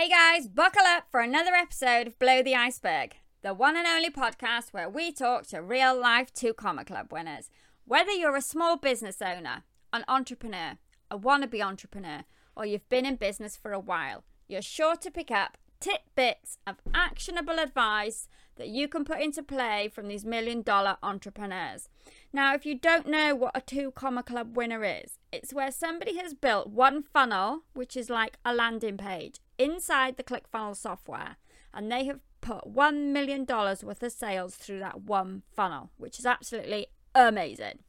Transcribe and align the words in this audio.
Hey 0.00 0.08
guys, 0.08 0.48
buckle 0.48 0.86
up 0.86 1.04
for 1.10 1.20
another 1.20 1.52
episode 1.52 2.06
of 2.06 2.18
Below 2.18 2.42
the 2.42 2.54
Iceberg, 2.54 3.16
the 3.42 3.52
one 3.52 3.76
and 3.76 3.86
only 3.86 4.08
podcast 4.08 4.72
where 4.72 4.88
we 4.88 5.12
talk 5.12 5.46
to 5.48 5.60
real 5.60 5.94
life 5.94 6.32
2 6.32 6.54
Comma 6.54 6.86
Club 6.86 7.12
winners. 7.12 7.50
Whether 7.84 8.12
you're 8.12 8.34
a 8.34 8.40
small 8.40 8.78
business 8.78 9.20
owner, 9.20 9.64
an 9.92 10.06
entrepreneur, 10.08 10.78
a 11.10 11.18
wannabe 11.18 11.62
entrepreneur, 11.62 12.24
or 12.56 12.64
you've 12.64 12.88
been 12.88 13.04
in 13.04 13.16
business 13.16 13.58
for 13.58 13.74
a 13.74 13.78
while, 13.78 14.24
you're 14.48 14.62
sure 14.62 14.96
to 14.96 15.10
pick 15.10 15.30
up 15.30 15.58
tidbits 15.80 16.56
of 16.66 16.76
actionable 16.94 17.58
advice 17.58 18.26
that 18.56 18.68
you 18.68 18.88
can 18.88 19.04
put 19.04 19.20
into 19.20 19.42
play 19.42 19.90
from 19.92 20.08
these 20.08 20.24
million 20.24 20.62
dollar 20.62 20.96
entrepreneurs. 21.02 21.90
Now, 22.32 22.54
if 22.54 22.64
you 22.64 22.74
don't 22.74 23.06
know 23.06 23.34
what 23.34 23.54
a 23.54 23.60
2 23.60 23.90
Comma 23.90 24.22
Club 24.22 24.56
winner 24.56 24.82
is, 24.82 25.18
it's 25.30 25.52
where 25.52 25.70
somebody 25.70 26.16
has 26.16 26.32
built 26.32 26.70
one 26.70 27.02
funnel, 27.02 27.64
which 27.74 27.96
is 27.96 28.08
like 28.08 28.38
a 28.46 28.54
landing 28.54 28.96
page, 28.96 29.40
inside 29.60 30.16
the 30.16 30.24
ClickFunnels 30.24 30.76
software, 30.76 31.36
and 31.72 31.90
they 31.90 32.04
have 32.04 32.20
put 32.40 32.64
$1 32.64 33.12
million 33.12 33.44
worth 33.46 34.02
of 34.02 34.12
sales 34.12 34.56
through 34.56 34.78
that 34.80 35.02
one 35.02 35.42
funnel, 35.54 35.90
which 35.98 36.18
is 36.18 36.26
absolutely 36.26 36.86
amazing. 37.14 37.80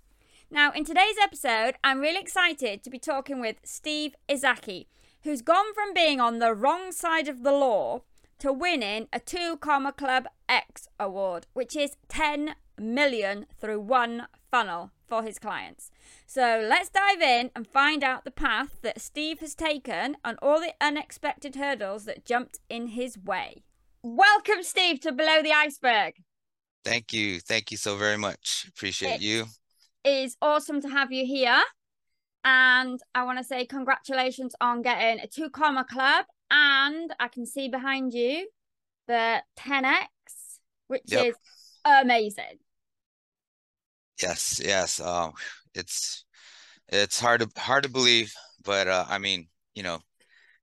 Now, 0.50 0.72
in 0.72 0.84
today's 0.84 1.16
episode, 1.22 1.76
I'm 1.84 2.02
really 2.02 2.20
excited 2.20 2.84
to 2.84 2.90
be 2.90 3.00
talking 3.00 3.40
with 3.40 3.56
Steve 3.64 4.16
Ezaki, 4.28 4.88
who's 5.24 5.42
gone 5.42 5.74
from 5.74 5.94
being 5.94 6.20
on 6.20 6.40
the 6.40 6.54
wrong 6.54 6.92
side 6.92 7.30
of 7.30 7.44
the 7.44 7.54
law 7.54 8.02
to 8.40 8.52
winning 8.52 9.08
a 9.14 9.20
2 9.20 9.58
Comma 9.58 9.94
Club 9.94 10.28
X 10.50 10.90
award, 11.00 11.48
which 11.54 11.76
is 11.76 11.96
10 12.10 12.56
million 12.78 13.46
through 13.60 13.80
one 13.80 14.28
funnel 14.50 14.92
for 15.12 15.24
his 15.24 15.38
clients. 15.38 15.92
So 16.26 16.66
let's 16.66 16.88
dive 16.88 17.22
in 17.22 17.52
and 17.54 17.68
find 17.68 18.02
out 18.02 18.24
the 18.24 18.32
path 18.32 18.80
that 18.82 19.02
Steve 19.02 19.42
has 19.42 19.54
taken 19.54 20.16
and 20.24 20.38
all 20.42 20.62
the 20.62 20.74
unexpected 20.80 21.58
hurdles 21.58 22.06
that 22.06 22.24
jumped 22.24 22.60
in 22.70 22.88
his 22.88 23.18
way. 23.18 23.64
Welcome, 24.04 24.64
Steve, 24.64 25.02
to 25.02 25.12
Below 25.12 25.44
the 25.44 25.52
Iceberg. 25.52 26.14
Thank 26.86 27.12
you. 27.12 27.42
Thank 27.42 27.72
you 27.72 27.78
so 27.78 27.98
very 27.98 28.16
much. 28.18 28.66
Appreciate 28.70 29.16
it 29.16 29.22
you. 29.22 29.48
It 30.06 30.24
is 30.24 30.38
awesome 30.42 30.80
to 30.80 30.88
have 30.88 31.12
you 31.12 31.26
here. 31.26 31.62
And 32.46 32.98
I 33.14 33.26
want 33.26 33.38
to 33.38 33.44
say 33.44 33.66
congratulations 33.66 34.56
on 34.62 34.82
getting 34.82 35.22
a 35.22 35.28
2 35.28 35.50
Comma 35.50 35.84
Club. 35.84 36.24
And 36.50 37.14
I 37.20 37.28
can 37.28 37.46
see 37.46 37.68
behind 37.68 38.14
you 38.14 38.48
the 39.10 39.44
10X, 39.60 40.08
which 40.88 41.04
yep. 41.08 41.26
is 41.26 41.36
amazing. 41.84 42.60
Yes, 44.22 44.62
yes. 44.64 45.00
Um, 45.00 45.34
it's 45.74 46.26
it's 46.90 47.20
hard 47.20 47.42
to 47.42 47.50
hard 47.60 47.84
to 47.84 47.90
believe, 47.90 48.34
but 48.64 48.88
uh, 48.88 49.06
I 49.08 49.18
mean, 49.18 49.48
you 49.76 49.84
know, 49.84 50.00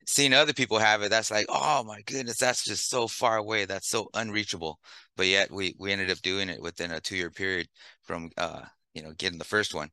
seeing 0.06 0.32
other 0.32 0.52
people 0.52 0.78
have 0.78 1.02
it, 1.02 1.10
that's 1.10 1.30
like, 1.30 1.46
oh 1.48 1.84
my 1.84 2.02
goodness, 2.02 2.38
that's 2.38 2.64
just 2.64 2.88
so 2.88 3.08
far 3.08 3.36
away. 3.36 3.64
That's 3.64 3.88
so 3.88 4.08
unreachable. 4.14 4.78
But 5.16 5.26
yet 5.26 5.50
we 5.50 5.74
we 5.78 5.92
ended 5.92 6.10
up 6.10 6.18
doing 6.18 6.48
it 6.48 6.62
within 6.62 6.90
a 6.92 7.00
two 7.00 7.16
year 7.16 7.30
period 7.30 7.68
from 8.02 8.30
uh, 8.36 8.62
you 8.94 9.02
know, 9.02 9.12
getting 9.16 9.38
the 9.38 9.44
first 9.44 9.74
one. 9.74 9.90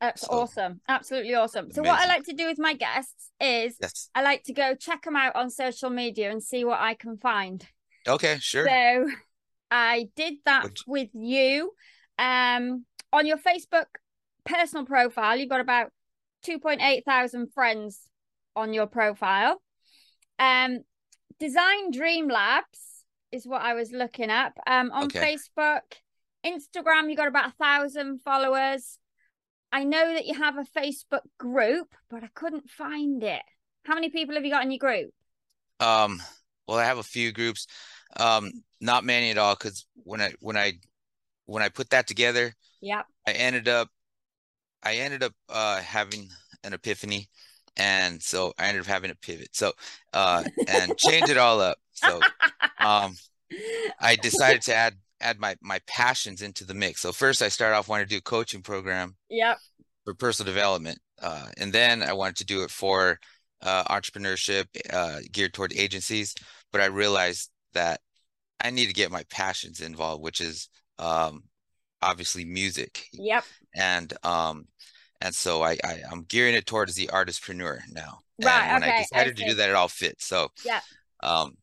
That's 0.00 0.22
so, 0.22 0.28
awesome. 0.30 0.80
Absolutely 0.88 1.34
awesome. 1.34 1.66
Amazing. 1.66 1.84
So 1.84 1.90
what 1.90 2.00
I 2.00 2.06
like 2.06 2.24
to 2.24 2.32
do 2.32 2.46
with 2.46 2.58
my 2.58 2.74
guests 2.74 3.30
is 3.40 3.76
yes. 3.80 4.08
I 4.14 4.22
like 4.22 4.44
to 4.44 4.52
go 4.52 4.74
check 4.74 5.02
them 5.02 5.16
out 5.16 5.36
on 5.36 5.50
social 5.50 5.90
media 5.90 6.30
and 6.30 6.42
see 6.42 6.64
what 6.64 6.80
I 6.80 6.94
can 6.94 7.18
find. 7.18 7.66
Okay, 8.08 8.38
sure. 8.40 8.66
So 8.66 9.08
I 9.70 10.08
did 10.16 10.34
that 10.44 10.70
with 10.86 11.10
you. 11.12 11.72
Um 12.18 12.84
on 13.12 13.26
your 13.26 13.38
Facebook 13.38 13.86
personal 14.44 14.86
profile, 14.86 15.36
you've 15.36 15.48
got 15.48 15.60
about 15.60 15.92
2.8 16.46 17.04
thousand 17.04 17.52
friends 17.52 18.00
on 18.56 18.72
your 18.72 18.86
profile. 18.86 19.60
Um, 20.38 20.80
Design 21.38 21.90
Dream 21.90 22.28
Labs 22.28 23.04
is 23.32 23.46
what 23.46 23.62
I 23.62 23.74
was 23.74 23.92
looking 23.92 24.30
up. 24.30 24.52
Um, 24.66 24.90
on 24.92 25.04
okay. 25.04 25.36
Facebook, 25.36 25.80
Instagram, 26.44 27.10
you 27.10 27.16
got 27.16 27.28
about 27.28 27.50
a 27.50 27.54
thousand 27.62 28.20
followers. 28.22 28.98
I 29.72 29.84
know 29.84 30.14
that 30.14 30.26
you 30.26 30.34
have 30.34 30.56
a 30.56 30.64
Facebook 30.78 31.22
group, 31.38 31.94
but 32.10 32.24
I 32.24 32.28
couldn't 32.34 32.68
find 32.68 33.22
it. 33.22 33.42
How 33.84 33.94
many 33.94 34.10
people 34.10 34.34
have 34.34 34.44
you 34.44 34.50
got 34.50 34.64
in 34.64 34.70
your 34.70 34.78
group? 34.78 35.10
Um, 35.78 36.20
well, 36.66 36.78
I 36.78 36.84
have 36.84 36.98
a 36.98 37.02
few 37.02 37.32
groups. 37.32 37.66
Um, 38.18 38.50
not 38.80 39.04
many 39.04 39.30
at 39.30 39.38
all, 39.38 39.54
because 39.54 39.86
when 39.94 40.20
I 40.20 40.32
when 40.40 40.56
I 40.56 40.74
when 41.46 41.62
I 41.62 41.68
put 41.68 41.90
that 41.90 42.06
together, 42.06 42.54
yeah, 42.80 43.02
I 43.26 43.32
ended 43.32 43.68
up 43.68 43.88
I 44.82 44.96
ended 44.96 45.22
up 45.22 45.32
uh 45.48 45.80
having 45.80 46.28
an 46.64 46.72
epiphany 46.72 47.28
and 47.76 48.22
so 48.22 48.52
I 48.58 48.66
ended 48.66 48.82
up 48.82 48.86
having 48.86 49.10
a 49.10 49.14
pivot. 49.14 49.50
So 49.52 49.72
uh 50.12 50.44
and 50.68 50.96
change 50.98 51.28
it 51.28 51.38
all 51.38 51.60
up. 51.60 51.78
So 51.92 52.20
um 52.80 53.16
I 54.00 54.16
decided 54.16 54.62
to 54.62 54.74
add 54.74 54.94
add 55.20 55.38
my 55.38 55.56
my 55.60 55.80
passions 55.86 56.42
into 56.42 56.64
the 56.64 56.74
mix. 56.74 57.00
So 57.00 57.12
first 57.12 57.42
I 57.42 57.48
started 57.48 57.76
off 57.76 57.88
wanting 57.88 58.06
to 58.06 58.14
do 58.14 58.18
a 58.18 58.22
coaching 58.22 58.62
program. 58.62 59.16
Yep. 59.28 59.58
For 60.04 60.14
personal 60.14 60.52
development. 60.52 60.98
Uh 61.20 61.48
and 61.58 61.72
then 61.72 62.02
I 62.02 62.12
wanted 62.12 62.36
to 62.36 62.46
do 62.46 62.62
it 62.62 62.70
for 62.70 63.18
uh 63.62 63.84
entrepreneurship 63.84 64.66
uh 64.90 65.20
geared 65.30 65.52
toward 65.52 65.74
agencies, 65.74 66.34
but 66.72 66.80
I 66.80 66.86
realized 66.86 67.50
that 67.74 68.00
I 68.62 68.70
need 68.70 68.86
to 68.86 68.92
get 68.92 69.10
my 69.10 69.24
passions 69.30 69.80
involved, 69.80 70.22
which 70.22 70.40
is 70.40 70.68
um, 70.98 71.44
obviously 72.02 72.44
music. 72.44 73.06
Yep. 73.12 73.44
And 73.74 74.12
um, 74.22 74.66
and 75.20 75.34
so 75.34 75.62
I, 75.62 75.76
I 75.84 76.00
am 76.10 76.24
gearing 76.28 76.54
it 76.54 76.66
towards 76.66 76.94
the 76.94 77.08
artistpreneur 77.08 77.80
now. 77.92 78.18
Right. 78.42 78.62
And 78.62 78.82
when 78.82 78.90
okay, 78.90 78.98
I 78.98 79.02
decided 79.02 79.32
I 79.38 79.42
to 79.42 79.48
do 79.50 79.54
that, 79.54 79.68
it 79.68 79.74
all 79.74 79.88
fits. 79.88 80.26
So 80.26 80.48
yeah. 80.64 80.80
Um, 81.22 81.56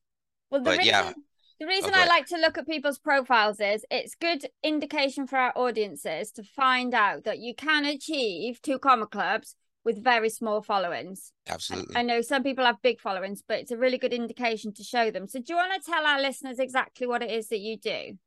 well, 0.51 0.61
the 0.61 0.71
reason, 0.71 0.85
yeah. 0.85 1.13
The 1.59 1.65
reason 1.65 1.91
I 1.95 2.05
like 2.05 2.27
to 2.27 2.37
look 2.37 2.57
at 2.59 2.67
people's 2.67 2.99
profiles 2.99 3.59
is 3.59 3.83
it's 3.89 4.13
good 4.13 4.45
indication 4.63 5.25
for 5.25 5.37
our 5.37 5.53
audiences 5.55 6.31
to 6.33 6.43
find 6.43 6.93
out 6.93 7.23
that 7.23 7.39
you 7.39 7.55
can 7.55 7.83
achieve 7.83 8.61
2 8.61 8.77
Comma 8.77 9.07
Clubs 9.07 9.55
with 9.83 10.03
very 10.03 10.29
small 10.29 10.61
followings. 10.61 11.31
Absolutely. 11.47 11.95
I 11.95 12.03
know 12.03 12.21
some 12.21 12.43
people 12.43 12.65
have 12.65 12.81
big 12.83 12.99
followings, 12.99 13.41
but 13.47 13.59
it's 13.59 13.71
a 13.71 13.77
really 13.77 13.97
good 13.97 14.13
indication 14.13 14.71
to 14.73 14.83
show 14.83 15.09
them. 15.09 15.27
So 15.27 15.39
do 15.39 15.45
you 15.47 15.55
want 15.55 15.73
to 15.81 15.91
tell 15.91 16.05
our 16.05 16.21
listeners 16.21 16.59
exactly 16.59 17.07
what 17.07 17.23
it 17.23 17.31
is 17.31 17.47
that 17.47 17.59
you 17.59 17.77
do? 17.77 18.19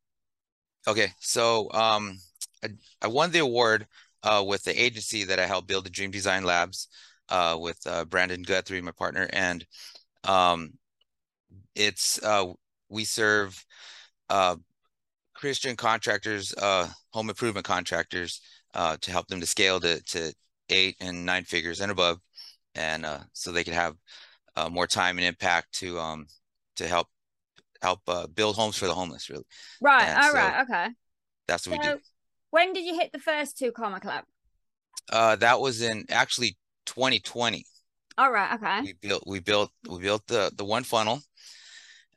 Okay, 0.87 1.09
so 1.19 1.71
um, 1.73 2.17
I, 2.63 2.69
I 3.03 3.07
won 3.07 3.31
the 3.31 3.39
award 3.39 3.87
uh, 4.23 4.43
with 4.45 4.63
the 4.63 4.81
agency 4.81 5.23
that 5.25 5.39
I 5.39 5.45
helped 5.45 5.67
build 5.67 5.85
the 5.85 5.89
Dream 5.91 6.09
Design 6.11 6.43
Labs 6.43 6.87
uh, 7.29 7.57
with 7.59 7.79
uh, 7.85 8.05
Brandon 8.05 8.41
Guthrie, 8.41 8.81
my 8.81 8.91
partner, 8.91 9.29
and 9.31 9.65
um, 10.23 10.71
it's 11.75 12.21
uh, 12.23 12.47
we 12.89 13.05
serve 13.05 13.63
uh, 14.29 14.55
Christian 15.35 15.75
contractors, 15.75 16.53
uh, 16.55 16.87
home 17.11 17.29
improvement 17.29 17.65
contractors, 17.65 18.41
to 18.73 19.11
help 19.11 19.27
them 19.27 19.39
to 19.39 19.47
scale 19.47 19.79
to 19.79 20.01
to 20.03 20.33
eight 20.69 20.95
and 20.99 21.25
nine 21.25 21.43
figures 21.43 21.79
and 21.81 21.91
above, 21.91 22.19
and 22.73 23.05
so 23.33 23.51
they 23.51 23.63
can 23.63 23.73
have 23.73 23.95
more 24.71 24.87
time 24.87 25.17
and 25.17 25.27
impact 25.27 25.73
to 25.73 25.99
um, 25.99 26.25
to 26.75 26.87
help 26.87 27.07
help 27.81 28.01
uh, 28.07 28.27
build 28.27 28.55
homes 28.55 28.77
for 28.77 28.85
the 28.85 28.93
homeless, 28.93 29.29
really. 29.29 29.45
Right. 29.81 30.03
And 30.03 30.17
all 30.17 30.31
so 30.31 30.37
right. 30.37 30.61
Okay. 30.63 30.87
That's 31.47 31.67
what 31.67 31.83
so 31.83 31.89
we 31.89 31.95
do. 31.95 32.01
When 32.51 32.73
did 32.73 32.85
you 32.85 32.95
hit 32.95 33.11
the 33.11 33.19
first 33.19 33.57
2 33.57 33.71
Comma 33.71 33.99
Club? 33.99 34.23
Uh, 35.11 35.35
that 35.37 35.59
was 35.59 35.81
in 35.81 36.05
actually 36.09 36.57
2020. 36.85 37.65
All 38.17 38.31
right. 38.31 38.53
Okay. 38.55 38.81
We 38.81 38.93
built 38.93 39.23
we 39.25 39.39
built 39.39 39.71
we 39.89 39.99
built 39.99 40.27
the 40.27 40.51
the 40.55 40.65
one 40.65 40.83
funnel 40.83 41.21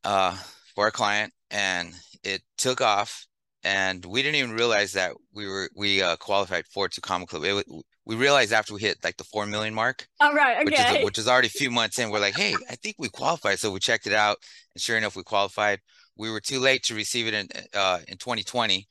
uh 0.03 0.37
for 0.75 0.85
our 0.85 0.91
client 0.91 1.33
and 1.51 1.95
it 2.25 2.43
took 2.59 2.81
off 2.81 3.27
and 3.63 4.05
we 4.05 4.23
didn't 4.23 4.37
even 4.37 4.53
realize 4.53 4.93
that 4.93 5.13
we 5.33 5.47
were 5.49 5.71
we 5.75 6.03
uh, 6.03 6.17
qualified 6.17 6.67
for 6.67 6.89
2 6.89 7.01
Comma 7.01 7.27
Club. 7.27 7.45
It, 7.45 7.67
we 8.07 8.17
realized 8.17 8.53
after 8.53 8.75
we 8.75 8.81
hit 8.81 8.99
like 9.03 9.17
the 9.17 9.25
four 9.25 9.47
million 9.47 9.75
mark. 9.75 10.07
All 10.21 10.35
right, 10.35 10.59
okay. 10.59 10.65
Which 10.65 10.79
is, 10.79 11.05
which 11.05 11.19
is 11.19 11.29
already 11.29 11.49
a 11.49 11.51
few 11.51 11.71
months 11.71 11.99
in. 11.99 12.11
We're 12.11 12.21
like, 12.21 12.37
hey, 12.37 12.55
I 12.69 12.77
think 12.77 12.97
we 12.99 13.09
qualified. 13.09 13.59
So 13.59 13.71
we 13.71 13.81
checked 13.81 14.07
it 14.07 14.13
out, 14.13 14.39
and 14.75 14.83
sure 14.83 14.97
enough, 14.97 15.17
we 15.17 15.23
qualified. 15.23 15.81
We 16.17 16.31
were 16.31 16.41
too 16.41 16.61
late 16.61 16.85
to 16.85 16.95
receive 16.95 17.27
it 17.27 17.35
in 17.35 17.49
uh, 17.75 18.01
in 18.07 18.19
2020 18.19 18.87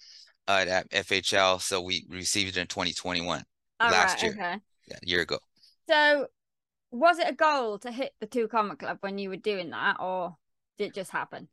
uh, 0.47 0.65
at 0.67 0.89
FHL, 0.89 1.61
so 1.61 1.81
we 1.81 2.05
received 2.09 2.57
it 2.57 2.59
in 2.59 2.67
2021 2.67 3.43
All 3.79 3.91
last 3.91 4.15
right, 4.15 4.23
year, 4.23 4.31
okay. 4.31 4.57
yeah, 4.87 4.97
a 5.01 5.07
year 5.07 5.21
ago. 5.21 5.39
So, 5.89 6.27
was 6.91 7.19
it 7.19 7.29
a 7.29 7.33
goal 7.33 7.79
to 7.79 7.91
hit 7.91 8.13
the 8.19 8.27
2 8.27 8.47
Comma 8.47 8.75
Club 8.75 8.97
when 9.01 9.17
you 9.17 9.29
were 9.29 9.37
doing 9.37 9.69
that, 9.71 9.97
or 9.99 10.35
did 10.77 10.87
it 10.87 10.95
just 10.95 11.11
happen? 11.11 11.47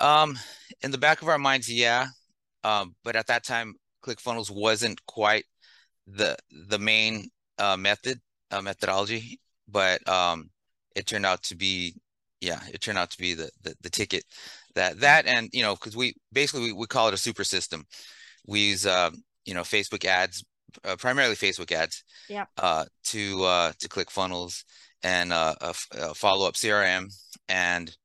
Um, 0.00 0.38
in 0.82 0.90
the 0.90 0.98
back 0.98 1.22
of 1.22 1.28
our 1.28 1.38
minds, 1.38 1.72
yeah. 1.72 2.08
Um, 2.64 2.96
but 3.04 3.16
at 3.16 3.28
that 3.28 3.44
time, 3.44 3.74
ClickFunnels 4.04 4.50
wasn't 4.50 5.04
quite 5.06 5.44
the 6.06 6.36
the 6.68 6.78
main 6.78 7.30
uh, 7.58 7.76
method 7.76 8.20
uh, 8.50 8.62
methodology, 8.62 9.40
but 9.68 10.06
um, 10.08 10.50
it 10.94 11.06
turned 11.06 11.26
out 11.26 11.42
to 11.44 11.56
be 11.56 11.94
yeah, 12.40 12.60
it 12.72 12.80
turned 12.80 12.98
out 12.98 13.10
to 13.10 13.18
be 13.18 13.34
the 13.34 13.50
the, 13.62 13.74
the 13.82 13.90
ticket 13.90 14.24
that 14.74 15.00
that 15.00 15.26
and 15.26 15.48
you 15.52 15.62
know 15.62 15.74
because 15.74 15.96
we 15.96 16.14
basically 16.32 16.66
we, 16.66 16.72
we 16.72 16.86
call 16.86 17.08
it 17.08 17.14
a 17.14 17.18
super 17.18 17.44
system. 17.44 17.84
We 18.46 18.70
use 18.70 18.86
um, 18.86 19.22
you 19.44 19.54
know 19.54 19.62
Facebook 19.62 20.04
ads, 20.04 20.44
uh, 20.84 20.96
primarily 20.96 21.34
Facebook 21.34 21.72
ads, 21.72 22.04
yeah, 22.28 22.44
uh, 22.58 22.84
to 23.04 23.44
uh, 23.44 23.72
to 23.80 23.88
ClickFunnels, 23.88 24.64
and 25.02 25.32
uh, 25.32 25.54
a, 25.60 25.74
a 25.92 26.14
follow 26.14 26.46
up 26.46 26.54
CRM, 26.54 27.12
and 27.48 27.96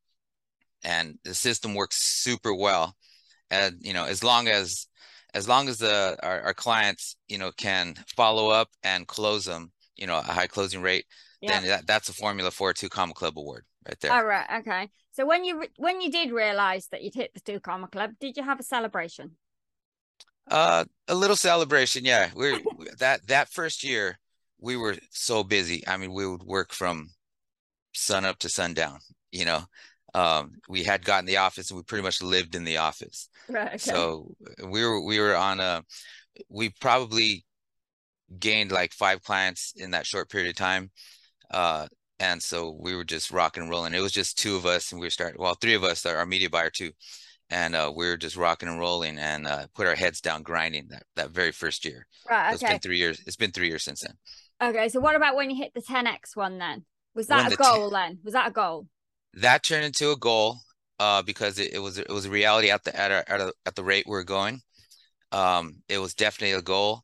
and 0.83 1.19
the 1.23 1.33
system 1.33 1.75
works 1.75 1.97
super 1.97 2.53
well. 2.53 2.95
And 3.51 3.77
you 3.81 3.93
know, 3.93 4.05
as 4.05 4.23
long 4.23 4.47
as 4.47 4.87
as 5.33 5.47
long 5.47 5.69
as 5.69 5.77
the 5.77 6.17
our, 6.23 6.41
our 6.41 6.53
clients 6.53 7.15
you 7.27 7.37
know 7.37 7.51
can 7.51 7.95
follow 8.15 8.49
up 8.49 8.69
and 8.83 9.07
close 9.07 9.45
them, 9.45 9.71
you 9.95 10.07
know, 10.07 10.17
a 10.17 10.21
high 10.21 10.47
closing 10.47 10.81
rate, 10.81 11.05
yeah. 11.41 11.59
then 11.59 11.69
that, 11.69 11.87
that's 11.87 12.09
a 12.09 12.13
formula 12.13 12.51
for 12.51 12.71
a 12.71 12.73
two 12.73 12.89
comma 12.89 13.13
club 13.13 13.37
award 13.37 13.65
right 13.87 13.99
there. 13.99 14.11
All 14.11 14.25
right, 14.25 14.47
okay. 14.59 14.89
So 15.11 15.25
when 15.25 15.43
you 15.43 15.65
when 15.77 16.01
you 16.01 16.11
did 16.11 16.31
realize 16.31 16.87
that 16.87 17.03
you'd 17.03 17.15
hit 17.15 17.33
the 17.33 17.39
two 17.39 17.59
comma 17.59 17.87
club, 17.87 18.11
did 18.19 18.37
you 18.37 18.43
have 18.43 18.59
a 18.59 18.63
celebration? 18.63 19.31
Uh, 20.49 20.85
a 21.07 21.15
little 21.15 21.35
celebration, 21.35 22.03
yeah. 22.03 22.29
We're 22.35 22.59
that 22.99 23.27
that 23.27 23.49
first 23.49 23.83
year 23.83 24.19
we 24.59 24.77
were 24.77 24.95
so 25.09 25.43
busy. 25.43 25.85
I 25.87 25.97
mean, 25.97 26.13
we 26.13 26.27
would 26.27 26.43
work 26.43 26.73
from 26.73 27.09
sun 27.93 28.25
up 28.25 28.39
to 28.39 28.49
sundown. 28.49 28.99
You 29.31 29.45
know, 29.45 29.63
um, 30.13 30.53
we 30.67 30.83
had 30.83 31.05
gotten 31.05 31.25
the 31.25 31.37
office 31.37 31.69
and 31.69 31.77
we 31.77 31.83
pretty 31.83 32.03
much 32.03 32.21
lived 32.21 32.55
in 32.55 32.63
the 32.63 32.77
office. 32.77 33.29
Right. 33.49 33.67
Okay. 33.67 33.77
So 33.77 34.35
we 34.65 34.83
were 34.83 35.01
we 35.03 35.19
were 35.19 35.35
on 35.35 35.59
a 35.59 35.83
we 36.49 36.69
probably 36.81 37.45
gained 38.39 38.71
like 38.71 38.93
five 38.93 39.23
clients 39.23 39.73
in 39.75 39.91
that 39.91 40.05
short 40.05 40.29
period 40.29 40.49
of 40.49 40.55
time. 40.55 40.91
Uh, 41.49 41.87
and 42.19 42.41
so 42.41 42.77
we 42.79 42.95
were 42.95 43.03
just 43.03 43.31
rocking 43.31 43.63
and 43.63 43.71
rolling. 43.71 43.93
It 43.93 43.99
was 43.99 44.11
just 44.11 44.37
two 44.37 44.55
of 44.55 44.65
us, 44.65 44.91
and 44.91 45.01
we 45.01 45.07
were 45.07 45.11
starting. 45.11 45.41
Well, 45.41 45.55
three 45.55 45.73
of 45.73 45.83
us, 45.83 46.05
our 46.05 46.25
media 46.25 46.49
buyer 46.49 46.69
too, 46.69 46.91
and 47.49 47.75
uh, 47.75 47.91
we 47.93 48.05
were 48.05 48.17
just 48.17 48.37
rocking 48.37 48.69
and 48.69 48.79
rolling 48.79 49.17
and 49.17 49.47
uh, 49.47 49.65
put 49.73 49.87
our 49.87 49.95
heads 49.95 50.21
down 50.21 50.43
grinding 50.43 50.87
that 50.89 51.03
that 51.15 51.31
very 51.31 51.51
first 51.51 51.83
year. 51.83 52.05
Right. 52.29 52.53
Okay. 52.53 52.53
It's 52.53 52.63
been 52.63 52.79
three 52.79 52.97
years. 52.97 53.21
It's 53.25 53.35
been 53.35 53.51
three 53.51 53.67
years 53.67 53.83
since 53.83 54.01
then. 54.01 54.69
Okay. 54.69 54.89
So 54.89 54.99
what 54.99 55.15
about 55.15 55.35
when 55.35 55.49
you 55.49 55.57
hit 55.57 55.73
the 55.73 55.81
10x 55.81 56.35
one 56.35 56.59
then? 56.59 56.85
Was 57.15 57.27
that 57.27 57.43
when 57.43 57.53
a 57.53 57.55
goal 57.55 57.89
then? 57.89 58.19
Was 58.23 58.33
that 58.33 58.47
a 58.47 58.51
goal? 58.51 58.87
That 59.35 59.63
turned 59.63 59.85
into 59.85 60.11
a 60.11 60.17
goal 60.17 60.57
uh, 60.99 61.21
because 61.21 61.57
it, 61.59 61.73
it 61.73 61.79
was 61.79 61.97
it 61.97 62.09
was 62.09 62.25
a 62.25 62.29
reality 62.29 62.69
at 62.69 62.83
the 62.83 62.97
at, 62.97 63.11
our, 63.11 63.23
at, 63.27 63.41
a, 63.41 63.53
at 63.65 63.75
the 63.75 63.83
rate 63.83 64.05
we 64.05 64.11
we're 64.11 64.23
going. 64.23 64.61
Um, 65.31 65.77
it 65.87 65.97
was 65.97 66.13
definitely 66.13 66.57
a 66.57 66.61
goal. 66.61 67.01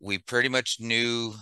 We 0.00 0.18
pretty 0.18 0.48
much 0.48 0.76
knew 0.80 1.34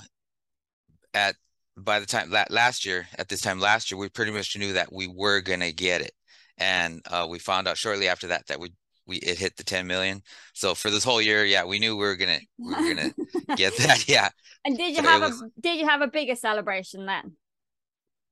at 1.12 1.36
by 1.76 2.00
the 2.00 2.06
time 2.06 2.32
last 2.50 2.84
year 2.86 3.06
at 3.18 3.28
this 3.28 3.40
time 3.40 3.60
last 3.60 3.90
year 3.90 3.98
we 3.98 4.08
pretty 4.08 4.30
much 4.30 4.56
knew 4.56 4.72
that 4.72 4.92
we 4.92 5.08
were 5.08 5.40
gonna 5.40 5.72
get 5.72 6.00
it 6.00 6.12
and 6.58 7.00
uh, 7.10 7.26
we 7.28 7.38
found 7.38 7.66
out 7.66 7.76
shortly 7.76 8.08
after 8.08 8.28
that 8.28 8.46
that 8.46 8.60
we 8.60 8.72
we 9.06 9.16
it 9.16 9.38
hit 9.38 9.56
the 9.56 9.64
10 9.64 9.86
million 9.86 10.22
so 10.52 10.74
for 10.74 10.90
this 10.90 11.04
whole 11.04 11.20
year 11.20 11.44
yeah 11.44 11.64
we 11.64 11.78
knew 11.78 11.96
we 11.96 12.04
were 12.04 12.16
gonna 12.16 12.38
we 12.58 12.68
were 12.68 12.94
gonna 12.94 13.14
get 13.56 13.76
that 13.78 14.04
yeah 14.08 14.28
and 14.64 14.76
did 14.76 14.96
you 14.96 15.02
have 15.02 15.20
was, 15.20 15.42
a 15.42 15.60
did 15.60 15.78
you 15.78 15.86
have 15.86 16.00
a 16.00 16.06
bigger 16.06 16.36
celebration 16.36 17.06
then 17.06 17.36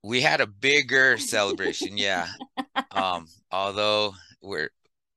we 0.03 0.21
had 0.21 0.41
a 0.41 0.47
bigger 0.47 1.17
celebration 1.19 1.97
yeah 1.97 2.27
um 2.91 3.27
although 3.53 4.15
we're 4.43 4.69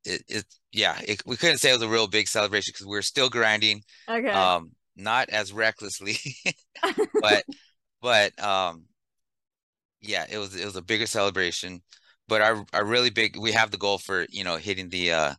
it, 0.03 0.23
it 0.27 0.45
yeah 0.71 0.99
it, 1.07 1.21
we 1.25 1.35
couldn't 1.35 1.57
say 1.57 1.69
it 1.69 1.73
was 1.73 1.81
a 1.81 1.89
real 1.89 2.07
big 2.07 2.27
celebration 2.27 2.71
because 2.73 2.85
we 2.85 2.97
are 2.97 3.01
still 3.01 3.29
grinding 3.29 3.81
okay 4.09 4.29
um 4.29 4.71
not 4.95 5.29
as 5.29 5.51
recklessly 5.51 6.17
but 7.21 7.43
but 8.01 8.43
um 8.43 8.83
yeah 10.01 10.25
it 10.29 10.37
was 10.37 10.55
it 10.55 10.65
was 10.65 10.75
a 10.75 10.81
bigger 10.81 11.07
celebration 11.07 11.81
but 12.27 12.41
our 12.41 12.65
our 12.73 12.85
really 12.85 13.09
big 13.09 13.37
we 13.37 13.51
have 13.51 13.71
the 13.71 13.77
goal 13.77 13.97
for 13.97 14.25
you 14.29 14.43
know 14.43 14.57
hitting 14.57 14.89
the 14.89 15.11
uh 15.11 15.33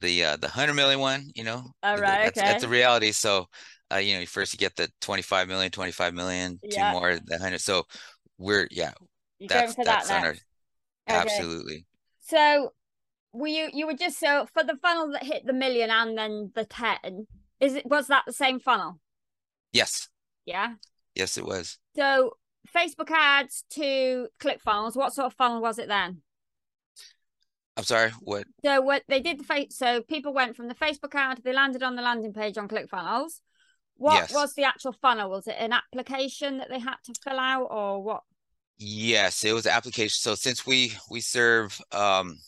the 0.00 0.24
uh 0.24 0.36
the 0.36 0.48
100 0.48 0.74
million 0.74 0.98
one 0.98 1.30
you 1.34 1.44
know 1.44 1.64
all 1.82 1.96
right 1.96 2.24
that's, 2.24 2.38
okay. 2.38 2.46
that's 2.46 2.64
a 2.64 2.68
reality 2.68 3.12
so 3.12 3.46
uh 3.92 3.98
you 3.98 4.18
know 4.18 4.26
first 4.26 4.52
you 4.52 4.58
get 4.58 4.74
the 4.76 4.88
25 5.00 5.48
million 5.48 5.70
25 5.70 6.14
million 6.14 6.58
yeah. 6.62 6.92
two 6.92 6.98
more 6.98 7.14
the 7.14 7.34
100 7.34 7.60
so 7.60 7.84
we're 8.38 8.68
yeah 8.70 8.92
You're 9.38 9.48
that's 9.48 9.74
that's 9.74 10.08
that 10.08 10.24
on 10.24 10.26
our 10.26 10.36
absolutely 11.06 11.86
so 12.20 12.72
were 13.32 13.48
you 13.48 13.70
you 13.72 13.86
were 13.86 13.94
just 13.94 14.18
so 14.18 14.46
for 14.52 14.62
the 14.64 14.76
funnel 14.76 15.12
that 15.12 15.24
hit 15.24 15.46
the 15.46 15.52
million 15.52 15.90
and 15.90 16.16
then 16.16 16.50
the 16.54 16.64
10 16.64 17.26
is 17.60 17.74
it 17.74 17.86
was 17.86 18.06
that 18.08 18.24
the 18.26 18.32
same 18.32 18.58
funnel 18.60 19.00
yes 19.72 20.08
yeah 20.46 20.74
yes 21.14 21.36
it 21.36 21.44
was 21.44 21.78
so 21.96 22.32
Facebook 22.72 23.10
ads 23.10 23.64
to 23.70 24.28
ClickFunnels. 24.40 24.96
What 24.96 25.12
sort 25.12 25.26
of 25.26 25.34
funnel 25.34 25.60
was 25.60 25.78
it 25.78 25.88
then? 25.88 26.22
I'm 27.76 27.84
sorry, 27.84 28.10
what? 28.20 28.44
So 28.64 28.80
what 28.80 29.02
they 29.08 29.20
did 29.20 29.40
the 29.40 29.44
face 29.44 29.76
so 29.76 30.00
people 30.00 30.32
went 30.32 30.56
from 30.56 30.68
the 30.68 30.74
Facebook 30.74 31.14
ad, 31.14 31.40
they 31.44 31.52
landed 31.52 31.82
on 31.82 31.96
the 31.96 32.02
landing 32.02 32.32
page 32.32 32.56
on 32.56 32.68
ClickFunnels. 32.68 33.40
What 33.96 34.14
yes. 34.14 34.34
was 34.34 34.54
the 34.54 34.64
actual 34.64 34.92
funnel? 34.92 35.30
Was 35.30 35.46
it 35.46 35.56
an 35.58 35.72
application 35.72 36.58
that 36.58 36.68
they 36.68 36.78
had 36.78 36.96
to 37.04 37.14
fill 37.22 37.38
out 37.38 37.68
or 37.70 38.02
what? 38.02 38.22
Yes, 38.76 39.44
it 39.44 39.52
was 39.52 39.66
an 39.66 39.72
application. 39.72 40.16
So 40.18 40.34
since 40.34 40.66
we 40.66 40.92
we 41.10 41.20
serve 41.20 41.80
um 41.92 42.38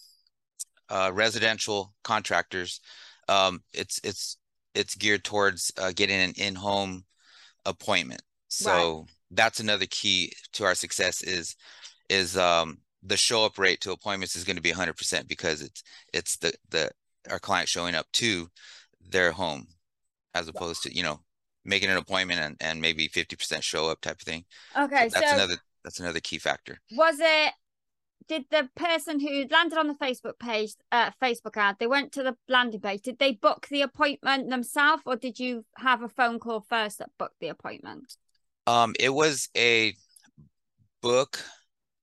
uh 0.89 1.11
residential 1.15 1.95
contractors, 2.03 2.81
um 3.29 3.63
it's 3.73 4.01
it's 4.03 4.39
it's 4.75 4.95
geared 4.95 5.25
towards 5.25 5.73
uh, 5.79 5.93
getting 5.95 6.21
an 6.21 6.35
in-home 6.37 7.05
appointment. 7.65 8.23
So 8.49 8.99
right 8.99 9.11
that's 9.31 9.61
another 9.61 9.87
key 9.87 10.33
to 10.53 10.65
our 10.65 10.75
success 10.75 11.23
is 11.23 11.57
is 12.09 12.37
um 12.37 12.79
the 13.03 13.17
show 13.17 13.45
up 13.45 13.59
rate 13.59 13.81
to 13.81 13.93
appointments 13.93 14.37
is 14.37 14.45
going 14.45 14.57
to 14.57 14.63
be 14.63 14.73
100% 14.73 15.29
because 15.29 15.63
it's 15.63 15.83
it's 16.13 16.37
the 16.39 16.53
the 16.71 16.91
our 17.31 17.39
client 17.39 17.69
showing 17.69 17.95
up 17.95 18.07
to 18.13 18.49
their 19.09 19.33
home 19.33 19.67
as 20.35 20.49
opposed 20.49 20.83
to 20.83 20.95
you 20.95 21.03
know 21.03 21.21
making 21.67 21.91
an 21.91 21.97
appointment 21.97 22.41
and, 22.41 22.57
and 22.61 22.81
maybe 22.81 23.09
50% 23.09 23.63
show 23.63 23.91
up 23.91 24.01
type 24.01 24.17
of 24.17 24.23
thing 24.23 24.45
okay 24.77 25.09
so 25.09 25.21
that's 25.21 25.31
so 25.31 25.37
another 25.37 25.57
that's 25.85 26.01
another 26.01 26.21
key 26.21 26.39
factor 26.39 26.79
was 26.93 27.17
it 27.21 27.53
did 28.29 28.45
the 28.51 28.69
person 28.75 29.21
who 29.21 29.47
landed 29.51 29.79
on 29.79 29.87
the 29.87 29.95
facebook 29.95 30.39
page 30.39 30.73
uh 30.91 31.11
facebook 31.23 31.57
ad 31.57 31.77
they 31.79 31.87
went 31.87 32.13
to 32.13 32.23
the 32.23 32.37
landing 32.49 32.81
page 32.81 33.03
did 33.03 33.19
they 33.19 33.33
book 33.33 33.67
the 33.71 33.83
appointment 33.83 34.51
themselves 34.51 35.03
or 35.07 35.17
did 35.17 35.39
you 35.39 35.65
have 35.77 36.03
a 36.03 36.09
phone 36.09 36.39
call 36.39 36.65
first 36.69 36.99
that 36.99 37.11
booked 37.19 37.39
the 37.41 37.49
appointment 37.49 38.17
um, 38.67 38.95
it 38.99 39.11
was 39.11 39.49
a 39.57 39.95
book, 41.01 41.41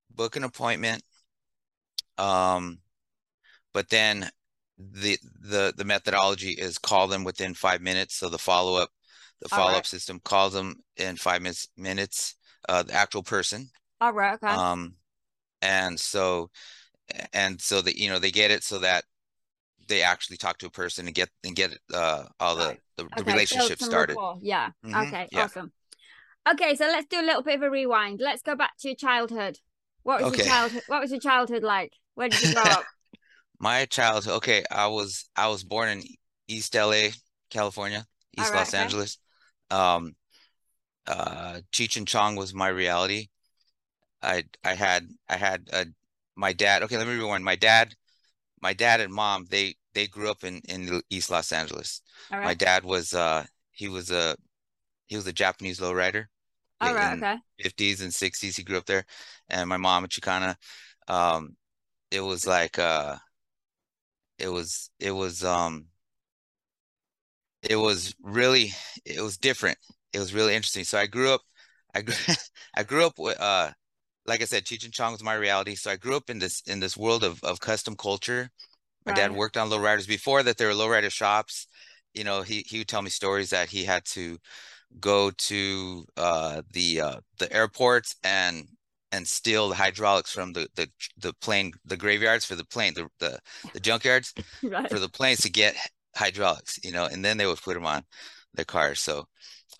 book 0.09 0.35
an 0.35 0.43
appointment. 0.43 1.03
Um, 2.17 2.79
but 3.73 3.89
then 3.89 4.29
the 4.77 5.17
the 5.41 5.73
the 5.75 5.85
methodology 5.85 6.51
is 6.51 6.77
call 6.77 7.07
them 7.07 7.23
within 7.23 7.53
five 7.53 7.81
minutes. 7.81 8.15
So 8.15 8.29
the 8.29 8.37
follow 8.37 8.81
up, 8.81 8.89
the 9.43 9.49
follow 9.49 9.71
up 9.71 9.75
right. 9.75 9.85
system 9.85 10.19
calls 10.23 10.53
them 10.53 10.75
in 10.97 11.15
five 11.17 11.41
minutes. 11.41 11.67
Minutes, 11.77 12.35
uh, 12.69 12.83
the 12.83 12.93
actual 12.93 13.23
person. 13.23 13.69
All 14.01 14.13
right. 14.13 14.35
Okay. 14.35 14.47
Um, 14.47 14.95
and 15.61 15.99
so, 15.99 16.49
and 17.33 17.61
so 17.61 17.81
that 17.81 17.97
you 17.97 18.09
know 18.09 18.19
they 18.19 18.31
get 18.31 18.51
it 18.51 18.63
so 18.63 18.79
that 18.79 19.03
they 19.87 20.01
actually 20.01 20.37
talk 20.37 20.57
to 20.59 20.65
a 20.65 20.71
person 20.71 21.05
and 21.05 21.15
get 21.15 21.29
and 21.43 21.55
get 21.55 21.77
uh 21.93 22.23
all 22.39 22.55
the 22.55 22.77
the, 22.97 23.03
the 23.03 23.21
okay. 23.21 23.31
relationship 23.31 23.79
started. 23.79 24.13
Rapport. 24.13 24.39
Yeah. 24.41 24.69
Mm-hmm. 24.85 24.95
Okay. 25.07 25.27
Yeah. 25.31 25.43
Awesome. 25.43 25.71
Okay, 26.49 26.75
so 26.75 26.85
let's 26.85 27.07
do 27.07 27.21
a 27.21 27.23
little 27.23 27.41
bit 27.41 27.55
of 27.55 27.61
a 27.61 27.69
rewind. 27.69 28.19
Let's 28.21 28.41
go 28.41 28.55
back 28.55 28.71
to 28.79 28.89
your 28.89 28.95
childhood. 28.95 29.59
What 30.03 30.21
was 30.21 30.33
okay. 30.33 30.43
your 30.43 30.47
childhood? 30.47 30.83
What 30.87 31.01
was 31.01 31.11
your 31.11 31.21
childhood 31.21 31.63
like? 31.63 31.93
Where 32.15 32.27
did 32.27 32.41
you 32.43 32.53
grow 32.53 32.63
up? 32.63 32.83
My 33.59 33.85
childhood. 33.85 34.33
Okay, 34.35 34.63
I 34.69 34.87
was 34.87 35.29
I 35.35 35.47
was 35.47 35.63
born 35.63 35.89
in 35.89 36.03
East 36.47 36.75
LA, 36.75 37.09
California, 37.49 38.05
East 38.37 38.51
right, 38.51 38.59
Los 38.59 38.73
okay. 38.73 38.83
Angeles. 38.83 39.17
Um, 39.73 40.15
uh, 41.07 41.61
Cheech 41.71 41.97
and 41.97 42.07
Chong 42.07 42.35
was 42.35 42.53
my 42.53 42.67
reality. 42.67 43.29
I 44.21 44.43
I 44.63 44.73
had 44.75 45.09
I 45.29 45.37
had 45.37 45.69
a 45.73 45.85
my 46.35 46.53
dad. 46.53 46.83
Okay, 46.83 46.97
let 46.97 47.07
me 47.07 47.15
rewind. 47.15 47.43
My 47.43 47.55
dad, 47.55 47.93
my 48.61 48.73
dad 48.73 49.01
and 49.01 49.13
mom 49.13 49.45
they 49.49 49.75
they 49.93 50.07
grew 50.07 50.29
up 50.29 50.43
in 50.43 50.61
in 50.69 51.01
East 51.09 51.29
Los 51.29 51.51
Angeles. 51.51 52.01
Right. 52.31 52.45
My 52.45 52.53
dad 52.53 52.83
was 52.85 53.13
uh 53.13 53.45
he 53.71 53.87
was 53.87 54.11
a 54.11 54.35
he 55.07 55.15
was 55.15 55.27
a 55.27 55.33
Japanese 55.33 55.79
lowrider. 55.79 56.25
All 56.81 56.93
right, 56.93 57.17
okay. 57.17 57.37
50s 57.63 58.01
and 58.01 58.13
60s. 58.13 58.57
He 58.57 58.63
grew 58.63 58.77
up 58.77 58.85
there. 58.85 59.05
And 59.49 59.69
my 59.69 59.77
mom, 59.77 60.03
at 60.03 60.09
Chicana, 60.09 60.55
um, 61.07 61.55
it 62.11 62.21
was 62.21 62.45
like 62.45 62.77
uh 62.79 63.15
it 64.37 64.49
was 64.49 64.89
it 64.99 65.11
was 65.11 65.43
um 65.43 65.87
it 67.63 67.75
was 67.75 68.13
really 68.21 68.73
it 69.05 69.21
was 69.21 69.37
different. 69.37 69.77
It 70.13 70.19
was 70.19 70.33
really 70.33 70.55
interesting. 70.55 70.83
So 70.83 70.97
I 70.97 71.07
grew 71.07 71.33
up 71.33 71.41
I 71.95 72.01
grew 72.01 72.15
I 72.75 72.83
grew 72.83 73.05
up 73.05 73.17
with 73.17 73.39
uh 73.39 73.71
like 74.25 74.41
I 74.41 74.45
said, 74.45 74.63
Cheech 74.63 74.85
and 74.85 74.93
Chong 74.93 75.11
was 75.11 75.23
my 75.23 75.33
reality. 75.33 75.75
So 75.75 75.91
I 75.91 75.97
grew 75.97 76.15
up 76.15 76.29
in 76.29 76.39
this 76.39 76.61
in 76.67 76.79
this 76.79 76.97
world 76.97 77.23
of 77.23 77.43
of 77.43 77.59
custom 77.59 77.95
culture. 77.95 78.49
My 79.05 79.11
right. 79.11 79.17
dad 79.17 79.31
worked 79.33 79.57
on 79.57 79.69
lowriders 79.69 80.07
before 80.07 80.43
that. 80.43 80.57
There 80.57 80.69
were 80.69 80.73
lowrider 80.73 81.11
shops. 81.11 81.67
You 82.13 82.23
know, 82.23 82.41
he 82.41 82.65
he 82.67 82.79
would 82.79 82.87
tell 82.87 83.01
me 83.01 83.09
stories 83.09 83.49
that 83.49 83.69
he 83.69 83.83
had 83.83 84.05
to 84.05 84.37
go 84.99 85.31
to 85.31 86.05
uh, 86.17 86.61
the 86.71 87.01
uh, 87.01 87.15
the 87.39 87.51
airports 87.51 88.15
and 88.23 88.67
and 89.11 89.27
steal 89.27 89.69
the 89.69 89.75
hydraulics 89.75 90.31
from 90.31 90.53
the 90.53 90.67
the 90.75 90.89
the 91.17 91.33
plane 91.41 91.71
the 91.85 91.97
graveyards 91.97 92.45
for 92.45 92.55
the 92.55 92.65
plane 92.65 92.93
the 92.93 93.07
the, 93.19 93.39
the 93.73 93.79
junkyards 93.79 94.33
right. 94.63 94.89
for 94.89 94.99
the 94.99 95.09
planes 95.09 95.41
to 95.41 95.49
get 95.49 95.75
hydraulics 96.15 96.79
you 96.83 96.91
know 96.91 97.05
and 97.05 97.23
then 97.23 97.37
they 97.37 97.45
would 97.45 97.61
put 97.61 97.73
them 97.73 97.85
on 97.85 98.03
the 98.53 98.65
cars 98.65 98.99
so 98.99 99.25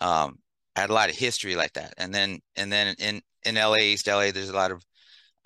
um 0.00 0.38
I 0.76 0.80
had 0.80 0.90
a 0.90 0.94
lot 0.94 1.10
of 1.10 1.16
history 1.16 1.54
like 1.54 1.74
that. 1.74 1.94
And 1.98 2.12
then 2.12 2.40
and 2.56 2.72
then 2.72 2.94
in 2.98 3.22
in 3.44 3.56
LA, 3.56 3.78
East 3.78 4.08
LA, 4.08 4.30
there's 4.30 4.48
a 4.48 4.54
lot 4.56 4.70
of 4.70 4.82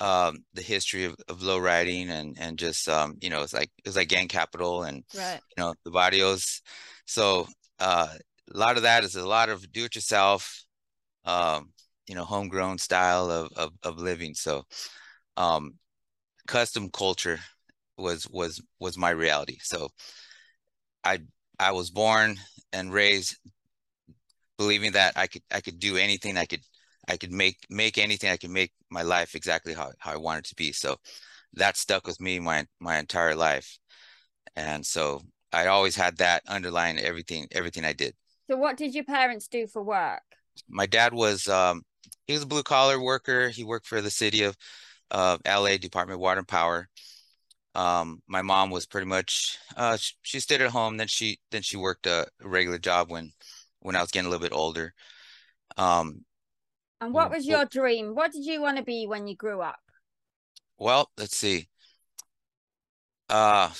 um 0.00 0.44
the 0.54 0.62
history 0.62 1.04
of, 1.04 1.16
of 1.28 1.42
low 1.42 1.58
riding 1.58 2.08
and 2.10 2.36
and 2.38 2.58
just 2.58 2.88
um 2.88 3.16
you 3.20 3.30
know 3.30 3.42
it's 3.42 3.52
like 3.52 3.70
it 3.78 3.88
was 3.88 3.96
like 3.96 4.08
gang 4.08 4.28
capital 4.28 4.84
and 4.84 5.02
right. 5.16 5.40
you 5.56 5.62
know 5.62 5.74
the 5.84 5.90
barrios 5.90 6.62
so 7.04 7.48
uh 7.80 8.06
a 8.54 8.56
lot 8.56 8.76
of 8.76 8.84
that 8.84 9.02
is 9.02 9.16
a 9.16 9.26
lot 9.26 9.48
of 9.48 9.72
do 9.72 9.86
it 9.86 9.96
yourself 9.96 10.64
um 11.24 11.72
you 12.06 12.14
know 12.14 12.22
homegrown 12.24 12.78
style 12.78 13.28
of 13.28 13.50
of, 13.56 13.72
of 13.82 13.98
living 13.98 14.34
so 14.34 14.64
um 15.36 15.74
custom 16.46 16.88
culture 16.90 17.40
was 17.96 18.24
was 18.30 18.62
was 18.78 18.96
my 18.96 19.10
reality 19.10 19.58
so 19.62 19.88
i 21.04 21.18
i 21.58 21.72
was 21.72 21.90
born 21.90 22.36
and 22.72 22.92
raised 22.92 23.36
believing 24.56 24.92
that 24.92 25.12
i 25.16 25.26
could 25.26 25.42
i 25.52 25.60
could 25.60 25.78
do 25.78 25.96
anything 25.96 26.36
i 26.36 26.44
could 26.44 26.62
i 27.08 27.16
could 27.16 27.32
make 27.32 27.56
make 27.70 27.98
anything 27.98 28.30
i 28.30 28.36
could 28.36 28.50
make 28.50 28.72
my 28.90 29.02
life 29.02 29.34
exactly 29.34 29.74
how, 29.74 29.90
how 29.98 30.12
i 30.12 30.16
wanted 30.16 30.44
to 30.44 30.54
be. 30.54 30.72
So 30.72 30.96
that 31.54 31.76
stuck 31.76 32.06
with 32.06 32.20
me 32.20 32.38
my 32.40 32.66
my 32.80 32.98
entire 32.98 33.34
life. 33.34 33.78
And 34.56 34.84
so 34.84 35.22
i 35.52 35.66
always 35.66 35.96
had 35.96 36.16
that 36.18 36.42
underlying 36.48 36.98
everything 36.98 37.46
everything 37.52 37.84
i 37.84 37.92
did. 37.92 38.14
So, 38.50 38.56
what 38.56 38.76
did 38.76 38.94
your 38.94 39.04
parents 39.04 39.48
do 39.48 39.66
for 39.66 39.82
work? 39.82 40.22
my 40.68 40.86
dad 40.86 41.14
was 41.14 41.48
um 41.48 41.82
he 42.26 42.32
was 42.34 42.42
a 42.42 42.46
blue 42.46 42.62
collar 42.62 43.00
worker. 43.00 43.48
He 43.48 43.64
worked 43.64 43.86
for 43.86 44.00
the 44.00 44.10
city 44.10 44.42
of 44.42 44.56
uh 45.10 45.38
la 45.46 45.76
department 45.76 46.16
of 46.16 46.20
water 46.20 46.38
and 46.38 46.48
power 46.48 46.88
um 47.78 48.22
my 48.28 48.42
mom 48.42 48.70
was 48.70 48.86
pretty 48.86 49.06
much 49.06 49.58
uh 49.76 49.96
she, 49.96 50.14
she 50.22 50.40
stayed 50.40 50.62
at 50.62 50.70
home 50.72 50.98
then 50.98 51.08
she 51.08 51.38
then 51.52 51.62
she 51.62 51.78
worked 51.78 52.06
a 52.06 52.26
regular 52.42 52.78
job 52.78 53.10
when 53.10 53.32
when 53.80 53.96
i 53.96 54.02
was 54.02 54.10
getting 54.10 54.26
a 54.26 54.30
little 54.30 54.46
bit 54.46 54.56
older 54.56 54.94
um 55.78 56.24
And 57.00 57.12
what 57.12 57.30
was 57.30 57.46
your 57.46 57.64
dream? 57.64 58.14
What 58.14 58.30
did 58.32 58.44
you 58.44 58.60
want 58.60 58.76
to 58.76 58.84
be 58.84 59.06
when 59.06 59.26
you 59.26 59.34
grew 59.34 59.62
up? 59.62 59.80
well 60.78 61.10
let's 61.18 61.36
see 61.36 61.68
uh 63.30 63.70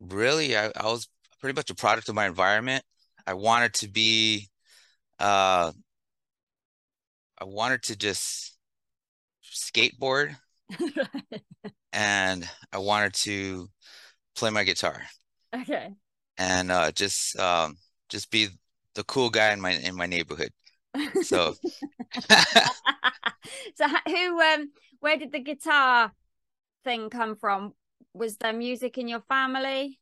really 0.00 0.56
I, 0.56 0.66
I 0.76 0.84
was 0.86 1.08
pretty 1.40 1.56
much 1.56 1.70
a 1.70 1.74
product 1.74 2.08
of 2.08 2.14
my 2.14 2.26
environment 2.26 2.84
i 3.26 3.34
wanted 3.34 3.74
to 3.74 3.88
be 3.88 4.48
uh 5.18 5.72
i 7.38 7.44
wanted 7.44 7.82
to 7.84 7.96
just 7.96 8.56
skateboard 9.44 10.36
and 11.94 12.48
I 12.72 12.78
wanted 12.78 13.14
to 13.14 13.68
play 14.36 14.50
my 14.50 14.64
guitar 14.64 15.00
okay. 15.54 15.94
and 16.36 16.70
uh, 16.70 16.92
just 16.92 17.38
um, 17.38 17.76
just 18.08 18.30
be 18.30 18.48
the 18.94 19.04
cool 19.04 19.30
guy 19.30 19.52
in 19.52 19.60
my 19.60 19.72
in 19.72 19.96
my 19.96 20.06
neighborhood. 20.06 20.50
So 21.22 21.54
so 23.74 23.86
who 24.06 24.40
um 24.40 24.70
where 25.00 25.16
did 25.16 25.32
the 25.32 25.40
guitar 25.40 26.12
thing 26.84 27.10
come 27.10 27.36
from? 27.36 27.74
Was 28.12 28.36
there 28.36 28.52
music 28.52 28.98
in 28.98 29.08
your 29.08 29.22
family? 29.28 29.98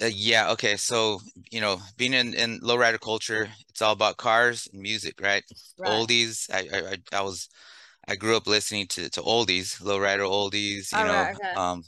uh, 0.00 0.06
yeah, 0.06 0.50
okay. 0.52 0.76
So 0.76 1.20
you 1.50 1.60
know, 1.60 1.78
being 1.96 2.14
in 2.14 2.34
in 2.34 2.60
lowrider 2.60 3.00
culture, 3.00 3.48
it's 3.68 3.82
all 3.82 3.92
about 3.92 4.16
cars 4.16 4.68
and 4.72 4.82
music, 4.82 5.20
right? 5.20 5.44
Right. 5.78 5.90
Oldies. 5.90 6.50
I, 6.52 6.68
I 6.76 6.90
I 6.92 7.18
I 7.18 7.22
was 7.22 7.48
I 8.08 8.16
grew 8.16 8.36
up 8.36 8.46
listening 8.46 8.86
to 8.88 9.08
to 9.10 9.22
oldies, 9.22 9.80
lowrider 9.80 10.28
oldies. 10.28 10.92
You 10.92 11.04
Oh, 11.04 11.06
know, 11.06 11.28
right, 11.28 11.34
okay. 11.36 11.54
um, 11.54 11.84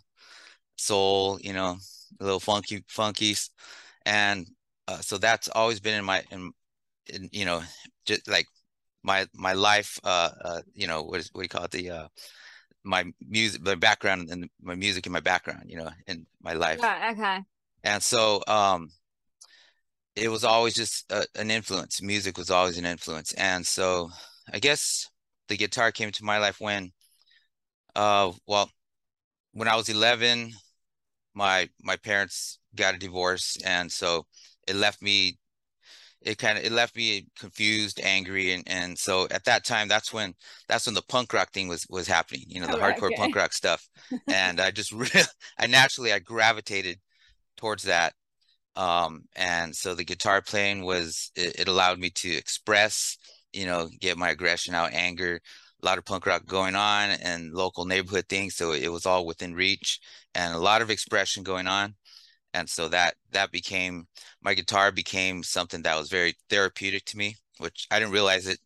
soul. 0.76 1.38
You 1.42 1.52
know, 1.54 1.78
a 2.20 2.24
little 2.24 2.40
funky 2.40 2.82
funkies, 2.82 3.50
and 4.06 4.46
uh, 4.88 4.98
so 5.00 5.18
that's 5.18 5.48
always 5.48 5.80
been 5.80 5.94
in 5.98 6.04
my 6.04 6.24
in, 6.30 6.52
in 7.08 7.28
you 7.32 7.44
know 7.44 7.62
just 8.06 8.28
like 8.28 8.46
my 9.04 9.26
my 9.34 9.52
life 9.54 9.98
uh 10.04 10.30
uh 10.44 10.62
you 10.74 10.86
know 10.86 11.02
what 11.04 11.20
is 11.20 11.30
what 11.32 11.42
do 11.42 11.44
you 11.44 11.48
call 11.48 11.64
it 11.64 11.70
the 11.72 11.90
uh 11.90 12.08
my 12.84 13.04
music 13.20 13.62
my 13.62 13.74
background 13.74 14.30
and 14.30 14.48
my 14.62 14.74
music 14.74 15.06
in 15.06 15.12
my 15.12 15.20
background 15.20 15.62
you 15.66 15.76
know 15.76 15.90
in 16.06 16.26
my 16.42 16.54
life 16.54 16.90
Right, 16.90 17.12
okay. 17.12 17.44
and 17.84 18.02
so 18.02 18.42
um 18.48 18.90
it 20.16 20.28
was 20.28 20.44
always 20.44 20.74
just 20.74 21.10
a, 21.10 21.26
an 21.36 21.50
influence 21.50 22.00
music 22.02 22.36
was 22.38 22.50
always 22.50 22.78
an 22.78 22.84
influence 22.84 23.32
and 23.34 23.66
so 23.66 24.10
I 24.52 24.58
guess 24.58 25.08
the 25.48 25.56
guitar 25.56 25.92
came 25.92 26.10
to 26.12 26.24
my 26.24 26.38
life 26.38 26.60
when 26.60 26.92
uh 27.94 28.32
well 28.46 28.70
when 29.52 29.68
I 29.68 29.76
was 29.76 29.88
11 29.88 30.52
my 31.34 31.68
my 31.82 31.96
parents 31.96 32.58
got 32.76 32.94
a 32.94 32.98
divorce 32.98 33.56
and 33.64 33.90
so 33.92 34.26
it 34.68 34.76
left 34.76 35.02
me 35.02 35.38
it 36.22 36.38
kind 36.38 36.58
of 36.58 36.64
it 36.64 36.72
left 36.72 36.96
me 36.96 37.26
confused 37.38 38.00
angry 38.02 38.52
and 38.52 38.64
and 38.66 38.98
so 38.98 39.28
at 39.30 39.44
that 39.44 39.64
time 39.64 39.88
that's 39.88 40.12
when 40.12 40.34
that's 40.68 40.86
when 40.86 40.94
the 40.94 41.02
punk 41.02 41.32
rock 41.32 41.52
thing 41.52 41.68
was 41.68 41.86
was 41.90 42.08
happening 42.08 42.44
you 42.48 42.60
know 42.60 42.68
the 42.68 42.76
Oh, 42.76 42.78
hardcore 42.78 43.14
okay. 43.14 43.14
punk 43.14 43.36
rock 43.36 43.52
stuff 43.52 43.88
and 44.28 44.60
i 44.60 44.70
just 44.70 44.92
really 44.92 45.10
i 45.58 45.66
naturally 45.66 46.12
i 46.12 46.18
gravitated 46.20 46.98
towards 47.56 47.84
that 47.84 48.14
um 48.76 49.24
and 49.36 49.74
so 49.76 49.94
the 49.94 50.04
guitar 50.04 50.42
playing 50.42 50.84
was 50.84 51.30
it, 51.36 51.60
it 51.60 51.68
allowed 51.68 51.98
me 51.98 52.10
to 52.10 52.30
express 52.34 53.18
you 53.54 53.66
know 53.66 53.88
get 54.00 54.18
my 54.18 54.30
aggression 54.30 54.74
out 54.74 54.92
anger 54.92 55.40
a 55.82 55.86
lot 55.86 55.98
of 55.98 56.04
punk 56.04 56.26
rock 56.26 56.46
going 56.46 56.74
on 56.74 57.10
and 57.10 57.52
local 57.54 57.84
neighborhood 57.84 58.26
things 58.28 58.54
so 58.56 58.72
it 58.72 58.88
was 58.88 59.06
all 59.06 59.26
within 59.26 59.54
reach 59.54 60.00
and 60.34 60.54
a 60.54 60.58
lot 60.58 60.82
of 60.82 60.90
expression 60.90 61.42
going 61.42 61.66
on 61.66 61.94
and 62.54 62.68
so 62.68 62.88
that 62.88 63.14
that 63.32 63.52
became 63.52 64.06
my 64.42 64.54
guitar 64.54 64.92
became 64.92 65.42
something 65.42 65.82
that 65.82 65.98
was 65.98 66.10
very 66.10 66.34
therapeutic 66.50 67.04
to 67.04 67.16
me 67.18 67.36
which 67.58 67.86
i 67.90 67.98
didn't 67.98 68.14
realize 68.14 68.46
it 68.46 68.60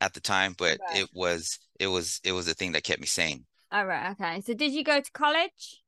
at 0.00 0.14
the 0.14 0.20
time 0.20 0.54
but 0.58 0.78
Right. 0.78 0.88
it 0.88 1.08
was 1.14 1.58
it 1.80 1.88
was 1.88 2.20
it 2.24 2.32
was 2.32 2.46
the 2.46 2.54
thing 2.54 2.72
that 2.72 2.84
kept 2.84 3.00
me 3.00 3.06
sane 3.06 3.44
All 3.70 3.84
right, 3.86 4.12
okay. 4.12 4.40
So 4.40 4.54
did 4.54 4.72
you 4.72 4.82
go 4.84 5.00
to 5.00 5.10
college? 5.12 5.82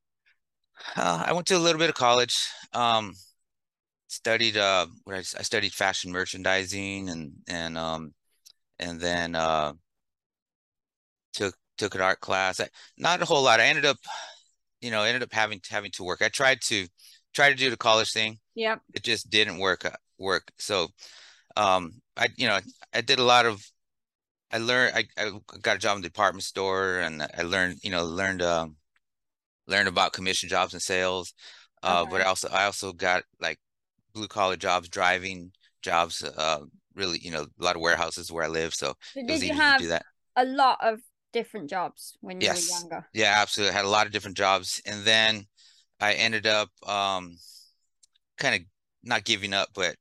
uh, 0.97 1.25
i 1.27 1.33
went 1.33 1.47
to 1.47 1.57
a 1.57 1.59
little 1.59 1.79
bit 1.79 1.89
of 1.91 1.95
college 1.97 2.49
um 2.73 3.13
studied 4.09 4.57
uh 4.59 4.87
what 5.05 5.17
I, 5.17 5.21
I 5.21 5.43
studied 5.43 5.75
fashion 5.75 6.13
merchandising 6.13 7.11
and 7.11 7.33
and 7.49 7.79
um 7.79 8.15
and 8.79 9.01
then 9.01 9.35
uh 9.35 9.73
took 11.33 11.55
took 11.79 11.95
an 11.95 12.01
art 12.01 12.21
class. 12.21 12.61
I, 12.61 12.69
not 12.97 13.23
a 13.23 13.25
whole 13.25 13.43
lot. 13.43 13.61
I 13.61 13.67
ended 13.67 13.85
up 13.85 13.99
you 14.81 14.91
know 14.91 15.03
ended 15.03 15.23
up 15.23 15.33
having 15.33 15.61
having 15.69 15.91
to 15.93 16.05
work. 16.05 16.23
I 16.23 16.29
tried 16.29 16.61
to 16.63 16.87
try 17.35 17.51
to 17.51 17.57
do 17.57 17.71
the 17.71 17.77
college 17.77 18.13
thing. 18.13 18.39
Yep. 18.55 18.81
it 18.95 19.03
just 19.03 19.29
didn't 19.29 19.59
work 19.59 19.85
uh, 19.85 19.91
work. 20.19 20.51
So 20.59 20.89
um 21.57 21.93
i 22.17 22.29
you 22.37 22.47
know 22.47 22.59
i 22.95 23.01
did 23.01 23.19
a 23.19 23.25
lot 23.25 23.47
of 23.47 23.65
i 24.53 24.59
learned 24.59 24.95
i, 24.95 25.05
I 25.19 25.33
got 25.63 25.77
a 25.77 25.81
job 25.81 25.97
in 25.97 26.03
the 26.03 26.09
department 26.09 26.45
store 26.45 27.01
and 27.01 27.23
i 27.23 27.43
learned 27.43 27.79
you 27.83 27.91
know 27.91 28.05
learned 28.05 28.43
um 28.43 28.77
learned 29.67 29.89
about 29.89 30.13
commission 30.13 30.49
jobs 30.49 30.75
and 30.75 30.83
sales 30.83 31.35
uh 31.83 32.05
but 32.05 32.21
i 32.21 32.25
also 32.25 32.49
i 32.51 32.65
also 32.65 32.93
got 32.93 33.25
like 33.41 33.59
blue 34.15 34.29
collar 34.29 34.57
jobs 34.57 34.89
driving 34.89 35.51
jobs 35.83 36.23
uh 36.23 36.61
really 36.97 37.19
you 37.23 37.31
know 37.31 37.43
a 37.61 37.65
lot 37.65 37.77
of 37.77 37.83
warehouses 37.83 38.33
where 38.33 38.45
i 38.45 38.49
live 38.49 38.75
so 38.75 38.95
So 39.15 39.23
did 39.27 39.43
you 39.43 39.53
have 39.55 39.77
to 39.77 39.85
do 39.85 39.89
that 39.89 40.07
a 40.37 40.45
lot 40.45 40.79
of 40.81 41.01
different 41.33 41.69
jobs 41.71 42.17
when 42.21 42.41
you 42.41 42.47
Yes. 42.47 42.53
were 42.53 42.61
younger? 42.61 43.07
yeah 43.13 43.35
absolutely 43.39 43.73
I 43.75 43.77
had 43.77 43.85
a 43.85 43.89
lot 43.89 44.07
of 44.07 44.13
different 44.13 44.37
jobs 44.37 44.81
and 44.87 45.05
then 45.05 45.47
i 46.01 46.15
ended 46.15 46.47
up 46.47 46.71
um 46.89 47.39
kind 48.37 48.55
of 48.55 48.61
not 49.03 49.25
giving 49.25 49.53
up 49.53 49.69
but 49.75 49.97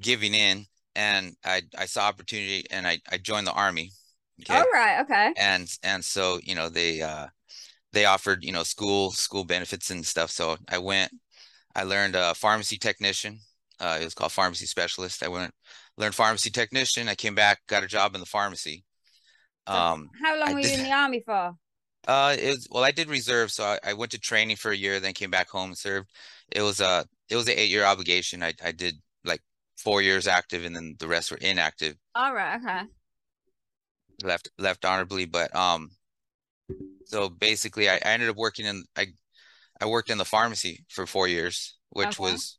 giving 0.00 0.34
in 0.34 0.64
and 0.94 1.34
i 1.44 1.62
i 1.78 1.86
saw 1.86 2.02
opportunity 2.06 2.64
and 2.70 2.86
i 2.86 2.98
i 3.10 3.16
joined 3.16 3.46
the 3.46 3.52
army 3.52 3.90
okay 4.42 4.64
All 4.64 4.70
right, 4.72 5.00
okay. 5.00 5.34
and 5.36 5.68
and 5.84 6.04
so 6.04 6.40
you 6.44 6.54
know 6.54 6.68
they 6.68 7.02
uh 7.02 7.26
they 7.92 8.06
offered 8.06 8.44
you 8.44 8.52
know 8.52 8.64
school 8.64 9.12
school 9.12 9.44
benefits 9.44 9.90
and 9.90 10.06
stuff 10.06 10.30
so 10.30 10.56
i 10.68 10.78
went 10.78 11.12
i 11.76 11.82
learned 11.84 12.16
a 12.16 12.34
pharmacy 12.34 12.78
technician 12.78 13.38
uh 13.80 13.98
it 14.00 14.04
was 14.04 14.14
called 14.14 14.32
pharmacy 14.32 14.66
specialist 14.66 15.22
i 15.24 15.28
went 15.28 15.52
learned 16.00 16.14
pharmacy 16.14 16.50
technician. 16.50 17.08
I 17.08 17.14
came 17.14 17.34
back 17.34 17.60
got 17.66 17.84
a 17.84 17.86
job 17.86 18.14
in 18.14 18.20
the 18.20 18.26
pharmacy. 18.26 18.84
Um 19.66 20.10
How 20.22 20.38
long 20.38 20.48
I 20.50 20.54
were 20.54 20.60
you 20.60 20.66
did- 20.66 20.78
in 20.78 20.84
the 20.84 20.92
army 20.92 21.22
for? 21.24 21.54
uh 22.08 22.34
it 22.38 22.48
was 22.48 22.66
well 22.70 22.82
i 22.82 22.90
did 22.90 23.10
reserve 23.10 23.52
so 23.52 23.62
I, 23.62 23.78
I 23.90 23.92
went 23.92 24.10
to 24.12 24.18
training 24.18 24.56
for 24.56 24.70
a 24.70 24.76
year 24.76 25.00
then 25.00 25.12
came 25.12 25.30
back 25.30 25.50
home 25.50 25.68
and 25.70 25.78
served. 25.78 26.08
It 26.50 26.62
was 26.62 26.80
a 26.80 27.04
it 27.28 27.36
was 27.36 27.46
an 27.46 27.54
eight 27.58 27.70
year 27.70 27.84
obligation. 27.84 28.42
I 28.42 28.54
i 28.64 28.72
did 28.72 28.94
like 29.24 29.42
four 29.76 30.00
years 30.02 30.26
active 30.26 30.64
and 30.64 30.74
then 30.74 30.96
the 30.98 31.06
rest 31.08 31.30
were 31.30 31.36
inactive. 31.36 31.96
All 32.14 32.34
right, 32.34 32.56
okay. 32.56 32.82
left 34.22 34.50
left 34.58 34.84
honorably 34.84 35.26
but 35.26 35.54
um 35.54 35.90
so 37.04 37.28
basically 37.28 37.88
I, 37.88 37.94
I 37.96 38.10
ended 38.14 38.28
up 38.28 38.36
working 38.36 38.66
in 38.66 38.84
I 38.96 39.06
I 39.80 39.86
worked 39.86 40.10
in 40.10 40.18
the 40.18 40.24
pharmacy 40.24 40.84
for 40.88 41.06
four 41.06 41.28
years 41.28 41.76
which 41.90 42.18
Okay. 42.18 42.32
was 42.32 42.58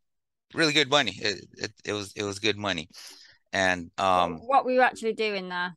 really 0.53 0.73
good 0.73 0.89
money. 0.89 1.13
It, 1.17 1.45
it 1.57 1.71
it 1.85 1.93
was 1.93 2.13
it 2.15 2.23
was 2.23 2.39
good 2.39 2.57
money 2.57 2.89
and 3.53 3.91
What- 3.97 4.03
um 4.05 4.39
what 4.41 4.65
were 4.65 4.71
you 4.71 4.81
actually 4.81 5.13
doing 5.13 5.49
there? 5.49 5.75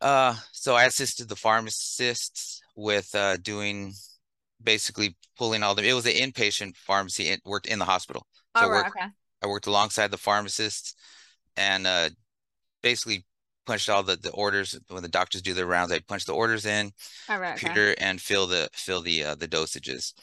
uh 0.00 0.34
so 0.52 0.74
I 0.74 0.84
assisted 0.84 1.28
the 1.28 1.36
pharmacists 1.36 2.60
with 2.76 3.14
uh 3.14 3.36
doing 3.38 3.92
basically 4.62 5.16
pulling 5.38 5.62
all 5.62 5.74
the 5.74 5.86
it 5.88 5.92
was 5.94 6.06
an 6.06 6.12
inpatient 6.12 6.76
pharmacy 6.76 7.28
it 7.28 7.40
worked 7.44 7.66
in 7.66 7.78
the 7.78 7.84
hospital 7.84 8.26
so 8.56 8.66
I 8.66 8.68
right, 8.68 8.78
worked 8.78 8.96
okay. 8.96 9.06
I 9.42 9.46
worked 9.46 9.66
alongside 9.66 10.10
the 10.10 10.18
pharmacists 10.18 10.94
and 11.56 11.86
uh 11.86 12.10
basically 12.82 13.24
punched 13.66 13.88
all 13.88 14.02
the 14.02 14.16
the 14.16 14.30
orders 14.32 14.78
when 14.88 15.02
the 15.02 15.08
doctors 15.08 15.42
do 15.42 15.54
their 15.54 15.66
rounds. 15.66 15.92
I'd 15.92 16.06
punch 16.06 16.24
the 16.24 16.34
orders 16.34 16.66
in 16.66 16.92
All 17.28 17.38
right. 17.38 17.54
Okay. 17.54 17.68
computer 17.68 17.94
and 17.98 18.20
fill 18.20 18.46
the 18.46 18.68
fill 18.72 19.02
the 19.02 19.24
uh, 19.24 19.34
the 19.36 19.48
dosages. 19.48 20.14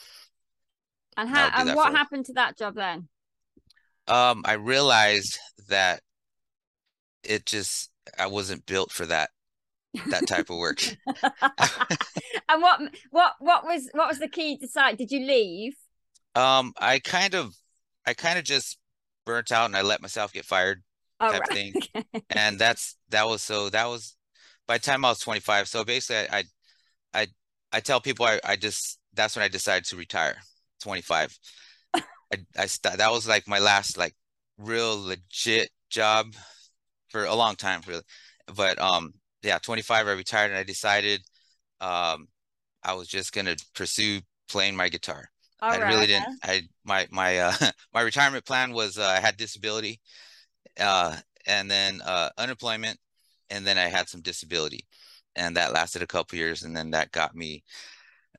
And 1.18 1.30
I 1.30 1.32
how 1.32 1.50
and 1.54 1.76
what 1.76 1.94
happened 1.94 2.26
to 2.26 2.34
that 2.34 2.58
job 2.58 2.76
then? 2.76 3.08
Um, 4.08 4.42
I 4.46 4.54
realized 4.54 5.38
that 5.68 6.02
it 7.24 7.46
just 7.46 7.92
I 8.18 8.28
wasn't 8.28 8.66
built 8.66 8.92
for 8.92 9.06
that 9.06 9.30
that 10.10 10.28
type 10.28 10.50
of 10.50 10.58
work. 10.58 10.82
and 12.50 12.62
what 12.62 12.80
what 13.12 13.34
what 13.40 13.64
was 13.66 13.90
what 13.94 14.08
was 14.08 14.20
the 14.20 14.28
key 14.28 14.58
to 14.58 14.66
decide? 14.66 14.98
Did 14.98 15.12
you 15.12 15.26
leave? 15.26 15.76
Um, 16.36 16.74
I 16.78 17.00
kind 17.00 17.36
of 17.36 17.56
I 18.06 18.14
kind 18.14 18.38
of 18.38 18.46
just 18.46 18.78
burnt 19.26 19.52
out 19.52 19.66
and 19.66 19.76
I 19.76 19.82
let 19.82 20.02
myself 20.02 20.34
get 20.34 20.46
fired. 20.46 20.84
Oh, 21.20 21.32
Type 21.32 21.42
right. 21.42 21.50
thing. 21.52 21.74
Okay. 21.96 22.24
and 22.32 22.60
that's 22.60 22.96
that 23.10 23.28
was 23.28 23.42
so 23.42 23.70
that 23.70 23.86
was 23.88 24.16
by 24.68 24.78
the 24.78 24.84
time 24.84 25.04
I 25.04 25.10
was 25.10 25.20
25. 25.20 25.68
So 25.68 25.84
basically, 25.84 26.30
I 26.32 26.40
I 26.40 27.22
I, 27.22 27.28
I 27.74 27.80
tell 27.80 28.00
people 28.02 28.26
I 28.26 28.40
I 28.44 28.56
just 28.56 29.00
that's 29.14 29.36
when 29.36 29.44
I 29.44 29.48
decided 29.48 29.86
to 29.86 29.96
retire. 29.96 30.38
25. 30.82 31.38
I 31.96 32.02
I 32.58 32.66
st- 32.68 32.98
that 32.98 33.12
was 33.12 33.28
like 33.28 33.48
my 33.48 33.60
last 33.60 33.98
like 33.98 34.16
real 34.58 35.02
legit 35.04 35.70
job 35.90 36.34
for 37.10 37.26
a 37.26 37.36
long 37.36 37.56
time 37.56 37.82
really. 37.88 38.04
But 38.56 38.80
um 38.80 39.14
yeah, 39.44 39.60
25 39.60 40.08
I 40.08 40.12
retired 40.14 40.52
and 40.52 40.60
I 40.60 40.64
decided 40.64 41.22
um 41.82 42.28
I 42.84 42.94
was 42.94 43.08
just 43.08 43.34
gonna 43.34 43.56
pursue 43.76 44.22
playing 44.50 44.76
my 44.76 44.90
guitar. 44.90 45.30
All 45.62 45.76
I 45.76 45.78
right, 45.78 45.86
really 45.88 46.08
didn't. 46.08 46.30
I 46.44 46.64
my 46.86 47.08
my 47.12 47.40
uh 47.40 47.54
my 47.94 48.02
retirement 48.02 48.46
plan 48.46 48.74
was 48.74 48.98
uh, 48.98 49.04
I 49.08 49.20
had 49.22 49.38
disability, 49.38 50.02
uh, 50.80 51.18
and 51.48 51.70
then 51.70 52.02
uh, 52.02 52.30
unemployment, 52.38 53.00
and 53.50 53.66
then 53.66 53.78
I 53.78 53.88
had 53.88 54.10
some 54.10 54.22
disability, 54.22 54.86
and 55.36 55.58
that 55.58 55.74
lasted 55.74 56.04
a 56.04 56.08
couple 56.08 56.38
years, 56.38 56.64
and 56.64 56.76
then 56.76 56.92
that 56.92 57.12
got 57.12 57.36
me 57.36 57.64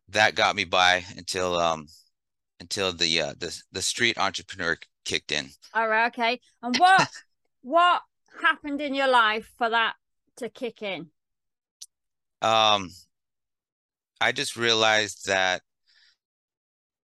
that 0.08 0.34
got 0.34 0.56
me 0.56 0.64
by 0.64 1.04
until 1.16 1.56
um 1.58 1.86
until 2.60 2.92
the 2.92 3.20
uh 3.22 3.34
the 3.38 3.56
the 3.72 3.82
street 3.82 4.18
entrepreneur 4.18 4.78
kicked 5.04 5.32
in. 5.32 5.50
All 5.72 5.88
right, 5.88 6.06
okay. 6.08 6.40
And 6.62 6.78
what 6.78 7.08
what 7.62 8.02
happened 8.42 8.80
in 8.80 8.94
your 8.94 9.08
life 9.08 9.50
for 9.56 9.70
that 9.70 9.94
to 10.36 10.48
kick 10.48 10.82
in? 10.82 11.08
Um, 12.42 12.90
I 14.20 14.32
just 14.32 14.56
realized 14.56 15.26
that 15.26 15.62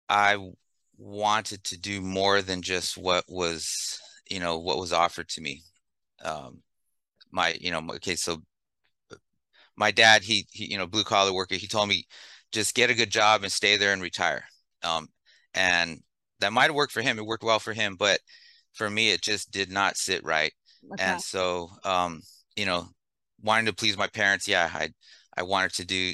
I 0.08 0.38
wanted 0.98 1.64
to 1.66 1.80
do 1.80 2.02
more 2.02 2.42
than 2.42 2.62
just 2.62 2.98
what 2.98 3.24
was, 3.28 4.00
you 4.30 4.40
know, 4.40 4.58
what 4.60 4.80
was 4.80 4.92
offered 4.92 5.30
to 5.30 5.42
me. 5.42 5.62
Um, 6.24 6.62
my, 7.32 7.56
you 7.60 7.72
know, 7.72 7.86
okay, 7.96 8.16
so 8.16 8.42
my 9.76 9.92
dad, 9.92 10.24
he, 10.24 10.48
he, 10.52 10.72
you 10.72 10.78
know, 10.78 10.88
blue 10.88 11.04
collar 11.04 11.32
worker, 11.32 11.56
he 11.56 11.68
told 11.68 11.88
me 11.90 12.06
just 12.52 12.76
get 12.76 12.90
a 12.90 12.96
good 12.96 13.12
job 13.12 13.44
and 13.44 13.52
stay 13.52 13.78
there 13.78 13.94
and 13.94 14.02
retire. 14.02 14.44
Um, 14.84 15.08
and 15.54 16.02
that 16.40 16.54
might 16.54 16.66
have 16.66 16.76
worked 16.76 16.92
for 16.94 17.02
him. 17.02 17.20
It 17.20 17.26
worked 17.26 17.44
well 17.44 17.60
for 17.60 17.74
him, 17.74 17.96
but 17.96 18.20
for 18.74 18.90
me, 18.90 19.12
it 19.12 19.22
just 19.22 19.52
did 19.52 19.72
not 19.72 19.98
sit 19.98 20.24
right. 20.24 20.52
Okay. 20.92 21.12
And 21.12 21.22
so, 21.22 21.70
um, 21.84 22.22
you 22.56 22.66
know, 22.66 22.90
wanting 23.42 23.66
to 23.68 23.74
please 23.74 23.98
my 23.98 24.08
parents, 24.08 24.48
yeah, 24.48 24.70
I 24.74 24.90
I 25.38 25.44
wanted 25.44 25.74
to 25.76 25.86
do 25.86 26.14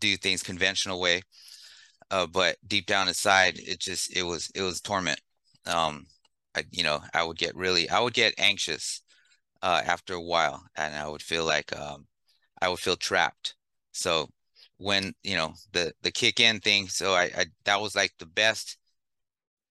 do 0.00 0.16
things 0.16 0.42
conventional 0.42 1.00
way. 1.00 1.22
Uh, 2.10 2.26
but 2.26 2.56
deep 2.66 2.86
down 2.86 3.08
inside, 3.08 3.58
it 3.58 3.80
just 3.80 4.14
it 4.16 4.22
was 4.24 4.50
it 4.54 4.62
was 4.62 4.80
torment. 4.80 5.20
Um, 5.66 6.06
I 6.54 6.64
you 6.70 6.84
know, 6.84 7.00
I 7.14 7.24
would 7.24 7.38
get 7.38 7.56
really 7.56 7.88
I 7.90 8.00
would 8.00 8.14
get 8.14 8.34
anxious 8.38 9.02
uh 9.62 9.82
after 9.86 10.14
a 10.14 10.22
while 10.22 10.64
and 10.76 10.94
I 10.96 11.08
would 11.08 11.22
feel 11.22 11.44
like 11.44 11.76
um 11.76 12.06
I 12.62 12.68
would 12.68 12.80
feel 12.80 12.96
trapped. 12.96 13.56
So 13.92 14.28
when, 14.78 15.14
you 15.24 15.36
know, 15.36 15.54
the 15.72 15.92
the 16.02 16.12
kick 16.12 16.40
in 16.40 16.60
thing, 16.60 16.88
so 16.88 17.14
I, 17.14 17.24
I 17.36 17.46
that 17.66 17.80
was 17.80 17.94
like 17.96 18.12
the 18.18 18.26
best 18.26 18.78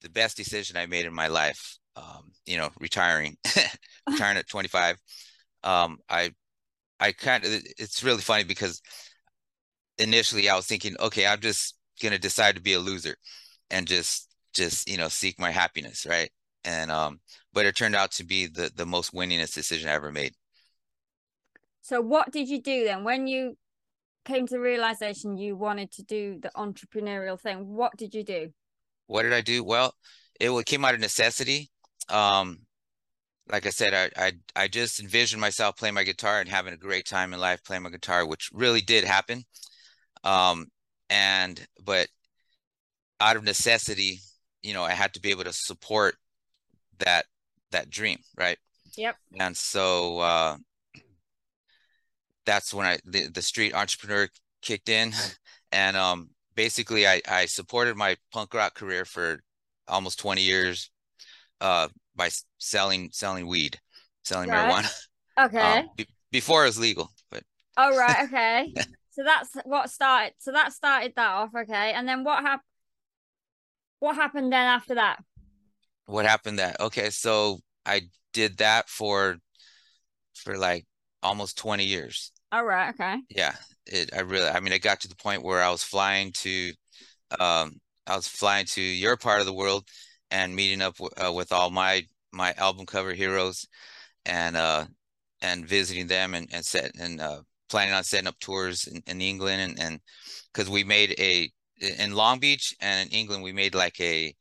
the 0.02 0.10
best 0.10 0.38
decision 0.38 0.78
I 0.78 0.86
made 0.86 1.06
in 1.06 1.14
my 1.14 1.28
life. 1.28 1.78
Um, 1.96 2.32
you 2.46 2.58
know, 2.58 2.70
retiring, 2.80 3.38
retiring 4.10 4.38
at 4.38 4.48
25. 4.48 4.98
Um, 5.64 6.00
I, 6.10 6.32
I 7.00 7.12
kind 7.14 7.46
of, 7.46 7.52
it's 7.78 8.04
really 8.04 8.22
funny 8.22 8.44
because 8.44 8.82
initially 9.98 10.50
I 10.50 10.56
was 10.56 10.66
thinking, 10.66 10.96
okay, 11.00 11.26
I'm 11.26 11.40
just 11.40 11.76
gonna 12.02 12.20
decide 12.20 12.56
to 12.56 12.62
be 12.62 12.74
a 12.74 12.80
loser 12.80 13.16
and 13.70 13.88
just, 13.88 14.30
just, 14.54 14.90
you 14.90 14.98
know, 14.98 15.08
seek 15.08 15.40
my 15.40 15.52
happiness, 15.52 16.06
right? 16.08 16.32
And 16.64 16.92
um, 16.92 17.20
but 17.52 17.66
it 17.66 17.76
turned 17.76 17.96
out 17.96 18.12
to 18.14 18.26
be 18.26 18.48
the 18.48 18.72
the 18.74 18.86
most 18.86 19.14
winningest 19.14 19.54
decision 19.54 19.90
I 19.90 19.94
ever 19.94 20.12
made. 20.12 20.34
So 21.82 22.00
what 22.00 22.32
did 22.32 22.48
you 22.48 22.62
do 22.62 22.86
then 22.86 23.04
when 23.04 23.28
you 23.28 23.58
came 24.26 24.48
to 24.48 24.54
the 24.56 24.60
realization 24.62 25.38
you 25.38 25.56
wanted 25.58 25.92
to 25.94 26.04
do 26.04 26.40
the 26.40 26.52
entrepreneurial 26.56 27.40
thing? 27.40 27.68
What 27.74 27.98
did 27.98 28.14
you 28.14 28.24
do? 28.24 28.54
What 29.08 29.24
did 29.24 29.34
I 29.34 29.42
do? 29.42 29.64
Well, 29.64 29.94
it 30.40 30.66
came 30.66 30.86
out 30.86 30.94
of 30.94 31.00
necessity. 31.00 31.70
Um, 32.10 32.60
like 33.52 33.66
I 33.66 33.70
said, 33.70 33.94
I, 33.94 34.26
I 34.26 34.32
I 34.56 34.68
just 34.68 35.00
envisioned 35.00 35.42
myself 35.42 35.78
playing 35.78 35.96
my 35.96 36.04
guitar 36.04 36.40
and 36.40 36.50
having 36.50 36.74
a 36.74 36.78
great 36.78 37.06
time 37.06 37.34
in 37.34 37.40
life 37.40 37.64
playing 37.64 37.84
my 37.84 37.90
guitar, 37.90 38.26
which 38.26 38.50
really 38.54 38.82
did 38.82 39.04
happen. 39.04 39.44
Um, 40.24 40.68
and 41.10 41.66
but 41.84 42.08
out 43.20 43.36
of 43.36 43.44
necessity, 43.44 44.20
you 44.62 44.74
know, 44.74 44.84
I 44.84 44.92
had 44.92 45.14
to 45.14 45.22
be 45.22 45.30
able 45.32 45.44
to 45.44 45.54
support 45.54 46.16
that 47.00 47.26
that 47.72 47.90
dream, 47.90 48.20
right? 48.38 48.58
Yep. 48.96 49.16
And 49.40 49.58
so 49.58 50.20
uh, 50.20 50.58
that's 52.46 52.74
when 52.74 52.86
I 52.86 53.00
the, 53.06 53.28
the 53.28 53.42
street 53.42 53.74
entrepreneur 53.74 54.30
kicked 54.62 54.90
in, 54.90 55.12
and 55.72 55.98
um, 55.98 56.30
basically 56.56 57.08
I 57.08 57.22
I 57.28 57.46
supported 57.46 57.98
my 57.98 58.16
punk 58.32 58.54
rock 58.54 58.76
career 58.76 59.06
for 59.06 59.42
almost 59.88 60.18
20 60.20 60.42
years 60.42 60.90
uh, 61.62 61.88
by 62.16 62.30
selling 62.58 63.10
selling 63.12 63.48
weed, 63.48 63.80
selling 64.24 64.50
Right. 64.50 64.76
marijuana 64.76 64.92
Okay. 65.40 65.80
um, 65.80 65.90
be, 65.96 66.08
before 66.32 66.64
it 66.64 66.68
was 66.68 66.80
legal. 66.80 67.12
But 67.32 67.44
Oh 67.78 67.96
right, 67.96 68.26
okay. 68.28 68.74
so 69.12 69.24
that's 69.24 69.56
what 69.66 69.90
started. 69.90 70.34
So 70.40 70.52
that 70.52 70.74
started 70.74 71.14
that 71.16 71.30
off, 71.32 71.52
okay. 71.56 71.94
And 71.94 72.08
then 72.08 72.24
what 72.24 72.42
happened? 72.44 72.68
What 74.00 74.16
happened 74.16 74.52
then 74.54 74.68
after 74.68 74.96
that? 74.96 75.24
what 76.06 76.26
happened 76.26 76.60
that 76.60 76.80
okay, 76.80 77.10
so 77.10 77.60
I 77.86 78.02
did 78.34 78.58
that 78.58 78.90
for 78.90 79.38
for 80.36 80.58
like 80.58 80.86
almost 81.22 81.58
20 81.58 81.86
years. 81.86 82.32
All 82.52 82.64
right, 82.64 82.90
okay. 82.94 83.18
Yeah, 83.30 83.54
it 83.86 84.12
I 84.16 84.22
really 84.22 84.48
I 84.48 84.60
mean 84.60 84.74
it 84.74 84.82
got 84.82 85.02
to 85.02 85.08
the 85.08 85.16
point 85.16 85.44
where 85.44 85.62
I 85.62 85.70
was 85.72 85.84
flying 85.84 86.32
to 86.34 86.72
um 87.40 87.80
I 88.08 88.16
was 88.16 88.28
flying 88.28 88.66
to 88.68 88.82
your 88.82 89.18
part 89.18 89.40
of 89.40 89.46
the 89.46 89.54
world 89.54 89.88
and 90.34 90.56
meeting 90.56 90.84
up 90.84 90.98
w 90.98 91.10
uh, 91.26 91.34
with 91.34 91.54
all 91.54 91.72
my 91.72 92.04
my 92.34 92.54
album 92.58 92.86
cover 92.88 93.14
heroes 93.14 93.68
and 94.26 94.56
uh 94.58 94.86
and 95.42 95.68
visiting 95.68 96.08
them 96.08 96.34
and 96.34 96.48
and 96.54 96.66
set 96.66 96.92
and 97.00 97.22
uh 97.22 97.42
planning 97.70 97.94
on 97.94 98.04
setting 98.04 98.28
up 98.28 98.40
tours 98.40 98.88
in, 98.88 99.02
in 99.08 99.22
England 99.22 99.62
and 99.62 99.80
and 99.80 100.02
because 100.54 100.70
we 100.70 100.84
made 100.84 101.16
a 101.20 101.50
in 101.82 102.14
Long 102.16 102.40
Beach 102.40 102.76
and 102.82 103.10
in 103.10 103.18
England 103.18 103.44
we 103.44 103.54
made 103.54 103.76
like 103.76 104.00
a 104.02 104.34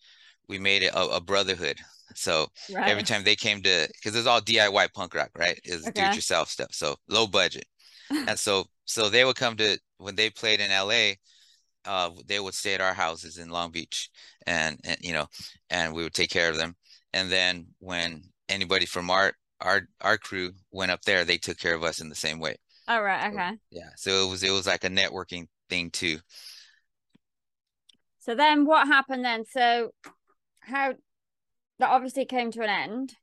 we 0.49 0.59
made 0.59 0.83
a, 0.85 0.97
a 0.99 1.21
brotherhood. 1.21 1.79
So 2.15 2.49
Right. 2.69 2.89
every 2.89 3.03
time 3.03 3.25
they 3.25 3.37
came 3.37 3.63
to 3.63 3.89
because 3.95 4.17
it's 4.17 4.27
all 4.29 4.41
DIY 4.43 4.89
punk 4.89 5.15
rock, 5.15 5.31
right? 5.39 5.59
Is 5.65 5.91
do 5.91 6.05
it 6.05 6.17
yourself 6.17 6.51
stuff. 6.51 6.71
So 6.73 6.97
low 7.09 7.27
budget. 7.27 7.67
And 8.27 8.39
so 8.39 8.65
so 8.85 9.09
they 9.09 9.25
would 9.25 9.37
come 9.37 9.57
to 9.59 9.79
when 9.99 10.17
they 10.17 10.31
played 10.31 10.61
in 10.61 10.71
LA, 10.71 11.19
uh 11.85 12.11
they 12.27 12.41
would 12.41 12.55
stay 12.55 12.75
at 12.75 12.81
our 12.81 12.95
houses 12.95 13.39
in 13.39 13.49
Long 13.49 13.71
Beach 13.71 14.11
and, 14.47 14.79
and 14.85 14.99
you 15.01 15.13
know, 15.13 15.27
and 15.71 15.95
we 15.95 16.03
would 16.03 16.15
take 16.15 16.31
care 16.31 16.51
of 16.51 16.57
them. 16.57 16.77
And 17.13 17.31
then 17.31 17.67
when 17.79 18.23
anybody 18.49 18.87
from 18.87 19.11
our 19.11 19.33
our 19.61 19.83
our 20.01 20.19
crew 20.19 20.53
went 20.71 20.91
up 20.91 21.03
there, 21.03 21.25
they 21.25 21.39
took 21.39 21.59
care 21.59 21.75
of 21.75 21.85
us 21.85 22.01
in 22.01 22.09
the 22.09 22.15
same 22.15 22.41
way. 22.41 22.57
All 22.89 23.03
right, 23.03 23.33
So, 23.33 23.39
okay. 23.39 23.51
yeah. 23.71 23.91
So 23.97 24.27
it 24.27 24.31
was 24.31 24.43
it 24.43 24.51
was 24.51 24.67
like 24.67 24.85
a 24.85 24.91
networking 24.91 25.47
thing 25.69 25.91
too. 25.91 26.19
So 28.21 28.35
then 28.35 28.67
what 28.67 28.87
happened 28.87 29.25
then? 29.25 29.45
So 29.45 29.93
how 30.61 30.95
that 31.79 31.91
obviously 31.91 32.25
came 32.25 32.51
to 32.53 32.63
an 32.63 32.71
end. 32.71 33.15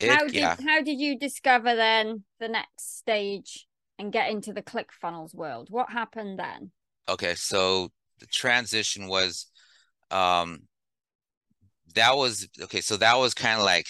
It, 0.00 0.10
how 0.10 0.24
did 0.24 0.34
yeah. 0.34 0.56
how 0.64 0.82
did 0.82 0.98
you 0.98 1.18
discover 1.18 1.76
then 1.76 2.24
the 2.40 2.48
next 2.48 2.98
stage 2.98 3.66
and 3.98 4.12
get 4.12 4.30
into 4.30 4.52
the 4.52 4.62
click 4.62 4.90
funnels 4.92 5.34
world? 5.34 5.68
What 5.70 5.90
happened 5.90 6.38
then? 6.38 6.72
Okay, 7.08 7.34
so 7.34 7.90
the 8.20 8.26
transition 8.26 9.08
was 9.08 9.46
um 10.10 10.68
that 11.94 12.16
was 12.16 12.48
okay, 12.62 12.80
so 12.80 12.96
that 12.96 13.18
was 13.18 13.34
kind 13.34 13.58
of 13.58 13.64
like 13.64 13.86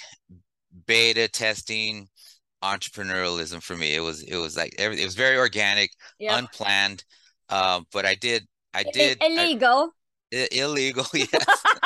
beta 0.86 1.28
testing 1.28 2.08
entrepreneurialism 2.64 3.62
for 3.62 3.76
me. 3.76 3.94
It 3.94 4.00
was 4.00 4.22
it 4.22 4.36
was 4.36 4.56
like 4.56 4.74
every 4.78 5.00
it 5.02 5.06
was 5.06 5.16
very 5.16 5.38
organic, 5.38 5.92
unplanned. 6.28 7.04
Um, 7.50 7.86
but 7.92 8.06
I 8.06 8.16
did 8.16 8.46
I 8.74 8.84
did 8.84 9.24
I- 9.36 9.50
illegal. 9.50 9.94
i- 10.34 10.48
illegal, 10.52 11.06
yes. 11.14 11.66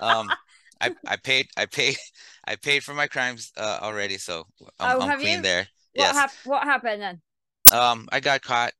Um 0.00 0.34
I 0.80 0.92
I 1.06 1.16
paid 1.16 1.48
I 1.56 1.66
paid 1.66 1.96
I 2.46 2.56
paid 2.56 2.84
for 2.84 2.94
my 2.94 3.06
crimes 3.08 3.52
uh 3.56 3.78
already, 3.82 4.18
so 4.18 4.46
I'm 4.80 4.96
Oh, 4.96 5.00
I'm 5.00 5.12
clean 5.12 5.38
you? 5.38 5.42
there. 5.42 5.68
What, 5.94 6.12
yes. 6.14 6.16
hap- 6.16 6.38
what 6.44 6.64
happened 6.64 7.02
then? 7.02 7.22
Um, 7.70 8.08
I 8.12 8.20
got 8.20 8.42
caught 8.42 8.72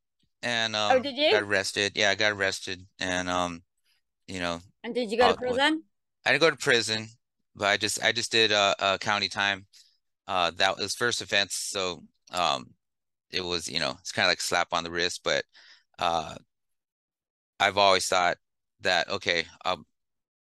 and 0.43 0.77
um 0.77 0.97
Oh, 0.97 1.03
did 1.03 1.17
you? 1.17 1.31
got 1.31 1.43
arrested. 1.43 1.93
Yeah, 1.95 2.11
I 2.11 2.15
got 2.15 2.33
arrested 2.33 2.87
and 3.01 3.29
um, 3.29 3.63
you 4.29 4.41
know, 4.41 4.61
And 4.85 4.95
did 4.95 5.11
you 5.11 5.19
go 5.19 5.29
uh, 5.29 5.33
to 5.33 5.39
prison? 5.39 5.83
I 6.25 6.33
didn't 6.33 6.43
go 6.43 6.51
to 6.51 6.57
prison, 6.57 7.09
but 7.55 7.67
I 7.69 7.77
just 7.77 8.03
I 8.05 8.13
just 8.13 8.33
did 8.33 8.53
uh, 8.53 8.75
uh 8.79 8.99
county 8.99 9.29
time. 9.29 9.67
Uh, 10.29 10.53
that 10.57 10.79
was 10.79 10.95
first 10.95 11.21
offense, 11.21 11.55
so 11.55 12.05
um, 12.33 12.71
it 13.31 13.45
was 13.45 13.69
you 13.69 13.81
know 13.81 13.97
it's 14.01 14.13
kind 14.13 14.27
of 14.27 14.31
like 14.31 14.41
slap 14.41 14.69
on 14.73 14.85
the 14.85 14.91
wrist, 14.91 15.23
but 15.25 15.45
uh, 15.99 16.35
I've 17.61 17.79
always 17.79 18.07
thought 18.09 18.39
that 18.81 19.09
okay, 19.09 19.47
um, 19.65 19.87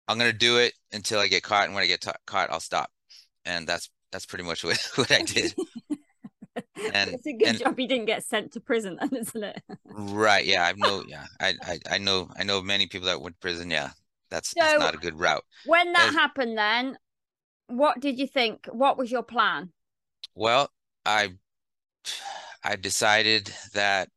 I'm 0.08 0.18
gonna 0.18 0.32
do 0.32 0.58
it 0.58 0.74
until 0.92 1.20
I 1.20 1.28
get 1.28 1.42
caught, 1.42 1.66
and 1.66 1.74
when 1.74 1.84
I 1.84 1.88
get 1.88 2.02
ta- 2.02 2.14
caught, 2.26 2.50
I'll 2.50 2.60
stop, 2.60 2.90
and 3.44 3.66
that's 3.68 3.90
that's 4.12 4.26
pretty 4.26 4.44
much 4.44 4.64
what 4.66 4.78
what 4.96 5.10
I 5.12 5.22
did. 5.22 5.54
and- 6.94 7.10
it's 7.14 7.26
a 7.26 7.32
good 7.32 7.48
and- 7.48 7.58
job 7.58 7.78
you 7.80 7.88
didn't 7.88 8.06
get 8.06 8.24
sent 8.24 8.52
to 8.52 8.60
prison 8.60 8.98
then, 9.00 9.14
isn't 9.20 9.44
it? 9.44 9.62
Right? 9.84 10.44
Yeah, 10.44 10.64
I 10.64 10.72
know. 10.72 11.04
Yeah, 11.06 11.24
I 11.40 11.54
I 11.62 11.78
I 11.92 11.98
know 11.98 12.28
I 12.38 12.44
know 12.44 12.62
many 12.62 12.86
people 12.86 13.06
that 13.06 13.20
went 13.20 13.36
to 13.36 13.40
prison. 13.40 13.70
Yeah, 13.70 13.90
that's 14.30 14.54
that's 14.54 14.78
not 14.80 14.94
a 14.94 14.98
good 14.98 15.18
route. 15.18 15.44
When 15.66 15.92
that 15.92 16.12
happened 16.12 16.56
then, 16.58 16.98
what 17.68 18.00
did 18.00 18.18
you 18.18 18.26
think? 18.26 18.66
What 18.70 18.96
was 18.98 19.10
your 19.10 19.22
plan? 19.22 19.72
Well, 20.34 20.70
I 21.04 21.34
I 22.64 22.76
decided 22.76 23.52
that 23.74 24.08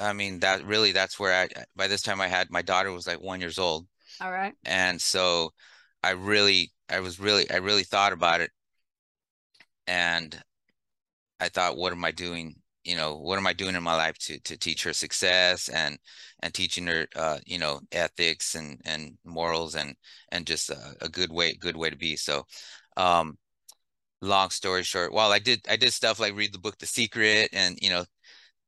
I 0.00 0.12
mean 0.14 0.40
that 0.40 0.64
really 0.64 0.92
that's 0.92 1.18
where 1.20 1.32
I 1.42 1.48
by 1.76 1.86
this 1.86 2.02
time 2.02 2.20
I 2.20 2.28
had 2.28 2.50
my 2.50 2.62
daughter 2.62 2.90
was 2.90 3.06
like 3.06 3.20
one 3.20 3.40
years 3.40 3.58
old 3.58 3.86
All 4.20 4.32
right. 4.32 4.54
and 4.64 5.00
so 5.00 5.52
I 6.02 6.10
really 6.12 6.72
I 6.88 7.00
was 7.00 7.20
really 7.20 7.48
I 7.50 7.56
really 7.58 7.84
thought 7.84 8.12
about 8.12 8.40
it 8.40 8.50
and 9.86 10.36
I 11.42 11.48
thought 11.48 11.76
what 11.76 11.92
am 11.92 12.04
I 12.04 12.12
doing 12.12 12.56
you 12.84 12.96
know 12.96 13.16
what 13.16 13.38
am 13.38 13.46
I 13.46 13.52
doing 13.52 13.74
in 13.76 13.82
my 13.82 13.96
life 13.96 14.18
to 14.18 14.38
to 14.40 14.56
teach 14.56 14.82
her 14.84 14.92
success 14.92 15.68
and 15.68 15.98
and 16.42 16.52
teaching 16.54 16.86
her 16.88 17.06
uh 17.16 17.38
you 17.46 17.58
know 17.58 17.80
ethics 17.92 18.54
and 18.54 18.80
and 18.84 19.16
morals 19.24 19.74
and 19.76 19.94
and 20.32 20.46
just 20.46 20.70
a, 20.70 20.96
a 21.00 21.08
good 21.08 21.32
way 21.32 21.54
good 21.54 21.76
way 21.76 21.90
to 21.90 21.96
be. 21.96 22.16
So 22.16 22.44
um 22.96 23.38
long 24.22 24.50
story 24.50 24.82
short 24.84 25.12
well 25.12 25.32
I 25.32 25.38
did 25.40 25.60
I 25.68 25.76
did 25.76 25.92
stuff 25.92 26.20
like 26.20 26.34
read 26.36 26.52
the 26.54 26.58
book 26.58 26.78
The 26.78 26.86
Secret 26.86 27.50
and 27.52 27.78
you 27.82 27.90
know 27.90 28.04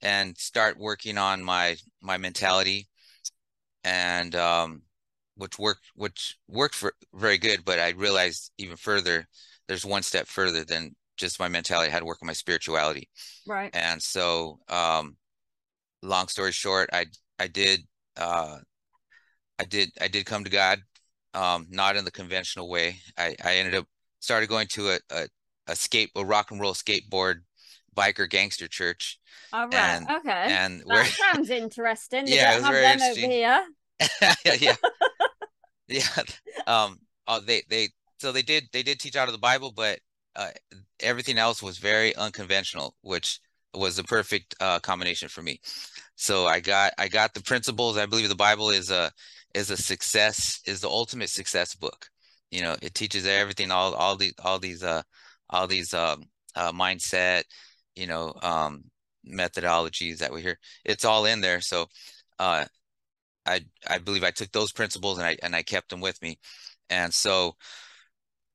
and 0.03 0.37
start 0.39 0.79
working 0.79 1.19
on 1.19 1.43
my 1.45 1.77
my 2.03 2.19
mentality. 2.19 2.89
And 3.85 4.35
um 4.37 4.83
which 5.37 5.59
worked 5.59 5.87
which 5.97 6.39
worked 6.49 6.75
for 6.75 6.95
very 7.15 7.39
good 7.39 7.65
but 7.65 7.79
I 7.79 7.91
realized 7.91 8.53
even 8.59 8.77
further 8.77 9.29
there's 9.69 9.85
one 9.87 10.03
step 10.03 10.27
further 10.29 10.65
than 10.65 10.95
just 11.17 11.39
my 11.41 11.49
mentality 11.49 11.89
I 11.89 11.93
had 11.93 12.01
to 12.01 12.05
work 12.05 12.19
on 12.23 12.27
my 12.27 12.33
spirituality 12.33 13.09
Right. 13.47 13.71
and 13.75 14.03
so 14.03 14.59
um 14.69 15.17
long 16.03 16.29
story 16.29 16.53
short 16.53 16.91
I 16.93 17.07
I 17.39 17.47
did 17.49 17.81
uh 18.17 18.59
I 19.59 19.65
did 19.65 19.91
I 20.01 20.09
did 20.09 20.27
come 20.27 20.45
to 20.45 20.51
God 20.51 20.81
um 21.35 21.67
not 21.71 21.97
in 21.97 22.05
the 22.05 22.11
conventional 22.11 22.69
way 22.69 22.97
I 23.19 23.35
I 23.45 23.57
ended 23.57 23.75
up 23.75 23.87
started 24.21 24.49
going 24.49 24.67
to 24.69 24.91
a 24.91 24.99
a, 25.11 25.29
a 25.69 25.77
skate 25.77 26.11
a 26.17 26.25
rock 26.25 26.51
and 26.51 26.61
roll 26.61 26.75
skateboard 26.75 27.37
biker 27.97 28.29
gangster 28.29 28.67
church 28.69 29.19
All 29.53 29.69
right. 29.69 29.75
and- 29.79 30.09
okay. 30.11 30.47
and 30.49 30.81
that 30.81 30.87
where 30.87 31.05
sounds 31.05 31.49
interesting. 31.51 32.27
Yeah, 32.27 32.55
it 32.55 32.61
was 32.63 32.69
very 32.69 32.93
interesting. 32.93 33.31
here. 33.31 33.65
yeah 34.45 34.55
yeah 34.61 34.77
yeah 35.89 36.23
um 36.67 36.99
oh 37.29 37.41
they 37.41 37.63
they 37.71 37.89
so 38.19 38.33
they 38.33 38.43
did 38.43 38.65
they 38.73 38.83
did 38.83 38.99
teach 38.99 39.15
out 39.17 39.29
of 39.29 39.33
the 39.33 39.39
bible 39.39 39.73
but 39.75 40.01
uh 40.37 40.51
everything 41.01 41.39
else 41.39 41.63
was 41.63 41.79
very 41.79 42.15
unconventional 42.17 42.95
which 43.03 43.41
was 43.75 43.97
the 43.97 44.05
perfect 44.05 44.55
uh 44.61 44.79
combination 44.81 45.29
for 45.29 45.43
me. 45.43 45.61
So 46.17 46.47
i 46.47 46.61
got 46.61 46.93
i 46.99 47.09
got 47.09 47.35
the 47.35 47.43
principles. 47.43 47.97
I 47.99 48.07
believe 48.07 48.29
the 48.29 48.35
bible 48.37 48.71
is 48.71 48.91
a 48.91 49.13
is 49.55 49.71
a 49.71 49.77
success 49.77 50.61
is 50.67 50.81
the 50.81 50.89
ultimate 50.89 51.31
success 51.31 51.75
book. 51.75 52.09
You 52.51 52.63
know 52.63 52.77
it 52.83 52.95
teaches 52.95 53.27
everything 53.27 53.71
all 53.71 53.95
all 53.95 54.17
these 54.17 54.35
all 54.45 54.59
these 54.59 54.83
uh 54.83 55.03
all 55.51 55.67
these 55.67 55.95
um 55.95 56.25
uh 56.57 56.73
mindset 56.73 57.45
you 57.97 58.07
know 58.07 58.35
um 58.43 58.85
methodologies 59.29 60.19
that 60.19 60.33
we 60.33 60.43
hear. 60.43 60.59
It's 60.85 61.05
all 61.05 61.25
in 61.27 61.41
there. 61.41 61.61
So 61.61 61.87
uh 62.39 62.67
I 63.47 63.61
I 63.89 63.99
believe 63.99 64.25
I 64.25 64.31
took 64.31 64.53
those 64.53 64.73
principles 64.73 65.19
and 65.19 65.27
I 65.27 65.37
and 65.43 65.55
I 65.57 65.63
kept 65.63 65.91
them 65.91 66.01
with 66.01 66.21
me, 66.23 66.39
and 66.91 67.13
so 67.13 67.57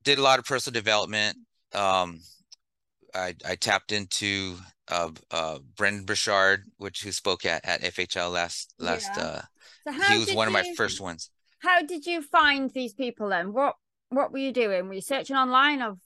did 0.03 0.19
a 0.19 0.21
lot 0.21 0.39
of 0.39 0.45
personal 0.45 0.73
development. 0.79 1.37
Um, 1.73 2.21
I 3.13 3.35
I 3.45 3.55
tapped 3.55 3.91
into 3.91 4.57
uh 4.87 5.11
uh 5.31 5.59
Brendan 5.75 6.05
Burchard, 6.05 6.65
which 6.77 7.03
who 7.03 7.11
spoke 7.11 7.45
at 7.45 7.65
at 7.65 7.83
FHL 7.83 8.31
last 8.31 8.73
last 8.79 9.17
Yeah. 9.17 9.23
uh 9.23 9.41
So 9.85 9.91
how 9.93 10.13
he 10.13 10.19
was 10.19 10.33
one 10.33 10.47
of 10.47 10.53
my 10.53 10.63
you- 10.63 10.75
first 10.75 10.99
ones. 11.01 11.29
How 11.59 11.81
did 11.81 12.05
you 12.05 12.21
find 12.21 12.71
these 12.71 12.93
people 12.93 13.29
then? 13.29 13.53
What 13.53 13.75
What 14.09 14.31
were 14.31 14.39
you 14.39 14.51
doing? 14.53 14.87
Were 14.87 14.93
you 14.95 15.01
searching 15.01 15.35
online 15.35 15.81
of? 15.81 15.99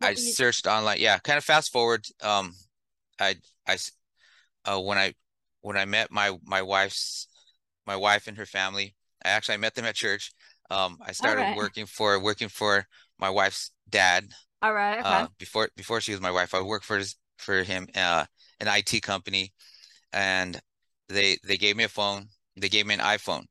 I 0.00 0.10
you- 0.10 0.16
searched 0.16 0.66
online. 0.66 0.98
Yeah, 1.00 1.18
kind 1.18 1.38
of 1.38 1.44
fast 1.44 1.72
forward. 1.72 2.06
Um, 2.20 2.54
I 3.18 3.36
I 3.66 3.74
s- 3.74 3.92
uh 4.64 4.80
when 4.80 4.98
I 4.98 5.14
when 5.62 5.76
I 5.76 5.84
met 5.84 6.10
my 6.10 6.38
my 6.44 6.62
wife's 6.62 7.28
my 7.86 7.96
wife 7.96 8.26
and 8.28 8.36
her 8.38 8.46
family, 8.46 8.94
I 9.24 9.30
actually 9.30 9.54
I 9.54 9.58
met 9.58 9.74
them 9.74 9.84
at 9.86 9.94
church. 9.94 10.32
Um, 10.70 10.98
I 11.02 11.12
started 11.12 11.40
Alright. 11.42 11.56
working 11.56 11.86
for 11.86 12.18
working 12.20 12.48
for 12.48 12.86
my 13.18 13.30
wife's 13.30 13.70
dad 13.88 14.32
All 14.62 14.72
right. 14.72 15.00
Okay. 15.00 15.08
uh, 15.08 15.26
before 15.38 15.68
before 15.76 16.00
she 16.00 16.12
was 16.12 16.20
my 16.20 16.30
wife. 16.30 16.54
I 16.54 16.60
worked 16.60 16.84
for 16.84 17.00
for 17.38 17.62
him 17.62 17.88
uh, 17.94 18.24
an 18.60 18.68
IT 18.68 19.02
company, 19.02 19.52
and 20.12 20.60
they 21.08 21.38
they 21.44 21.56
gave 21.56 21.76
me 21.76 21.84
a 21.84 21.88
phone. 21.88 22.28
They 22.56 22.68
gave 22.68 22.86
me 22.86 22.94
an 22.94 23.00
iPhone. 23.00 23.44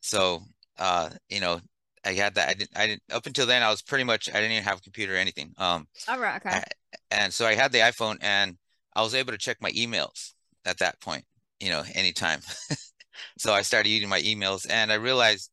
So 0.00 0.42
uh, 0.78 1.10
you 1.28 1.40
know, 1.40 1.60
I 2.04 2.12
had 2.12 2.34
that. 2.34 2.48
I 2.48 2.54
didn't. 2.54 2.70
I 2.76 2.86
didn't. 2.86 3.02
Up 3.12 3.26
until 3.26 3.46
then, 3.46 3.62
I 3.62 3.70
was 3.70 3.82
pretty 3.82 4.04
much. 4.04 4.28
I 4.28 4.34
didn't 4.34 4.52
even 4.52 4.64
have 4.64 4.78
a 4.78 4.82
computer 4.82 5.14
or 5.14 5.18
anything. 5.18 5.52
Um, 5.58 5.86
All 6.08 6.18
right. 6.18 6.36
Okay. 6.36 6.62
and 7.10 7.32
so 7.32 7.46
I 7.46 7.54
had 7.54 7.72
the 7.72 7.78
iPhone, 7.78 8.18
and 8.20 8.56
I 8.94 9.02
was 9.02 9.14
able 9.14 9.32
to 9.32 9.38
check 9.38 9.58
my 9.60 9.70
emails 9.70 10.32
at 10.64 10.78
that 10.78 11.00
point. 11.00 11.24
You 11.60 11.70
know, 11.70 11.82
anytime. 11.94 12.40
so 13.38 13.52
I 13.52 13.62
started 13.62 13.88
using 13.88 14.08
my 14.08 14.20
emails, 14.20 14.66
and 14.68 14.92
I 14.92 14.96
realized, 14.96 15.50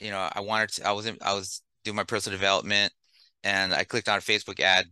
you 0.00 0.10
know, 0.10 0.28
I 0.32 0.40
wanted 0.40 0.70
to. 0.74 0.88
I 0.88 0.92
was 0.92 1.06
in, 1.06 1.16
I 1.22 1.34
was 1.34 1.62
doing 1.84 1.96
my 1.96 2.04
personal 2.04 2.38
development, 2.38 2.92
and 3.44 3.72
I 3.72 3.84
clicked 3.84 4.08
on 4.08 4.18
a 4.18 4.22
Facebook 4.22 4.60
ad, 4.60 4.86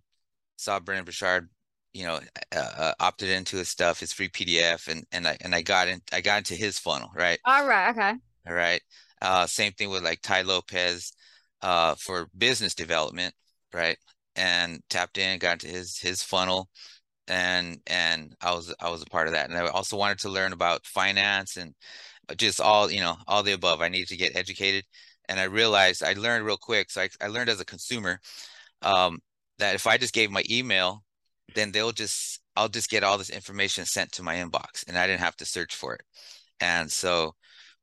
saw 0.56 0.80
Brendan 0.80 1.04
Burchard, 1.04 1.48
you 1.92 2.04
know, 2.04 2.20
uh, 2.54 2.58
uh, 2.58 2.92
opted 3.00 3.30
into 3.30 3.56
his 3.56 3.68
stuff, 3.68 4.00
his 4.00 4.12
free 4.12 4.28
PDF, 4.28 4.88
and 4.88 5.04
and 5.12 5.26
I 5.26 5.37
and 5.40 5.54
I 5.54 5.62
got 5.62 5.88
in. 5.88 6.00
I 6.12 6.20
got 6.20 6.38
into 6.38 6.54
his 6.54 6.78
funnel, 6.78 7.11
right? 7.14 7.38
All 7.44 7.66
right. 7.66 7.90
Okay. 7.90 8.12
All 8.46 8.54
right. 8.54 8.80
Uh, 9.20 9.46
same 9.46 9.72
thing 9.72 9.90
with 9.90 10.04
like 10.04 10.20
Tai 10.22 10.42
Lopez, 10.42 11.12
uh, 11.62 11.94
for 11.96 12.28
business 12.37 12.74
development, 12.74 13.34
right? 13.72 13.98
And 14.37 14.80
tapped 14.88 15.18
in, 15.18 15.38
got 15.38 15.64
into 15.64 15.68
his 15.68 15.98
his 15.98 16.22
funnel, 16.22 16.68
and 17.26 17.78
and 17.87 18.34
I 18.40 18.54
was 18.54 18.74
I 18.80 18.90
was 18.90 19.02
a 19.02 19.06
part 19.06 19.28
of 19.28 19.34
that. 19.34 19.50
And 19.50 19.58
I 19.58 19.66
also 19.68 19.96
wanted 19.96 20.18
to 20.20 20.30
learn 20.30 20.52
about 20.52 20.87
finance 20.87 21.56
and 21.56 21.74
just 22.37 22.61
all 22.61 22.90
you 22.90 23.00
know 23.00 23.16
all 23.26 23.42
the 23.42 23.52
above. 23.52 23.80
I 23.80 23.88
needed 23.88 24.08
to 24.08 24.16
get 24.16 24.37
educated, 24.37 24.84
and 25.28 25.40
I 25.40 25.44
realized 25.44 26.02
I 26.02 26.14
learned 26.14 26.46
real 26.46 26.56
quick. 26.56 26.90
So 26.90 27.02
I 27.02 27.08
I 27.20 27.28
learned 27.28 27.50
as 27.50 27.60
a 27.60 27.64
consumer, 27.64 28.20
um, 28.82 29.20
that 29.58 29.74
if 29.74 29.86
I 29.86 29.98
just 29.98 30.14
gave 30.14 30.30
my 30.30 30.44
email, 30.50 31.04
then 31.54 31.72
they'll 31.72 31.92
just 31.92 32.40
I'll 32.56 32.68
just 32.68 32.90
get 32.90 33.04
all 33.04 33.18
this 33.18 33.30
information 33.30 33.84
sent 33.84 34.12
to 34.12 34.22
my 34.22 34.36
inbox, 34.36 34.86
and 34.88 34.98
I 34.98 35.06
didn't 35.06 35.20
have 35.20 35.36
to 35.36 35.44
search 35.44 35.74
for 35.76 35.94
it. 35.94 36.02
And 36.60 36.90
so 36.90 37.34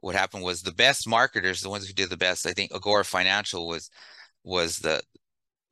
what 0.01 0.15
happened 0.15 0.43
was 0.43 0.61
the 0.61 0.73
best 0.73 1.07
marketers, 1.07 1.61
the 1.61 1.69
ones 1.69 1.87
who 1.87 1.93
did 1.93 2.09
the 2.09 2.17
best, 2.17 2.45
I 2.45 2.53
think 2.53 2.71
Agora 2.73 3.05
Financial 3.05 3.67
was 3.67 3.89
was 4.43 4.77
the 4.77 5.01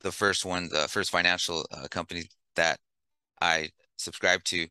the 0.00 0.12
first 0.12 0.44
one, 0.44 0.68
the 0.70 0.88
first 0.88 1.10
financial 1.10 1.66
uh, 1.72 1.88
company 1.90 2.24
that 2.56 2.78
I 3.40 3.70
subscribed 3.96 4.46
to. 4.48 4.68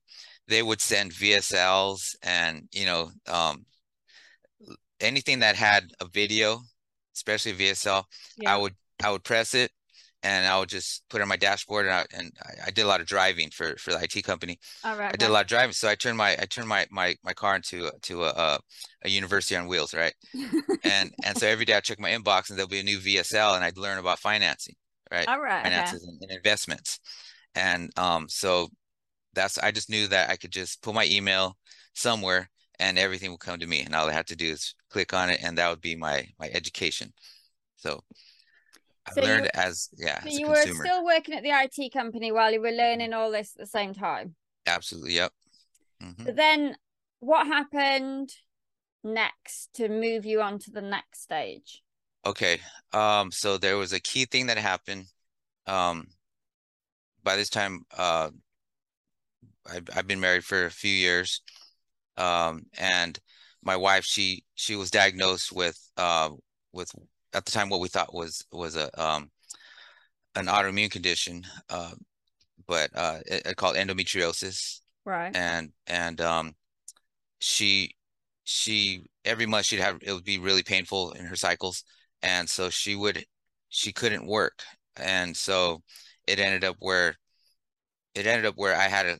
They 0.48 0.64
would 0.64 0.82
send 0.82 1.12
VSLs 1.12 2.16
and 2.24 2.68
you 2.74 2.86
know 2.86 3.12
um, 3.28 3.66
anything 5.00 5.40
that 5.40 5.56
had 5.56 5.92
a 6.00 6.08
video, 6.08 6.62
especially 7.14 7.54
VSL. 7.54 8.04
Yeah. 8.38 8.54
I 8.54 8.58
would 8.58 8.76
I 9.04 9.12
would 9.12 9.24
press 9.24 9.54
it 9.54 9.72
and 10.24 10.48
I 10.48 10.58
would 10.58 10.70
just 10.70 11.04
put 11.10 11.20
it 11.20 11.22
on 11.22 11.28
my 11.28 11.36
dashboard 11.36 11.86
and 11.86 11.94
I, 11.94 12.06
and 12.18 12.32
I, 12.66 12.72
did 12.72 12.86
a 12.86 12.88
lot 12.88 13.02
of 13.02 13.08
driving 13.08 13.50
for 13.50 13.76
for 13.78 13.92
the 13.92 14.02
IT 14.02 14.24
company. 14.24 14.58
All 14.84 14.98
right. 14.98 15.10
I 15.14 15.18
did 15.18 15.30
a 15.30 15.32
lot 15.32 15.42
of 15.42 15.48
driving, 15.48 15.74
so 15.74 15.90
I 15.90 15.96
turned 15.96 16.18
my 16.18 16.32
I 16.40 16.46
turned 16.46 16.68
my 16.68 16.88
my 16.90 17.16
my 17.24 17.34
car 17.34 17.56
into 17.56 17.92
to 18.04 18.24
a 18.24 18.30
a, 18.30 18.60
a 19.04 19.10
university 19.10 19.56
on 19.56 19.68
wheels, 19.68 19.94
right? 19.94 20.14
And 20.84 21.14
and 21.26 21.38
so 21.38 21.48
every 21.48 21.66
day 21.66 21.76
I 21.76 21.82
check 21.82 22.00
my 22.00 22.12
inbox 22.12 22.50
and 22.50 22.58
there'll 22.58 22.70
be 22.70 22.80
a 22.80 22.84
new 22.84 23.00
VSL 23.00 23.56
and 23.56 23.64
I'd 23.64 23.78
learn 23.78 23.98
about 23.98 24.20
financing, 24.20 24.76
right? 25.12 25.28
All 25.28 25.42
right. 25.42 25.60
Okay. 25.60 25.70
Finances 25.70 26.04
and, 26.04 26.18
and 26.22 26.32
investments, 26.32 27.00
and 27.56 27.92
um 27.98 28.28
so 28.30 28.70
that's 29.34 29.58
I 29.58 29.72
just 29.72 29.90
knew 29.90 30.08
that 30.08 30.30
I 30.30 30.38
could 30.38 30.52
just 30.52 30.82
put 30.82 30.96
my 30.96 31.06
email 31.06 31.58
somewhere 31.94 32.50
and 32.80 32.98
everything 32.98 33.30
will 33.30 33.38
come 33.38 33.60
to 33.60 33.68
me, 33.68 33.82
and 33.82 33.96
all 33.96 34.10
I 34.10 34.14
had 34.14 34.28
to 34.28 34.36
do 34.36 34.52
is 34.52 34.76
click 34.90 35.14
on 35.14 35.30
it, 35.30 35.42
and 35.44 35.58
that 35.58 35.70
would 35.70 35.82
be 35.82 35.96
my 35.96 36.28
my 36.40 36.50
education. 36.50 37.14
So 37.78 38.04
I 39.06 39.14
So 39.14 39.22
you- 39.22 39.28
learned 39.28 39.48
as 39.54 39.90
yeah, 39.98 40.22
So 40.22 40.30
as 40.30 40.36
a 40.36 40.40
you 40.40 40.48
were 40.48 40.68
still 40.86 41.04
working 41.06 41.36
at 41.36 41.44
the 41.44 41.52
IT 41.52 41.90
company 41.92 42.32
while 42.32 42.52
you 42.52 42.62
were 42.62 42.72
learning 42.72 43.14
all 43.14 43.32
this 43.32 43.54
at 43.56 43.60
the 43.60 43.68
same 43.68 43.94
time. 43.94 44.36
Absolutely, 44.66 45.14
yep. 45.14 45.34
Mhm. 46.02 46.26
But 46.26 46.36
then 46.36 46.78
what 47.20 47.48
happened 47.48 48.32
next 49.04 49.74
to 49.74 49.90
move 49.90 50.26
you 50.26 50.42
on 50.42 50.60
to 50.60 50.72
the 50.72 50.82
next 50.82 51.22
stage? 51.22 51.84
Okay. 52.26 52.62
Um, 52.94 53.32
so 53.32 53.58
there 53.58 53.78
was 53.78 53.92
a 53.92 54.00
key 54.00 54.26
thing 54.26 54.46
that 54.48 54.58
happened. 54.58 55.08
Um, 55.68 56.08
by 57.24 57.36
this 57.36 57.50
time, 57.50 57.86
uh, 57.98 58.32
I've 59.66 59.90
I've 59.96 60.08
been 60.08 60.20
married 60.20 60.46
for 60.46 60.66
a 60.66 60.72
few 60.72 60.92
years. 60.92 61.42
Um, 62.18 62.64
and 62.78 63.18
my 63.64 63.76
wife, 63.76 64.06
she 64.06 64.44
she 64.56 64.76
was 64.76 64.92
diagnosed 64.92 65.52
with 65.52 65.80
uh 65.98 66.30
with 66.74 66.92
at 67.34 67.46
the 67.46 67.52
time 67.52 67.70
what 67.70 67.80
we 67.80 67.88
thought 67.88 68.14
was 68.14 68.46
was 68.52 68.76
a 68.76 68.90
um 69.02 69.30
an 70.36 70.48
autoimmune 70.48 70.92
condition, 70.92 71.44
uh, 71.70 71.92
but 72.68 72.90
uh, 72.96 73.20
it, 73.26 73.46
it 73.46 73.56
called 73.58 73.76
endometriosis. 73.76 74.80
Right. 75.06 75.36
and 75.36 75.74
and 75.88 76.22
um 76.22 76.56
she 77.40 77.94
she 78.46 79.04
every 79.26 79.46
month 79.46 79.66
she'd 79.66 79.80
have 79.82 80.00
it 80.02 80.14
would 80.14 80.24
be 80.24 80.40
really 80.40 80.64
painful 80.64 81.12
in 81.12 81.26
her 81.26 81.36
cycles 81.36 81.84
and 82.22 82.50
so 82.50 82.70
she 82.70 82.96
would 82.96 83.26
she 83.68 83.92
couldn't 83.92 84.26
work 84.26 84.64
and 84.96 85.36
so 85.36 85.82
it 86.26 86.40
ended 86.40 86.64
up 86.64 86.78
where 86.80 87.18
it 88.16 88.26
ended 88.26 88.46
up 88.46 88.56
where 88.56 88.76
I 88.76 88.84
had 88.88 89.04
to 89.04 89.20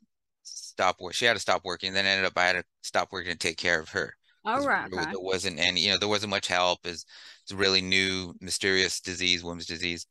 stop 0.74 1.00
work 1.02 1.14
she 1.14 1.26
had 1.26 1.34
to 1.36 1.40
stop 1.40 1.64
working 1.66 1.94
then 1.94 2.06
ended 2.06 2.26
up 2.26 2.34
I 2.38 2.46
had 2.48 2.54
to 2.54 2.66
stop 2.84 3.12
working 3.12 3.32
to 3.32 3.38
take 3.38 3.58
care 3.58 3.80
of 3.80 3.90
her 3.90 4.16
All 4.46 4.62
right. 4.62 4.90
there, 4.92 5.06
there 5.12 5.20
wasn't 5.20 5.60
any 5.60 5.82
you 5.82 5.92
know 5.92 5.98
there 5.98 6.10
wasn't 6.10 6.32
much 6.32 6.48
help 6.48 6.80
it's, 6.86 7.06
it's 7.44 7.52
a 7.54 7.56
really 7.58 7.82
new 7.82 8.34
mysterious 8.42 9.00
disease 9.02 9.44
women's 9.44 9.68
disease 9.68 10.08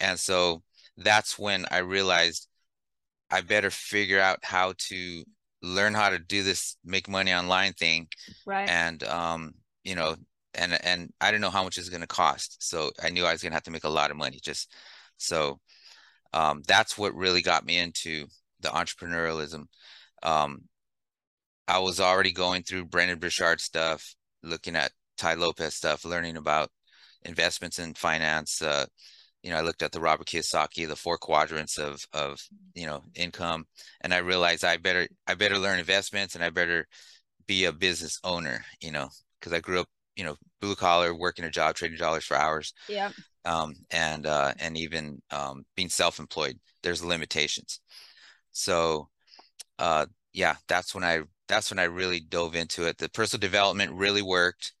and 0.00 0.18
so 0.20 0.62
that's 0.98 1.38
when 1.38 1.66
I 1.70 1.78
realized 1.78 2.48
I 3.30 3.40
better 3.40 3.70
figure 3.70 4.20
out 4.20 4.40
how 4.42 4.74
to 4.88 5.24
learn 5.62 5.94
how 5.94 6.10
to 6.10 6.18
do 6.18 6.42
this 6.42 6.76
make 6.84 7.08
money 7.08 7.32
online 7.32 7.72
thing 7.74 8.08
Right. 8.44 8.68
and 8.68 9.02
um 9.04 9.54
you 9.84 9.94
know 9.94 10.16
and 10.54 10.74
and 10.84 11.10
I 11.20 11.30
didn't 11.30 11.42
know 11.42 11.50
how 11.50 11.64
much 11.64 11.78
it's 11.78 11.88
going 11.90 12.02
to 12.02 12.06
cost 12.06 12.62
so 12.62 12.90
I 13.02 13.10
knew 13.10 13.24
I 13.26 13.32
was 13.32 13.42
going 13.42 13.52
to 13.52 13.56
have 13.56 13.64
to 13.64 13.72
make 13.72 13.84
a 13.84 13.88
lot 13.90 14.10
of 14.10 14.16
money 14.18 14.40
just 14.42 14.72
so 15.18 15.60
um 16.32 16.62
that's 16.66 16.98
what 16.98 17.14
really 17.14 17.42
got 17.42 17.64
me 17.66 17.78
into 17.78 18.26
the 18.60 18.68
entrepreneurialism 18.70 19.66
um 20.22 20.62
I 21.68 21.78
was 21.78 22.00
already 22.00 22.32
going 22.32 22.62
through 22.62 22.86
Brendan 22.86 23.18
Burchard 23.18 23.60
stuff 23.60 24.14
looking 24.42 24.76
at 24.76 24.92
Tai 25.16 25.34
Lopez 25.34 25.74
stuff 25.74 26.04
learning 26.04 26.36
about 26.36 26.70
investments 27.22 27.78
in 27.78 27.94
finance 27.94 28.62
uh 28.62 28.86
you 29.42 29.50
know, 29.52 29.58
I 29.58 29.62
looked 29.62 29.82
at 29.82 29.92
the 29.92 30.00
Robert 30.00 30.26
Kiyosaki, 30.28 30.88
the 30.88 30.96
four 30.96 31.18
quadrants 31.18 31.78
of 31.78 32.04
of 32.14 32.40
you 32.74 32.86
know 32.86 33.04
income, 33.14 33.66
and 34.02 34.14
I 34.14 34.18
realized 34.18 34.64
I 34.64 34.78
better 34.78 35.08
I 35.28 35.34
better 35.34 35.58
learn 35.58 35.78
investments 35.80 36.34
and 36.34 36.44
I 36.44 36.50
better 36.50 36.88
be 37.46 37.64
a 37.66 37.72
business 37.72 38.18
owner, 38.24 38.64
you 38.80 38.92
know, 38.92 39.08
because 39.40 39.52
I 39.52 39.60
grew 39.60 39.80
up, 39.80 39.88
you 40.16 40.24
know, 40.24 40.36
blue 40.60 40.74
collar, 40.76 41.14
working 41.14 41.44
a 41.44 41.50
job, 41.50 41.74
trading 41.76 41.98
dollars 41.98 42.24
for 42.24 42.36
hours, 42.36 42.74
Yeah. 42.88 43.10
um, 43.44 43.74
and 43.90 44.26
uh, 44.26 44.54
and 44.60 44.76
even 44.78 45.22
um, 45.30 45.64
being 45.76 45.88
self-employed. 45.88 46.58
There's 46.82 47.04
limitations, 47.04 47.80
so 48.52 49.08
uh, 49.82 50.06
yeah, 50.32 50.56
that's 50.68 50.94
when 50.94 51.04
I 51.04 51.22
that's 51.48 51.70
when 51.70 51.78
I 51.78 51.84
really 51.84 52.20
dove 52.20 52.54
into 52.54 52.86
it. 52.86 52.98
The 52.98 53.08
personal 53.10 53.40
development 53.40 53.92
really 53.92 54.22
worked. 54.22 54.72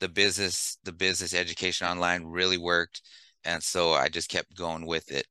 The 0.00 0.08
business 0.08 0.78
the 0.84 0.92
business 0.92 1.34
education 1.34 1.86
online 1.86 2.24
really 2.26 2.58
worked 2.58 3.02
and 3.44 3.62
so 3.62 3.92
I 3.92 4.08
just 4.08 4.28
kept 4.28 4.56
going 4.56 4.86
with 4.86 5.10
it. 5.10 5.26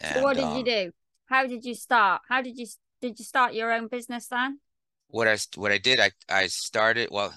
And 0.00 0.14
So 0.14 0.22
what 0.22 0.36
did 0.36 0.50
you 0.50 0.62
um, 0.62 0.64
do? 0.64 0.92
How 1.26 1.46
did 1.46 1.64
you 1.64 1.74
start? 1.74 2.22
How 2.28 2.42
did 2.42 2.58
you 2.58 2.66
did 3.00 3.18
you 3.18 3.24
start 3.24 3.54
your 3.54 3.72
own 3.72 3.88
business 3.88 4.28
then? 4.28 4.60
what 5.08 5.28
I 5.28 5.36
what 5.56 5.72
I 5.72 5.78
did, 5.78 6.00
I 6.00 6.10
I 6.28 6.46
started 6.48 7.08
well, 7.10 7.32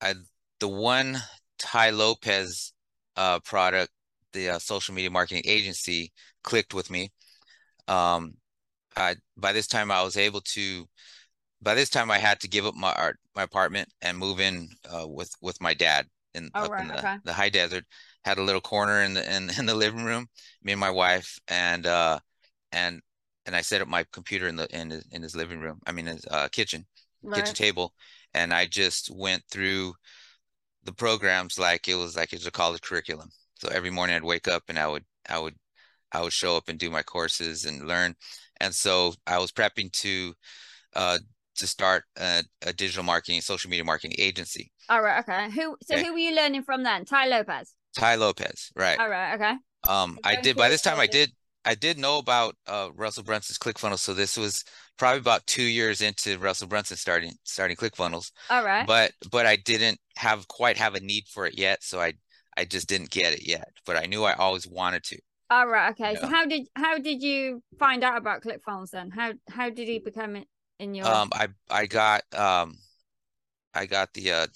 I 0.00 0.14
the 0.60 0.68
one 0.68 1.18
Tai 1.58 1.90
Lopez 1.90 2.72
uh 3.16 3.40
product, 3.40 3.90
the 4.32 4.50
uh, 4.50 4.58
social 4.58 4.94
media 4.94 5.10
marketing 5.10 5.44
agency 5.46 6.12
clicked 6.44 6.74
with 6.74 6.90
me. 6.90 7.12
Um, 7.88 8.34
I 8.96 9.16
by 9.36 9.52
this 9.52 9.66
time 9.66 9.90
I 9.90 10.02
was 10.02 10.16
able 10.16 10.40
to. 10.54 10.86
By 11.62 11.74
this 11.74 11.90
time 11.90 12.10
I 12.10 12.18
had 12.18 12.40
to 12.40 12.48
give 12.48 12.66
up 12.66 12.74
my 12.74 12.92
art, 12.92 13.18
my 13.36 13.44
apartment 13.44 13.88
and 14.02 14.18
move 14.18 14.40
in 14.40 14.68
uh, 14.90 15.06
with 15.08 15.32
with 15.40 15.60
my 15.60 15.74
dad 15.74 16.06
in 16.34 16.50
Oh, 16.54 16.64
up 16.64 16.72
right, 16.72 16.82
in 16.82 16.88
the, 16.88 16.98
okay. 16.98 17.16
the 17.24 17.32
high 17.32 17.48
desert. 17.50 17.84
Had 18.24 18.38
a 18.38 18.42
little 18.42 18.60
corner 18.60 19.02
in 19.02 19.14
the 19.14 19.36
in, 19.36 19.50
in 19.58 19.66
the 19.66 19.74
living 19.74 20.04
room, 20.04 20.26
me 20.62 20.72
and 20.72 20.80
my 20.80 20.90
wife, 20.90 21.38
and 21.48 21.86
uh 21.86 22.18
and 22.72 23.00
and 23.46 23.56
I 23.56 23.60
set 23.62 23.82
up 23.82 23.88
my 23.88 24.04
computer 24.12 24.48
in 24.48 24.56
the 24.56 24.68
in 24.76 24.90
his, 24.90 25.04
in 25.12 25.22
his 25.22 25.36
living 25.36 25.60
room. 25.60 25.80
I 25.86 25.92
mean 25.92 26.06
his 26.06 26.24
uh, 26.30 26.48
kitchen 26.48 26.86
kitchen 27.32 27.54
table, 27.54 27.94
and 28.34 28.52
I 28.54 28.66
just 28.66 29.10
went 29.10 29.42
through 29.50 29.94
the 30.84 30.92
programs 30.92 31.58
like 31.58 31.88
it 31.88 31.94
was 31.94 32.16
like 32.16 32.32
it 32.32 32.38
was 32.38 32.46
a 32.46 32.50
college 32.50 32.82
curriculum. 32.82 33.30
So 33.54 33.68
every 33.68 33.90
morning 33.90 34.16
I'd 34.16 34.24
wake 34.24 34.48
up 34.48 34.64
and 34.68 34.78
I 34.78 34.88
would 34.88 35.04
I 35.28 35.38
would 35.38 35.54
I 36.12 36.22
would 36.22 36.32
show 36.32 36.56
up 36.56 36.68
and 36.68 36.78
do 36.78 36.90
my 36.90 37.02
courses 37.02 37.64
and 37.64 37.86
learn. 37.88 38.14
And 38.62 38.74
so 38.74 39.14
I 39.26 39.38
was 39.38 39.52
prepping 39.52 39.92
to 39.92 40.34
uh 40.94 41.18
to 41.56 41.66
start 41.66 42.04
a, 42.18 42.42
a 42.62 42.72
digital 42.72 43.04
marketing, 43.04 43.40
social 43.42 43.68
media 43.70 43.84
marketing 43.84 44.16
agency. 44.18 44.72
All 44.88 45.02
right. 45.02 45.20
Okay. 45.20 45.50
Who? 45.50 45.76
So 45.82 45.94
Okay. 45.94 46.04
who 46.04 46.12
were 46.12 46.18
you 46.18 46.34
learning 46.34 46.62
from 46.62 46.82
then? 46.82 47.04
Tai 47.04 47.26
Lopez. 47.26 47.74
Tai 47.96 48.14
Lopez, 48.16 48.72
right? 48.74 48.98
All 48.98 49.08
right. 49.08 49.34
Okay. 49.34 49.54
Um, 49.88 50.18
I 50.24 50.36
did 50.36 50.56
by 50.56 50.68
this 50.68 50.82
time 50.82 50.98
I 51.00 51.06
did 51.06 51.32
I 51.64 51.74
did 51.74 51.98
know 51.98 52.18
about 52.18 52.56
uh 52.66 52.90
Russell 52.94 53.24
Brunson's 53.24 53.58
ClickFunnels. 53.58 53.98
So 54.00 54.14
this 54.14 54.36
was 54.36 54.64
probably 54.96 55.20
about 55.20 55.46
two 55.46 55.62
years 55.62 56.00
into 56.00 56.38
Russell 56.38 56.68
Brunson 56.68 56.96
starting 56.96 57.32
starting 57.44 57.76
ClickFunnels. 57.76 58.30
All 58.50 58.62
right. 58.64 58.86
but 58.86 59.12
but 59.30 59.46
I 59.46 59.56
didn't 59.56 59.98
have 60.16 60.48
quite 60.48 60.76
have 60.78 60.94
a 60.94 61.00
need 61.00 61.24
for 61.28 61.46
it 61.46 61.58
yet, 61.58 61.82
so 61.82 62.00
I 62.00 62.14
I 62.56 62.64
just 62.64 62.88
didn't 62.88 63.10
get 63.10 63.34
it 63.34 63.46
yet. 63.46 63.68
But 63.86 63.96
I 63.96 64.06
knew 64.06 64.24
I 64.24 64.34
always 64.34 64.66
wanted 64.66 65.02
to. 65.04 65.18
All 65.52 65.66
right. 65.66 65.90
Okay. 65.90 66.14
So 66.14 66.26
how 66.26 66.46
did 66.46 66.66
how 66.74 66.96
did 66.96 67.22
you 67.22 67.62
find 67.78 68.02
out 68.02 68.16
about 68.16 68.42
ClickFunnels 68.42 68.88
then? 68.88 69.10
How 69.10 69.34
how 69.50 69.68
did 69.68 69.86
he 69.86 69.98
become 69.98 70.34
in, 70.36 70.46
in 70.78 70.94
your? 70.94 71.06
Um, 71.06 71.28
I 71.34 71.48
I 71.68 71.84
got 71.84 72.22
um, 72.34 72.78
I 73.74 73.84
got 73.84 74.14
the 74.14 74.32
uh, 74.32 74.46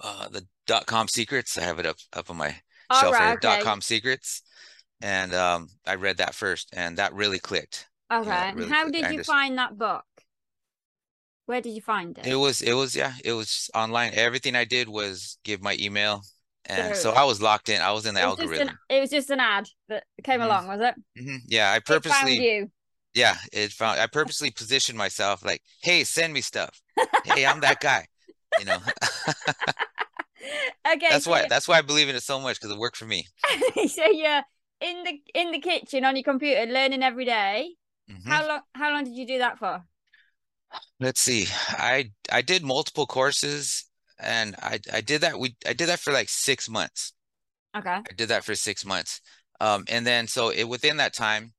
uh 0.00 0.28
the 0.28 0.46
dot 0.68 0.86
com 0.86 1.08
secrets. 1.08 1.58
I 1.58 1.62
have 1.62 1.80
it 1.80 1.86
up 1.86 1.96
up 2.12 2.30
on 2.30 2.36
my 2.36 2.54
All 2.88 3.00
shelf 3.00 3.14
right. 3.14 3.40
Dot 3.40 3.62
com 3.62 3.80
secrets, 3.80 4.42
and 5.02 5.34
um, 5.34 5.70
I 5.84 5.96
read 5.96 6.18
that 6.18 6.36
first, 6.36 6.72
and 6.72 6.98
that 6.98 7.14
really 7.14 7.40
clicked. 7.40 7.88
Okay. 8.12 8.28
yeah, 8.28 8.48
and 8.50 8.58
really 8.58 8.70
how 8.70 8.82
quick. 8.84 8.94
did 8.94 9.04
I 9.06 9.10
you 9.10 9.16
just- 9.18 9.28
find 9.28 9.58
that 9.58 9.76
book? 9.76 10.04
Where 11.46 11.60
did 11.60 11.70
you 11.74 11.80
find 11.80 12.16
it? 12.16 12.26
It 12.26 12.36
was 12.36 12.62
it 12.62 12.74
was 12.74 12.94
yeah, 12.94 13.14
it 13.24 13.32
was 13.32 13.70
online. 13.74 14.12
Everything 14.14 14.54
I 14.54 14.66
did 14.66 14.88
was 14.88 15.38
give 15.42 15.62
my 15.62 15.76
email, 15.80 16.22
and 16.68 16.94
so 16.96 17.02
So- 17.02 17.12
I 17.12 17.24
was 17.24 17.40
locked 17.40 17.68
in. 17.68 17.80
I 17.80 17.92
was 17.92 18.06
in 18.06 18.14
the 18.14 18.20
It 18.22 18.26
was, 18.26 18.38
algorithm. 18.40 18.68
an, 18.68 18.78
it 18.90 19.00
was 19.00 19.10
just 19.10 19.30
an 19.30 19.40
ad 19.40 19.68
that 19.88 20.04
came 20.22 20.40
Mhm. 20.40 20.44
along, 20.44 20.68
was 20.68 20.80
it? 20.80 20.94
Mhm. 21.20 21.38
Yeah, 21.46 21.72
I 21.72 21.80
purposely 21.80 22.36
you. 22.38 22.70
Yeah, 23.14 23.36
it 23.52 23.72
found 23.72 23.98
I 24.00 24.06
purposely 24.06 24.50
positioned 24.50 24.96
myself 24.98 25.44
like, 25.44 25.62
hey, 25.82 26.04
send 26.04 26.32
me 26.32 26.40
stuff. 26.42 26.80
Hey, 27.24 27.44
I'm 27.46 27.60
that 27.60 27.80
guy. 27.80 28.06
You 28.58 28.64
know, 28.66 28.78
Okay. 30.86 31.06
that's 31.10 31.24
so 31.24 31.30
why 31.30 31.46
that's 31.48 31.66
why 31.68 31.78
I 31.78 31.82
believe 31.82 32.08
in 32.08 32.16
it 32.16 32.22
so 32.22 32.40
much 32.40 32.58
because 32.60 32.70
it 32.74 32.78
worked 32.78 32.96
for 32.96 33.06
me. 33.06 33.26
so 33.88 34.04
you're 34.06 34.42
in 34.80 35.04
the 35.04 35.20
in 35.34 35.50
the 35.50 35.58
kitchen 35.58 36.04
on 36.04 36.16
your 36.16 36.22
computer 36.22 36.64
learning 36.70 37.02
every 37.02 37.24
day. 37.24 37.74
Mhm. 38.10 38.26
How 38.26 38.46
long 38.48 38.60
how 38.74 38.92
long 38.92 39.04
did 39.04 39.14
you 39.16 39.26
do 39.26 39.38
that 39.38 39.58
for? 39.58 39.82
Let's 41.00 41.20
see. 41.20 41.46
I 41.70 42.10
I 42.30 42.42
did 42.42 42.62
multiple 42.62 43.06
courses 43.06 43.84
and 44.20 44.54
I 44.62 44.80
I 44.92 45.00
did 45.00 45.20
that 45.22 45.38
we 45.38 45.56
I 45.66 45.72
did 45.72 45.88
that 45.88 46.00
for 46.00 46.12
like 46.12 46.28
six 46.28 46.68
months. 46.68 47.12
Okay. 47.76 48.04
I 48.10 48.14
did 48.14 48.28
that 48.30 48.44
for 48.44 48.54
six 48.54 48.84
months. 48.84 49.20
Um, 49.60 49.84
and 49.88 50.06
then 50.06 50.26
so 50.28 50.50
it 50.50 50.64
within 50.64 50.96
that 50.98 51.14
time 51.14 51.52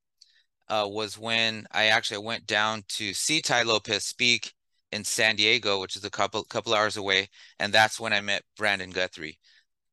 uh 0.68 0.86
was 0.88 1.18
when 1.18 1.66
I 1.72 1.86
actually 1.86 2.24
went 2.24 2.46
down 2.46 2.84
to 2.90 3.14
see 3.14 3.42
Tai 3.42 3.64
Lopez 3.64 4.04
speak 4.06 4.54
in 4.92 5.04
San 5.04 5.36
Diego, 5.36 5.80
which 5.80 5.96
is 5.96 6.04
a 6.04 6.10
couple 6.10 6.44
couple 6.44 6.74
hours 6.74 6.96
away, 6.96 7.28
and 7.60 7.72
that's 7.72 8.00
when 8.00 8.12
I 8.12 8.20
met 8.20 8.44
Brandon 8.56 8.90
Guthrie, 8.90 9.38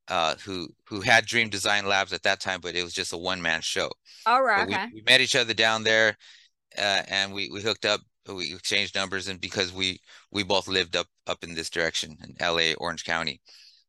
uh, 0.10 0.36
who 0.46 0.70
who 0.88 1.02
had 1.02 1.26
Dream 1.26 1.50
Design 1.50 1.88
Labs 1.88 2.14
at 2.14 2.24
that 2.24 2.42
time, 2.42 2.62
but 2.62 2.76
it 2.76 2.84
was 2.84 2.94
just 2.94 3.14
a 3.14 3.18
one 3.18 3.42
man 3.42 3.62
show. 3.62 3.92
All 4.26 4.44
right. 4.44 4.64
But 4.64 4.68
we, 4.68 4.76
Okay. 4.76 4.88
we 4.94 5.02
met 5.04 5.22
each 5.22 5.36
other 5.36 5.54
down 5.54 5.84
there, 5.84 6.18
uh, 6.78 7.04
and 7.08 7.34
we 7.34 7.50
we 7.52 7.62
hooked 7.62 7.86
up. 7.86 8.02
We 8.36 8.54
exchanged 8.54 8.96
numbers, 8.96 9.28
and 9.28 9.40
because 9.42 9.74
we 9.74 10.00
we 10.32 10.44
both 10.44 10.68
lived 10.68 10.96
up 10.96 11.08
up 11.28 11.44
in 11.44 11.56
this 11.56 11.70
direction 11.70 12.18
in 12.24 12.36
L.A. 12.40 12.74
Orange 12.76 13.06
County, 13.06 13.42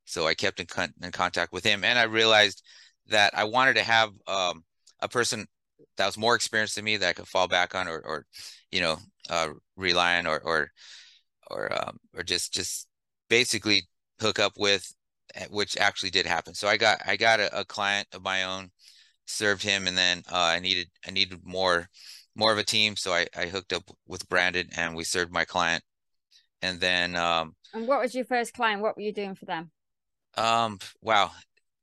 so 0.05 0.27
I 0.27 0.35
kept 0.35 0.61
in, 0.61 0.67
con- 0.67 0.95
in 1.03 1.11
contact 1.13 1.53
with 1.53 1.65
him, 1.65 1.85
and 1.85 1.99
I 1.99 2.05
realized 2.05 2.63
that 3.09 3.37
I 3.37 3.45
wanted 3.45 3.75
to 3.77 3.83
have 3.83 4.11
um, 4.27 4.65
a 5.01 5.09
person 5.09 5.47
that 5.97 6.07
was 6.07 6.19
more 6.19 6.35
experienced 6.35 6.77
than 6.77 6.85
me 6.85 6.97
that 6.97 7.09
I 7.09 7.13
could 7.13 7.29
fall 7.29 7.49
back 7.49 7.75
on, 7.75 7.89
or 7.89 8.01
or 8.01 8.27
you 8.71 8.81
know 8.81 8.99
uh, 9.31 9.51
rely 9.77 10.19
on, 10.19 10.27
or 10.27 10.41
or 10.41 10.71
or 11.51 11.73
um, 11.73 11.99
or 12.17 12.23
just 12.23 12.53
just 12.53 12.87
basically 13.29 13.83
hook 14.21 14.39
up 14.39 14.53
with, 14.59 14.93
eh, 15.35 15.47
which 15.51 15.77
actually 15.77 16.11
did 16.11 16.27
happen. 16.27 16.55
So 16.55 16.69
I 16.69 16.77
got 16.77 16.99
I 17.07 17.17
got 17.17 17.41
a, 17.41 17.61
a 17.61 17.65
client 17.65 18.09
of 18.13 18.23
my 18.23 18.45
own 18.45 18.71
served 19.27 19.63
him, 19.63 19.87
and 19.87 19.97
then 19.97 20.23
uh, 20.31 20.37
I 20.37 20.61
needed 20.61 20.89
I 21.07 21.11
needed 21.11 21.41
more 21.45 21.89
more 22.39 22.53
of 22.53 22.59
a 22.59 22.65
team, 22.65 22.97
so 22.97 23.13
I 23.13 23.27
I 23.37 23.47
hooked 23.49 23.73
up 23.75 23.91
with 24.09 24.29
Brandon, 24.31 24.69
and 24.77 24.97
we 24.97 25.05
served 25.05 25.33
my 25.33 25.45
client, 25.47 25.85
and 26.63 26.81
then 26.81 27.17
um, 27.17 27.57
And 27.73 27.87
what 27.89 28.01
was 28.01 28.15
your 28.15 28.27
first 28.27 28.53
client? 28.53 28.83
What 28.83 28.97
were 28.97 29.03
you 29.03 29.13
doing 29.13 29.35
for 29.35 29.47
them? 29.47 29.71
um 30.37 30.79
wow, 31.03 31.33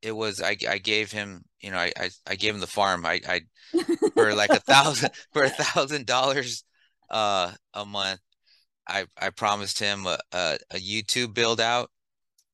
it 0.02 0.12
was 0.14 0.42
I 0.42 0.58
I 0.70 0.78
gave 0.78 1.12
him 1.12 1.44
you 1.62 1.72
know 1.72 1.78
I 1.78 1.92
I, 1.98 2.10
I 2.28 2.36
gave 2.36 2.54
him 2.54 2.62
the 2.62 2.68
farm 2.68 3.06
I 3.06 3.22
I 3.28 3.42
for 4.16 4.34
like 4.36 4.54
a 4.54 4.60
thousand 4.62 5.12
for 5.34 5.44
a 5.44 5.50
thousand 5.52 6.08
dollars 6.08 6.64
uh 7.10 7.54
a 7.74 7.86
month 7.86 8.22
I 8.88 9.08
I 9.18 9.32
promised 9.32 9.80
him 9.80 10.08
a, 10.08 10.20
a, 10.34 10.60
a 10.72 10.78
YouTube 10.78 11.34
build 11.36 11.62
out 11.62 11.92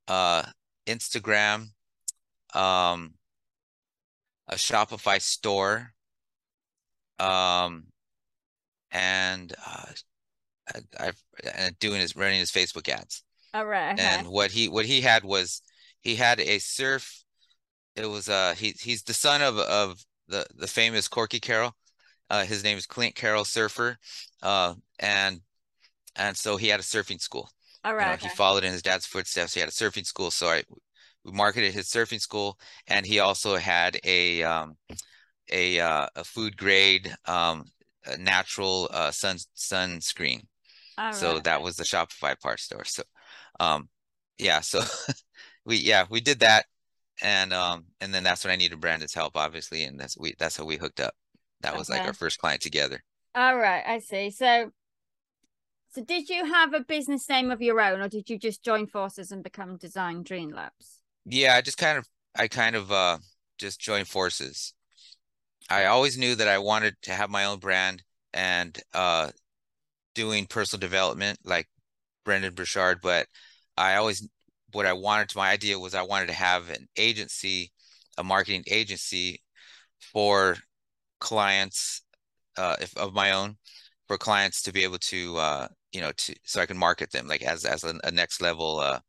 uh 0.07 0.43
Instagram 0.87 1.69
um 2.53 3.15
a 4.47 4.55
Shopify 4.55 5.21
store 5.21 5.93
um 7.19 7.90
and 8.91 9.53
uh 9.65 9.85
I, 10.99 11.11
and 11.55 11.77
doing 11.79 12.01
his 12.01 12.15
running 12.15 12.39
his 12.39 12.51
Facebook 12.51 12.87
ads 12.87 13.23
All 13.53 13.65
right. 13.65 13.93
okay. 13.93 14.01
and 14.03 14.27
what 14.27 14.51
he 14.51 14.69
what 14.69 14.85
he 14.85 15.01
had 15.01 15.23
was 15.23 15.61
he 16.01 16.15
had 16.15 16.39
a 16.39 16.59
surf 16.59 17.23
it 17.95 18.05
was 18.05 18.29
uh 18.29 18.53
he 18.57 18.71
he's 18.79 19.03
the 19.03 19.13
son 19.13 19.41
of 19.41 19.57
of 19.59 20.03
the 20.27 20.45
the 20.55 20.67
famous 20.67 21.07
Corky 21.07 21.39
Carroll 21.39 21.75
uh 22.29 22.45
his 22.45 22.63
name 22.63 22.77
is 22.77 22.85
Clint 22.87 23.15
Carroll 23.15 23.45
surfer 23.45 23.97
uh 24.43 24.75
and 24.99 25.41
and 26.15 26.35
so 26.37 26.57
he 26.57 26.67
had 26.67 26.79
a 26.79 26.83
surfing 26.83 27.21
school 27.21 27.49
All 27.83 27.95
right. 27.95 28.05
you 28.05 28.11
know, 28.11 28.17
he 28.17 28.29
followed 28.29 28.63
in 28.63 28.71
his 28.71 28.81
dad's 28.81 29.05
footsteps 29.05 29.53
he 29.53 29.59
had 29.59 29.69
a 29.69 29.73
surfing 29.73 30.05
school 30.05 30.31
so 30.31 30.47
I 30.47 30.63
we 31.25 31.31
marketed 31.31 31.73
his 31.73 31.87
surfing 31.87 32.21
school 32.21 32.59
and 32.87 33.05
he 33.05 33.19
also 33.19 33.57
had 33.57 33.99
a 34.03 34.43
um 34.43 34.77
a 35.51 35.79
uh, 35.79 36.07
a 36.15 36.23
food 36.23 36.57
grade 36.57 37.13
um 37.25 37.65
natural 38.19 38.89
uh 38.91 39.11
sun 39.11 39.37
sunscreen 39.55 40.41
All 40.97 41.13
so 41.13 41.39
right. 41.39 41.41
that 41.41 41.61
was 41.61 41.75
the 41.77 41.83
Shopify 41.83 42.39
part 42.39 42.59
store. 42.59 42.85
So, 42.85 43.03
um, 43.59 43.89
yeah, 44.37 44.61
so 44.61 44.81
we 45.65 45.77
yeah 45.77 46.05
we 46.09 46.21
did 46.21 46.39
that, 46.41 46.65
and 47.21 47.53
um 47.53 47.85
and 48.01 48.13
then 48.13 48.23
that's 48.23 48.45
when 48.45 48.53
I 48.53 48.57
needed 48.57 48.81
Brandon's 48.81 49.13
help, 49.15 49.37
obviously, 49.37 49.83
and 49.85 49.99
that's 49.99 50.17
we 50.17 50.35
that's 50.39 50.57
how 50.57 50.65
we 50.65 50.77
hooked 50.77 50.99
up. 51.01 51.15
That 51.61 51.75
was 51.77 51.89
like 51.89 52.05
our 52.07 52.13
first 52.13 52.39
client 52.39 52.61
together. 52.61 53.03
All 53.35 53.57
right. 53.57 53.83
I 53.85 53.99
see. 53.99 54.29
So, 54.29 54.71
so 55.89 56.03
did 56.03 56.27
you 56.29 56.45
have 56.45 56.73
a 56.73 56.79
business 56.79 57.27
name 57.29 57.51
of 57.51 57.61
your 57.61 57.79
own, 57.81 58.01
or 58.01 58.07
did 58.07 58.29
you 58.29 58.39
just 58.39 58.63
join 58.63 58.87
forces 58.87 59.31
and 59.31 59.43
become 59.43 59.77
Design 59.77 60.23
Dream 60.23 60.49
Labs? 60.49 61.01
Yeah, 61.25 61.55
I 61.55 61.61
just 61.61 61.77
kind 61.77 61.97
of 61.97 62.07
I 62.35 62.47
kind 62.47 62.75
of 62.75 62.91
uh 62.91 63.17
just 63.57 63.79
joined 63.79 64.07
forces. 64.07 64.73
I 65.71 65.85
always 65.85 66.17
knew 66.17 66.35
that 66.35 66.47
I 66.47 66.57
wanted 66.57 66.95
to 67.03 67.13
have 67.13 67.29
my 67.29 67.45
own 67.45 67.59
brand 67.59 68.03
and 68.33 68.77
uh 68.93 69.31
doing 70.15 70.47
personal 70.47 70.81
development 70.81 71.39
like 71.45 71.69
Brendan 72.25 72.55
Burchard, 72.55 72.99
but 73.01 73.27
I 73.77 73.95
always 73.95 74.27
what 74.73 74.85
I 74.85 74.93
wanted 74.93 75.29
to 75.29 75.37
my 75.37 75.51
idea 75.51 75.79
was 75.79 75.95
I 75.95 76.03
wanted 76.03 76.27
to 76.27 76.33
have 76.33 76.69
an 76.69 76.87
agency, 76.97 77.71
a 78.17 78.23
marketing 78.23 78.65
agency 78.69 79.43
for 80.13 80.57
clients 81.19 82.03
uh 82.57 82.77
if 82.81 82.97
of 82.97 83.13
my 83.13 83.31
own 83.33 83.57
for 84.07 84.17
clients 84.17 84.61
to 84.63 84.73
be 84.73 84.83
able 84.83 84.99
to 84.99 85.37
uh 85.37 85.67
you 85.93 86.01
know 86.01 86.11
to 86.17 86.35
so 86.45 86.61
I 86.61 86.67
can 86.67 86.77
market 86.77 87.11
them 87.11 87.27
like 87.27 87.43
as 87.43 87.65
as 87.65 87.83
a, 87.85 87.95
a 88.05 88.11
next 88.11 88.41
level 88.41 88.79
uh 88.79 88.99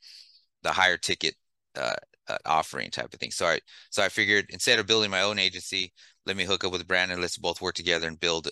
the 0.63 0.73
higher 0.73 0.97
ticket 0.97 1.35
uh, 1.77 1.95
uh 2.29 2.39
offering 2.47 2.91
type 2.91 3.13
of 3.13 3.21
thing. 3.21 3.31
So 3.31 3.47
I 3.47 3.61
so 3.91 4.03
I 4.03 4.09
figured 4.09 4.47
instead 4.51 4.79
of 4.79 4.87
building 4.87 5.11
my 5.11 5.23
own 5.23 5.39
agency, 5.39 5.93
let 6.27 6.37
me 6.37 6.45
hook 6.45 6.65
up 6.65 6.73
with 6.73 6.87
Brandon. 6.87 7.21
Let's 7.21 7.37
both 7.39 7.61
work 7.61 7.75
together 7.75 8.07
and 8.09 8.19
build 8.19 8.49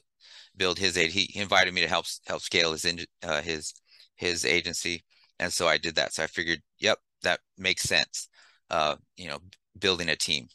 build 0.56 0.78
his 0.78 0.96
aid. 0.96 1.10
He, 1.10 1.22
he 1.30 1.40
invited 1.40 1.72
me 1.74 1.80
to 1.82 1.88
help 1.88 2.06
help 2.26 2.42
scale 2.42 2.72
his 2.72 2.86
uh, 3.22 3.42
his 3.42 3.74
his 4.16 4.44
agency, 4.44 5.04
and 5.38 5.52
so 5.52 5.68
I 5.68 5.78
did 5.78 5.94
that. 5.96 6.12
So 6.12 6.22
I 6.22 6.26
figured, 6.26 6.60
yep, 6.78 6.98
that 7.22 7.40
makes 7.56 7.82
sense. 7.82 8.28
Uh, 8.70 8.96
you 9.16 9.28
know, 9.28 9.38
building 9.78 10.08
a 10.08 10.16
team. 10.16 10.48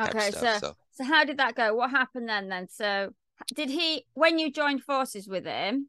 Okay. 0.00 0.30
stuff. 0.30 0.60
So, 0.60 0.68
So 0.68 0.76
so 0.92 1.04
how 1.04 1.24
did 1.24 1.38
that 1.38 1.54
go? 1.54 1.74
What 1.74 1.90
happened 1.90 2.28
then? 2.28 2.48
Then, 2.48 2.68
so 2.68 3.10
did 3.54 3.70
he 3.70 4.04
when 4.14 4.38
you 4.38 4.50
joined 4.50 4.82
forces 4.82 5.28
with 5.28 5.44
him? 5.44 5.88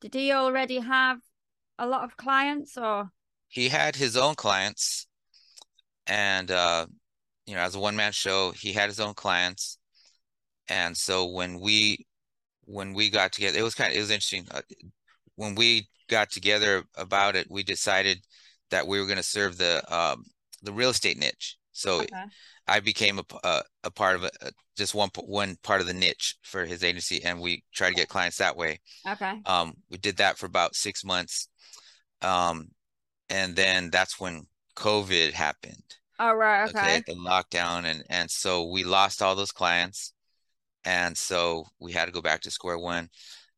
Did 0.00 0.14
he 0.14 0.32
already 0.32 0.80
have 0.80 1.18
a 1.78 1.86
lot 1.86 2.04
of 2.04 2.16
clients, 2.16 2.76
or 2.76 3.10
he 3.48 3.68
had 3.68 3.96
his 3.96 4.16
own 4.16 4.34
clients, 4.34 5.06
and 6.06 6.50
uh, 6.50 6.86
you 7.46 7.54
know, 7.54 7.60
as 7.60 7.74
a 7.74 7.80
one 7.80 7.96
man 7.96 8.12
show, 8.12 8.52
he 8.52 8.72
had 8.72 8.88
his 8.88 9.00
own 9.00 9.14
clients, 9.14 9.78
and 10.68 10.96
so 10.96 11.26
when 11.26 11.60
we 11.60 12.06
when 12.64 12.94
we 12.94 13.10
got 13.10 13.32
together, 13.32 13.58
it 13.58 13.62
was 13.62 13.74
kind 13.74 13.90
of 13.90 13.96
it 13.96 14.00
was 14.00 14.10
interesting. 14.10 14.46
Uh, 14.50 14.62
when 15.36 15.54
we 15.54 15.88
got 16.08 16.30
together 16.30 16.84
about 16.96 17.36
it, 17.36 17.46
we 17.50 17.62
decided 17.62 18.18
that 18.70 18.86
we 18.86 18.98
were 19.00 19.06
going 19.06 19.16
to 19.16 19.22
serve 19.22 19.58
the 19.58 19.82
um, 19.94 20.24
the 20.62 20.72
real 20.72 20.90
estate 20.90 21.18
niche. 21.18 21.56
So 21.72 22.00
okay. 22.02 22.24
I 22.68 22.80
became 22.80 23.18
a, 23.18 23.24
a, 23.44 23.62
a 23.84 23.90
part 23.90 24.16
of 24.16 24.24
a, 24.24 24.30
just 24.76 24.94
one 24.94 25.10
one 25.24 25.56
part 25.62 25.80
of 25.80 25.86
the 25.86 25.94
niche 25.94 26.36
for 26.42 26.64
his 26.64 26.84
agency, 26.84 27.22
and 27.24 27.40
we 27.40 27.64
tried 27.74 27.90
to 27.90 27.96
get 27.96 28.08
clients 28.08 28.38
that 28.38 28.56
way. 28.56 28.80
Okay. 29.08 29.40
Um, 29.46 29.74
we 29.90 29.98
did 29.98 30.16
that 30.18 30.38
for 30.38 30.46
about 30.46 30.74
six 30.76 31.04
months, 31.04 31.48
um, 32.22 32.68
and 33.28 33.56
then 33.56 33.90
that's 33.90 34.20
when 34.20 34.46
COVID 34.76 35.32
happened. 35.32 35.82
All 36.18 36.36
right. 36.36 36.68
Okay, 36.68 36.98
Okay. 36.98 37.02
the 37.06 37.14
lockdown, 37.14 37.84
and 37.84 38.04
and 38.08 38.30
so 38.30 38.64
we 38.70 38.84
lost 38.84 39.22
all 39.22 39.34
those 39.34 39.52
clients, 39.52 40.11
and 40.84 41.16
so 41.16 41.66
we 41.78 41.92
had 41.92 42.06
to 42.06 42.12
go 42.12 42.22
back 42.22 42.40
to 42.42 42.50
square 42.50 42.78
one. 42.78 43.08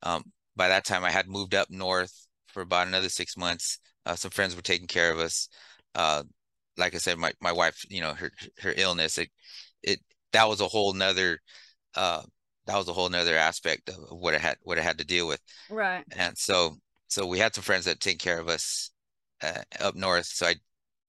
Um, 0.03 0.25
by 0.57 0.69
that 0.69 0.85
time, 0.85 1.05
I 1.05 1.11
had 1.11 1.29
moved 1.29 1.55
up 1.55 1.71
north 1.71 2.27
for 2.49 2.63
about 2.63 2.87
another 2.87 3.09
six 3.09 3.37
months. 3.37 3.79
Uh, 4.07 4.15
some 4.15 4.31
friends 4.31 4.55
were 4.55 4.63
taking 4.63 4.87
care 4.87 5.11
of 5.11 5.19
us. 5.19 5.49
Uh, 5.95 6.23
like 6.77 6.95
I 6.95 6.99
said, 6.99 7.19
my 7.19 7.33
my 7.41 7.53
wife, 7.53 7.85
you 7.89 8.01
know, 8.01 8.15
her 8.15 8.31
her 8.61 8.75
illness, 8.77 9.19
it 9.19 9.31
it 9.83 10.01
that 10.33 10.49
was 10.49 10.61
a 10.61 10.69
whole 10.69 10.93
nother 10.93 11.39
uh 11.95 12.23
that 12.67 12.77
was 12.77 12.89
a 12.89 12.93
whole 12.93 13.09
nother 13.09 13.37
aspect 13.37 13.89
of 13.89 13.97
what 14.19 14.35
I 14.35 14.39
had 14.39 14.57
what 14.63 14.79
I 14.79 14.83
had 14.83 14.99
to 14.99 15.05
deal 15.05 15.27
with. 15.27 15.41
Right. 15.71 16.05
And 16.17 16.37
so 16.37 16.77
so 17.09 17.27
we 17.27 17.39
had 17.39 17.55
some 17.55 17.63
friends 17.63 17.85
that 17.85 18.01
take 18.01 18.19
care 18.19 18.41
of 18.41 18.49
us 18.49 18.91
uh, 19.43 19.63
up 19.81 19.95
north. 19.95 20.27
So 20.27 20.47
I 20.47 20.57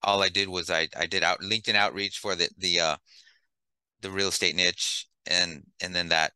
all 0.04 0.22
I 0.22 0.30
did 0.30 0.50
was 0.50 0.70
I 0.70 0.88
I 0.98 1.08
did 1.08 1.24
out 1.24 1.42
LinkedIn 1.42 1.76
outreach 1.76 2.20
for 2.20 2.36
the 2.36 2.50
the 2.58 2.80
uh 2.80 2.98
the 4.02 4.12
real 4.12 4.28
estate 4.28 4.56
niche 4.56 5.08
and 5.28 5.64
and 5.82 5.96
then 5.96 6.10
that 6.10 6.34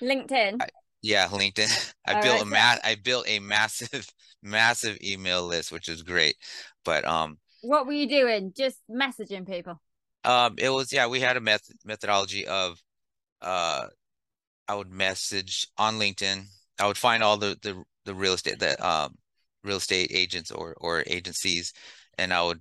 LinkedIn. 0.00 0.60
I, 0.60 0.66
yeah, 1.02 1.28
LinkedIn. 1.28 1.94
I 2.06 2.14
All 2.14 2.20
built 2.20 2.42
right, 2.42 2.42
a 2.42 2.44
mass 2.46 2.80
I 2.84 2.94
built 2.96 3.26
a 3.28 3.38
massive 3.38 4.08
massive 4.42 4.98
email 5.02 5.46
list, 5.46 5.72
which 5.72 5.88
is 5.88 6.02
great. 6.02 6.36
But 6.84 7.04
um 7.04 7.38
What 7.60 7.86
were 7.86 7.92
you 7.92 8.08
doing? 8.08 8.52
Just 8.56 8.80
messaging 8.90 9.46
people. 9.46 9.80
um 10.24 10.54
it 10.58 10.70
was 10.70 10.92
yeah, 10.92 11.06
we 11.06 11.20
had 11.20 11.36
a 11.36 11.40
method 11.40 11.76
methodology 11.84 12.46
of 12.46 12.82
uh 13.42 13.88
I 14.68 14.74
would 14.76 14.90
message 14.90 15.66
on 15.78 15.98
LinkedIn. 15.98 16.46
I 16.80 16.86
would 16.86 16.98
find 16.98 17.22
all 17.24 17.36
the 17.38 17.58
the 17.62 17.84
the 18.06 18.14
real 18.14 18.34
estate 18.34 18.60
the 18.60 18.86
um 18.86 19.16
real 19.64 19.78
estate 19.78 20.10
agents 20.14 20.50
or 20.50 20.74
or 20.78 21.04
agencies 21.06 21.72
and 22.18 22.32
I 22.32 22.42
would 22.44 22.60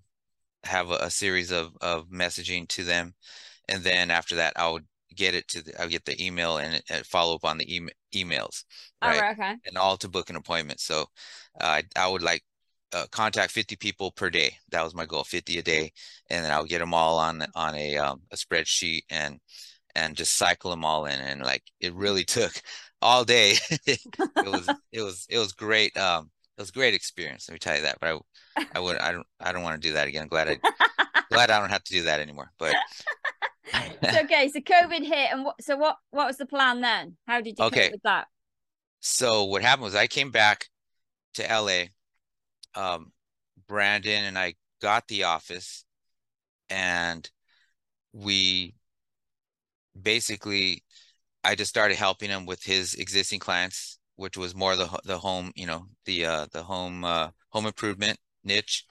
have 0.65 0.91
a, 0.91 0.95
a 0.97 1.11
series 1.11 1.51
of 1.51 1.75
of 1.81 2.09
messaging 2.09 2.67
to 2.69 2.83
them 2.83 3.15
and 3.69 3.83
then 3.83 4.11
after 4.11 4.37
that 4.37 4.53
I 4.57 4.69
would 4.69 4.85
get 5.15 5.35
it 5.35 5.47
to 5.49 5.63
the 5.63 5.81
I 5.81 5.87
get 5.87 6.05
the 6.05 6.23
email 6.23 6.57
and, 6.57 6.81
and 6.89 7.05
follow 7.05 7.35
up 7.35 7.45
on 7.45 7.57
the 7.57 7.75
email 7.75 7.93
emails 8.13 8.63
All 9.01 9.09
right? 9.09 9.19
right. 9.21 9.31
Okay. 9.33 9.55
and 9.65 9.77
all 9.77 9.97
to 9.97 10.07
book 10.07 10.29
an 10.29 10.35
appointment. 10.35 10.79
So 10.79 11.03
uh, 11.61 11.65
I 11.65 11.83
I 11.95 12.07
would 12.07 12.21
like 12.21 12.43
uh, 12.93 13.05
contact 13.11 13.51
50 13.51 13.75
people 13.77 14.11
per 14.11 14.29
day. 14.29 14.57
That 14.71 14.83
was 14.83 14.95
my 14.95 15.05
goal 15.05 15.23
50 15.23 15.57
a 15.59 15.63
day. 15.63 15.91
And 16.29 16.45
then 16.45 16.51
I 16.51 16.59
would 16.59 16.69
get 16.69 16.79
them 16.79 16.93
all 16.93 17.17
on 17.19 17.45
on 17.55 17.75
a 17.75 17.97
um, 17.97 18.21
a 18.31 18.35
spreadsheet 18.35 19.03
and 19.09 19.39
and 19.95 20.15
just 20.15 20.37
cycle 20.37 20.71
them 20.71 20.85
all 20.85 21.05
in. 21.05 21.19
And 21.19 21.41
like 21.41 21.63
it 21.79 21.93
really 21.93 22.23
took 22.37 22.53
all 23.01 23.23
day. 23.25 23.55
It 24.41 24.49
was 24.49 24.73
it 24.91 25.01
was 25.01 25.25
it 25.29 25.39
was 25.39 25.53
great 25.53 25.97
um 25.97 26.29
it 26.57 26.61
was 26.61 26.69
a 26.69 26.73
great 26.73 26.93
experience 26.93 27.47
let 27.49 27.53
me 27.53 27.59
tell 27.59 27.75
you 27.75 27.81
that. 27.83 27.97
But 27.99 28.09
I 28.15 28.19
I 28.75 28.79
would 28.79 28.97
I 28.97 29.11
don't 29.11 29.27
I 29.39 29.51
don't 29.51 29.63
want 29.63 29.81
to 29.81 29.87
do 29.87 29.93
that 29.93 30.07
again. 30.07 30.27
Glad 30.27 30.49
I 30.49 30.59
glad 31.31 31.49
I 31.49 31.59
don't 31.59 31.69
have 31.71 31.83
to 31.85 31.93
do 31.93 32.03
that 32.03 32.19
anymore. 32.19 32.51
But 32.59 32.77
So, 34.11 34.19
okay. 34.21 34.49
So 34.49 34.59
COVID 34.59 35.05
hit, 35.05 35.31
and 35.31 35.45
what? 35.45 35.61
So 35.63 35.75
what? 35.77 35.97
What 36.11 36.27
was 36.27 36.37
the 36.37 36.45
plan 36.45 36.81
then? 36.81 37.17
How 37.27 37.41
did 37.41 37.59
you 37.59 37.65
Okay. 37.65 37.65
cope 37.65 37.91
with 37.91 38.01
that? 38.03 38.27
so 38.99 39.45
what 39.45 39.61
happened 39.61 39.83
was 39.83 39.95
I 39.95 40.07
came 40.07 40.31
back 40.31 40.69
to 41.35 41.49
LA 41.49 41.89
um 42.75 43.11
Brandon 43.67 44.25
and 44.25 44.37
I 44.37 44.55
got 44.81 45.07
the 45.07 45.23
office 45.25 45.85
and 46.69 47.29
we 48.13 48.75
basically 49.99 50.83
I 51.43 51.55
just 51.55 51.69
started 51.69 51.97
helping 51.97 52.29
him 52.29 52.45
with 52.45 52.63
his 52.63 52.95
existing 52.95 53.39
clients 53.39 53.99
which 54.15 54.37
was 54.37 54.55
more 54.55 54.75
the 54.75 54.87
the 55.05 55.17
home 55.19 55.51
you 55.55 55.65
know 55.67 55.87
the 56.05 56.25
uh 56.25 56.47
the 56.51 56.63
home 56.63 57.03
uh 57.05 57.29
home 57.51 57.65
improvement 57.65 58.19
niche 58.43 58.85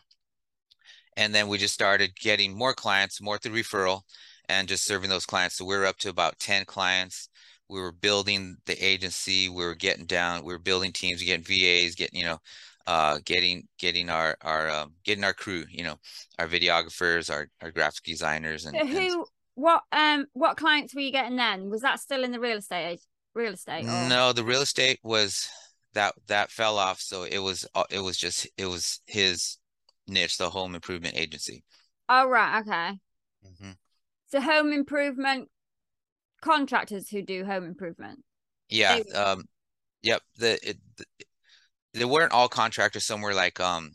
and 1.16 1.34
then 1.34 1.48
we 1.48 1.58
just 1.58 1.74
started 1.74 2.14
getting 2.16 2.56
more 2.56 2.74
clients 2.74 3.20
more 3.20 3.38
through 3.38 3.54
referral 3.60 4.02
and 4.48 4.68
just 4.68 4.84
serving 4.84 5.10
those 5.10 5.26
clients. 5.26 5.56
So 5.56 5.64
we 5.64 5.74
are 5.74 5.84
up 5.86 5.98
to 5.98 6.08
about 6.10 6.38
10 6.38 6.64
clients. 6.64 7.28
We 7.68 7.80
were 7.80 7.92
building 7.92 8.56
the 8.66 8.74
agency. 8.84 9.48
We 9.48 9.64
were 9.64 9.74
getting 9.74 10.06
down. 10.06 10.44
We 10.44 10.52
were 10.52 10.58
building 10.58 10.92
teams, 10.92 11.22
getting 11.22 11.44
VAs, 11.44 11.94
getting 11.94 12.18
you 12.20 12.26
know, 12.26 12.38
uh, 12.86 13.18
getting 13.24 13.66
getting 13.78 14.10
our 14.10 14.36
our 14.42 14.68
um, 14.70 14.92
getting 15.04 15.24
our 15.24 15.32
crew. 15.32 15.64
You 15.70 15.84
know, 15.84 15.96
our 16.38 16.46
videographers, 16.46 17.32
our 17.32 17.48
our 17.62 17.70
graphic 17.70 18.04
designers, 18.04 18.66
and 18.66 18.76
So 18.76 18.86
who, 18.86 18.98
and 18.98 19.24
what, 19.54 19.82
um, 19.92 20.26
what 20.32 20.56
clients 20.56 20.94
were 20.94 21.00
you 21.00 21.12
getting 21.12 21.36
then? 21.36 21.70
Was 21.70 21.82
that 21.82 22.00
still 22.00 22.24
in 22.24 22.32
the 22.32 22.40
real 22.40 22.58
estate, 22.58 23.00
real 23.34 23.52
estate? 23.52 23.86
Or? 23.88 23.90
no, 24.08 24.32
the 24.32 24.44
real 24.44 24.62
estate 24.62 25.00
was 25.02 25.48
that 25.94 26.14
that 26.26 26.50
fell 26.50 26.78
off. 26.78 27.00
So 27.00 27.24
it 27.24 27.38
was 27.38 27.66
uh, 27.74 27.84
it 27.90 28.00
was 28.00 28.16
just 28.16 28.48
it 28.56 28.66
was 28.66 29.00
his 29.06 29.58
niche, 30.06 30.38
the 30.38 30.50
home 30.50 30.74
improvement 30.74 31.16
agency. 31.16 31.64
Oh 32.08 32.26
right, 32.28 32.60
okay. 32.60 32.98
hmm 33.42 33.76
So 34.26 34.40
home 34.40 34.72
improvement 34.72 35.48
contractors 36.40 37.08
who 37.08 37.22
do 37.22 37.44
home 37.44 37.64
improvement. 37.64 38.20
Yeah. 38.68 39.00
They- 39.00 39.12
Um. 39.12 39.44
Yep. 40.02 40.22
The 40.36 40.68
it, 40.68 40.78
the, 40.96 41.04
they 41.94 42.04
weren't 42.04 42.32
all 42.32 42.48
contractors. 42.48 43.04
Some 43.06 43.22
were 43.22 43.34
like 43.34 43.60
um, 43.60 43.92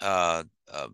uh, 0.00 0.44
uh, 0.72 0.88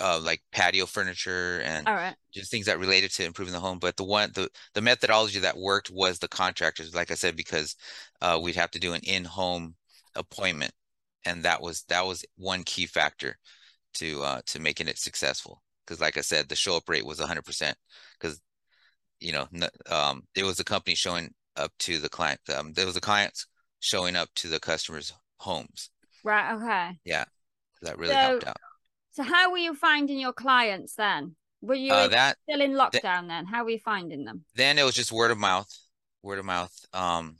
uh, 0.00 0.20
like 0.22 0.42
patio 0.52 0.86
furniture 0.86 1.60
and 1.64 1.86
right. 1.86 2.14
just 2.32 2.50
things 2.50 2.66
that 2.66 2.78
related 2.78 3.10
to 3.12 3.24
improving 3.24 3.52
the 3.52 3.60
home. 3.60 3.78
But 3.78 3.96
the 3.96 4.04
one 4.04 4.30
the 4.34 4.48
the 4.74 4.80
methodology 4.80 5.40
that 5.40 5.56
worked 5.56 5.90
was 5.90 6.18
the 6.18 6.28
contractors, 6.28 6.94
like 6.94 7.10
I 7.10 7.14
said, 7.14 7.36
because 7.36 7.76
uh, 8.20 8.40
we'd 8.42 8.56
have 8.56 8.70
to 8.72 8.78
do 8.78 8.94
an 8.94 9.02
in-home 9.04 9.74
appointment, 10.14 10.72
and 11.24 11.42
that 11.44 11.60
was 11.60 11.84
that 11.88 12.06
was 12.06 12.24
one 12.36 12.62
key 12.64 12.86
factor 12.86 13.38
to 13.94 14.22
uh, 14.22 14.40
to 14.46 14.58
making 14.58 14.88
it 14.88 14.98
successful. 14.98 15.62
Because, 15.86 16.00
like 16.00 16.16
I 16.16 16.22
said, 16.22 16.48
the 16.48 16.56
show 16.56 16.76
up 16.76 16.88
rate 16.88 17.06
was 17.06 17.20
100%. 17.20 17.76
Because 18.18 18.40
you 19.20 19.32
know, 19.32 19.48
n- 19.54 19.68
um, 19.90 20.24
it 20.34 20.44
was 20.44 20.56
the 20.56 20.64
company 20.64 20.94
showing 20.94 21.34
up 21.56 21.72
to 21.80 21.98
the 21.98 22.08
client. 22.08 22.40
Um, 22.54 22.72
there 22.72 22.86
was 22.86 22.94
the 22.96 23.00
clients 23.00 23.46
showing 23.80 24.16
up 24.16 24.28
to 24.36 24.48
the 24.48 24.60
customers' 24.60 25.12
homes. 25.38 25.90
Right, 26.22 26.54
okay. 26.54 26.98
Yeah. 27.04 27.24
That 27.82 27.98
really 27.98 28.14
So, 28.14 28.16
helped 28.16 28.46
out. 28.46 28.56
So 29.12 29.22
how 29.22 29.50
were 29.50 29.58
you 29.58 29.74
finding 29.74 30.18
your 30.18 30.32
clients 30.32 30.94
then? 30.96 31.36
Were 31.60 31.74
you 31.74 31.94
Uh, 31.94 32.08
that 32.08 32.36
still 32.44 32.60
in 32.60 32.72
lockdown 32.72 33.28
then? 33.28 33.46
How 33.46 33.64
were 33.64 33.70
you 33.70 33.80
finding 33.80 34.24
them? 34.24 34.44
then 34.54 34.78
it 34.78 34.84
was 34.84 34.94
just 34.94 35.12
word 35.12 35.30
of 35.30 35.38
mouth, 35.38 35.68
word 36.22 36.38
of 36.38 36.44
mouth. 36.44 36.74
Um, 36.92 37.36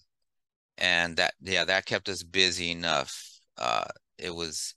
and 0.79 1.17
that 1.19 1.35
yeah, 1.43 1.65
that 1.65 1.87
kept 1.87 2.09
us 2.09 2.23
busy 2.23 2.71
enough. 2.73 3.41
Uh, 3.59 3.85
it 4.19 4.35
was, 4.35 4.75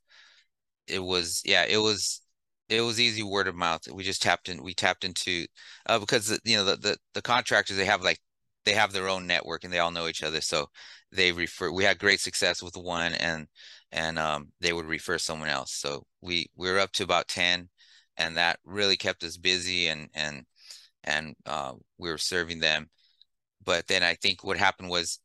it 0.88 1.00
was 1.04 1.42
yeah, 1.46 1.66
it 1.68 1.78
was, 1.78 2.22
it 2.70 2.82
was 2.82 3.00
easy 3.00 3.24
word 3.24 3.48
of 3.48 3.56
mouth. 3.56 3.82
We 3.92 4.04
just 4.04 4.22
tapped 4.22 4.50
in, 4.50 4.62
we 4.64 4.74
tapped 4.74 5.04
into, 5.04 5.46
uh, 5.86 6.00
because 6.00 6.40
you 6.44 6.58
know 6.58 6.66
the, 6.66 6.76
the 6.78 6.98
the 7.14 7.22
contractors 7.22 7.78
they 7.78 7.86
have 7.86 8.04
like 8.04 8.20
they 8.66 8.74
have 8.74 8.92
their 8.94 9.08
own 9.10 9.26
network 9.28 9.64
and 9.64 9.72
they 9.74 9.80
all 9.80 9.92
know 9.92 10.08
each 10.08 10.24
other, 10.24 10.42
so 10.42 10.68
they 11.12 11.32
refer. 11.32 11.72
We 11.72 11.84
had 11.86 12.00
great 12.00 12.20
success 12.20 12.62
with 12.62 12.76
one, 12.78 13.14
and 13.14 13.48
and 13.92 14.20
um 14.20 14.52
they 14.62 14.74
would 14.74 14.86
refer 14.86 15.18
someone 15.18 15.50
else. 15.50 15.74
So 15.74 16.06
we 16.22 16.48
we 16.56 16.70
were 16.72 16.80
up 16.80 16.92
to 16.94 17.04
about 17.04 17.28
ten, 17.28 17.70
and 18.18 18.38
that 18.38 18.60
really 18.66 18.98
kept 18.98 19.24
us 19.24 19.38
busy 19.38 19.88
and 19.88 20.10
and 20.14 20.46
and 21.04 21.36
uh, 21.46 21.74
we 21.98 22.10
were 22.10 22.18
serving 22.18 22.60
them. 22.60 22.90
But 23.64 23.88
then 23.88 24.04
I 24.04 24.16
think 24.16 24.44
what 24.44 24.58
happened 24.58 24.90
was 24.90 25.20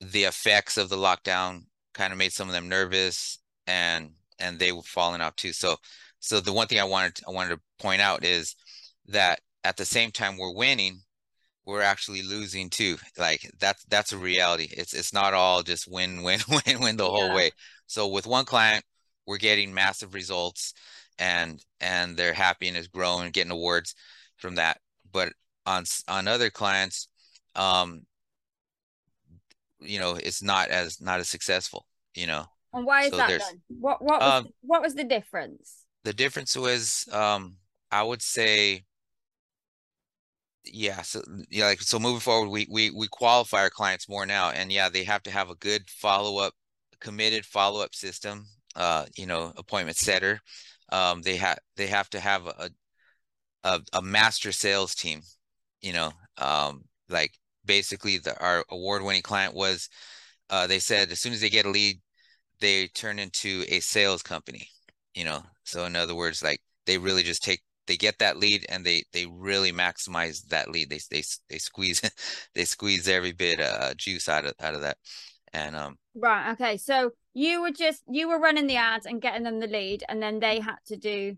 the 0.00 0.24
effects 0.24 0.76
of 0.76 0.88
the 0.88 0.96
lockdown 0.96 1.62
kind 1.94 2.12
of 2.12 2.18
made 2.18 2.32
some 2.32 2.48
of 2.48 2.54
them 2.54 2.68
nervous 2.68 3.38
and 3.66 4.10
and 4.38 4.58
they 4.58 4.70
were 4.72 4.82
falling 4.82 5.20
off 5.20 5.34
too. 5.36 5.52
So 5.52 5.76
so 6.20 6.40
the 6.40 6.52
one 6.52 6.66
thing 6.68 6.80
I 6.80 6.84
wanted 6.84 7.20
I 7.26 7.30
wanted 7.30 7.50
to 7.56 7.60
point 7.78 8.00
out 8.00 8.24
is 8.24 8.56
that 9.08 9.40
at 9.64 9.76
the 9.76 9.84
same 9.84 10.10
time 10.10 10.36
we're 10.38 10.54
winning, 10.54 11.00
we're 11.66 11.82
actually 11.82 12.22
losing 12.22 12.70
too. 12.70 12.96
Like 13.18 13.50
that's 13.58 13.84
that's 13.86 14.12
a 14.12 14.18
reality. 14.18 14.68
It's 14.72 14.94
it's 14.94 15.12
not 15.12 15.34
all 15.34 15.62
just 15.62 15.90
win 15.90 16.22
win 16.24 16.40
win 16.48 16.80
win 16.80 16.96
the 16.96 17.10
whole 17.10 17.30
Yeah. 17.30 17.34
way. 17.34 17.52
So 17.86 18.08
with 18.08 18.26
one 18.26 18.44
client, 18.44 18.84
we're 19.26 19.38
getting 19.38 19.74
massive 19.74 20.14
results 20.14 20.74
and 21.18 21.62
and 21.80 22.16
they're 22.16 22.34
happy 22.34 22.68
and 22.68 22.76
it's 22.76 22.88
growing, 22.88 23.30
getting 23.32 23.52
awards 23.52 23.94
from 24.38 24.56
that. 24.56 24.78
But 25.12 25.32
on 25.66 25.84
on 26.08 26.28
other 26.28 26.50
clients, 26.50 27.08
um, 27.54 28.06
you 29.80 29.98
know, 29.98 30.14
it's 30.14 30.42
not 30.42 30.68
as 30.68 31.00
not 31.00 31.20
as 31.20 31.28
successful, 31.28 31.86
you 32.14 32.26
know. 32.26 32.46
And 32.72 32.84
why 32.84 33.04
is 33.04 33.14
So 33.14 33.16
that? 33.16 33.40
What 33.68 34.02
what 34.02 34.22
was 34.22 34.34
Um, 34.36 34.46
what 34.60 34.82
was 34.82 34.94
the 34.94 35.04
difference? 35.04 35.84
The 36.04 36.12
difference 36.12 36.56
was 36.56 37.06
um 37.12 37.58
I 37.90 38.02
would 38.02 38.22
say 38.22 38.84
yeah, 40.64 41.02
so 41.02 41.22
yeah, 41.50 41.66
like 41.66 41.80
so 41.80 41.98
moving 41.98 42.20
forward, 42.20 42.50
we 42.50 42.66
we 42.70 42.90
we 42.90 43.08
qualify 43.08 43.58
our 43.62 43.70
clients 43.70 44.08
more 44.08 44.26
now, 44.26 44.50
and 44.50 44.70
yeah, 44.72 44.88
they 44.88 45.04
have 45.04 45.22
to 45.24 45.30
have 45.30 45.48
a 45.50 45.54
good 45.56 45.88
follow-up, 45.88 46.52
committed 47.00 47.46
follow-up 47.46 47.94
system, 47.94 48.46
uh, 48.76 49.06
you 49.16 49.26
know, 49.26 49.52
appointment 49.56 49.96
setter. 49.96 50.40
Um, 50.92 51.22
they 51.22 51.36
have 51.36 51.58
they 51.76 51.86
have 51.86 52.10
to 52.10 52.20
have 52.20 52.46
a 52.46 52.70
a, 53.64 53.80
a 53.94 54.02
master 54.02 54.52
sales 54.52 54.94
team, 54.94 55.22
you 55.82 55.92
know, 55.92 56.12
um, 56.38 56.84
like 57.08 57.32
basically 57.66 58.18
the 58.18 58.38
our 58.42 58.64
award-winning 58.70 59.22
client 59.22 59.54
was, 59.54 59.88
uh, 60.50 60.66
they 60.66 60.78
said 60.80 61.10
as 61.12 61.20
soon 61.20 61.32
as 61.34 61.40
they 61.42 61.50
get 61.50 61.66
a 61.66 61.70
lead, 61.70 62.00
they 62.60 62.88
turn 62.88 63.18
into 63.18 63.64
a 63.68 63.80
sales 63.80 64.22
company, 64.22 64.68
you 65.14 65.24
know. 65.24 65.42
So 65.68 65.84
in 65.84 65.96
other 65.96 66.14
words, 66.14 66.42
like 66.42 66.60
they 66.86 66.98
really 66.98 67.22
just 67.22 67.42
take 67.42 67.62
they 67.86 67.96
get 67.96 68.18
that 68.18 68.36
lead 68.36 68.66
and 68.68 68.84
they 68.84 69.04
they 69.12 69.26
really 69.26 69.72
maximize 69.72 70.46
that 70.48 70.70
lead. 70.70 70.90
They 70.90 71.00
they 71.10 71.22
they 71.48 71.58
squeeze 71.58 72.02
they 72.54 72.64
squeeze 72.64 73.08
every 73.08 73.32
bit 73.32 73.60
of 73.60 73.96
juice 73.96 74.28
out 74.28 74.44
of 74.44 74.54
out 74.60 74.74
of 74.74 74.82
that. 74.82 74.98
And 75.52 75.76
um 75.76 75.98
Right, 76.14 76.52
okay. 76.52 76.76
So 76.76 77.12
you 77.34 77.62
were 77.62 77.70
just 77.70 78.02
you 78.08 78.28
were 78.28 78.38
running 78.38 78.66
the 78.66 78.76
ads 78.76 79.06
and 79.06 79.22
getting 79.22 79.44
them 79.44 79.60
the 79.60 79.66
lead 79.66 80.04
and 80.08 80.22
then 80.22 80.40
they 80.40 80.60
had 80.60 80.78
to 80.86 80.96
do 80.96 81.36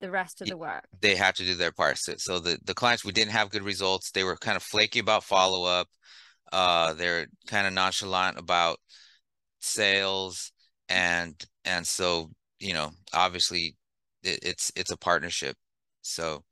the 0.00 0.10
rest 0.10 0.40
of 0.40 0.48
the 0.48 0.56
work. 0.56 0.86
they 1.00 1.14
had 1.14 1.34
to 1.36 1.44
do 1.44 1.54
their 1.54 1.72
part. 1.72 1.98
So, 1.98 2.14
so 2.16 2.38
the 2.38 2.58
the 2.64 2.74
clients 2.74 3.04
we 3.04 3.12
didn't 3.12 3.32
have 3.32 3.50
good 3.50 3.62
results. 3.62 4.10
They 4.10 4.24
were 4.24 4.36
kind 4.36 4.56
of 4.56 4.62
flaky 4.62 4.98
about 5.00 5.24
follow 5.24 5.64
up. 5.64 5.88
Uh, 6.52 6.94
they're 6.94 7.26
kind 7.46 7.66
of 7.66 7.72
nonchalant 7.72 8.38
about 8.38 8.78
sales, 9.60 10.52
and 10.88 11.34
and 11.64 11.86
so 11.86 12.30
you 12.60 12.74
know, 12.74 12.90
obviously, 13.12 13.76
it, 14.22 14.38
it's 14.42 14.70
it's 14.76 14.90
a 14.90 14.96
partnership. 14.96 15.56
So 16.02 16.44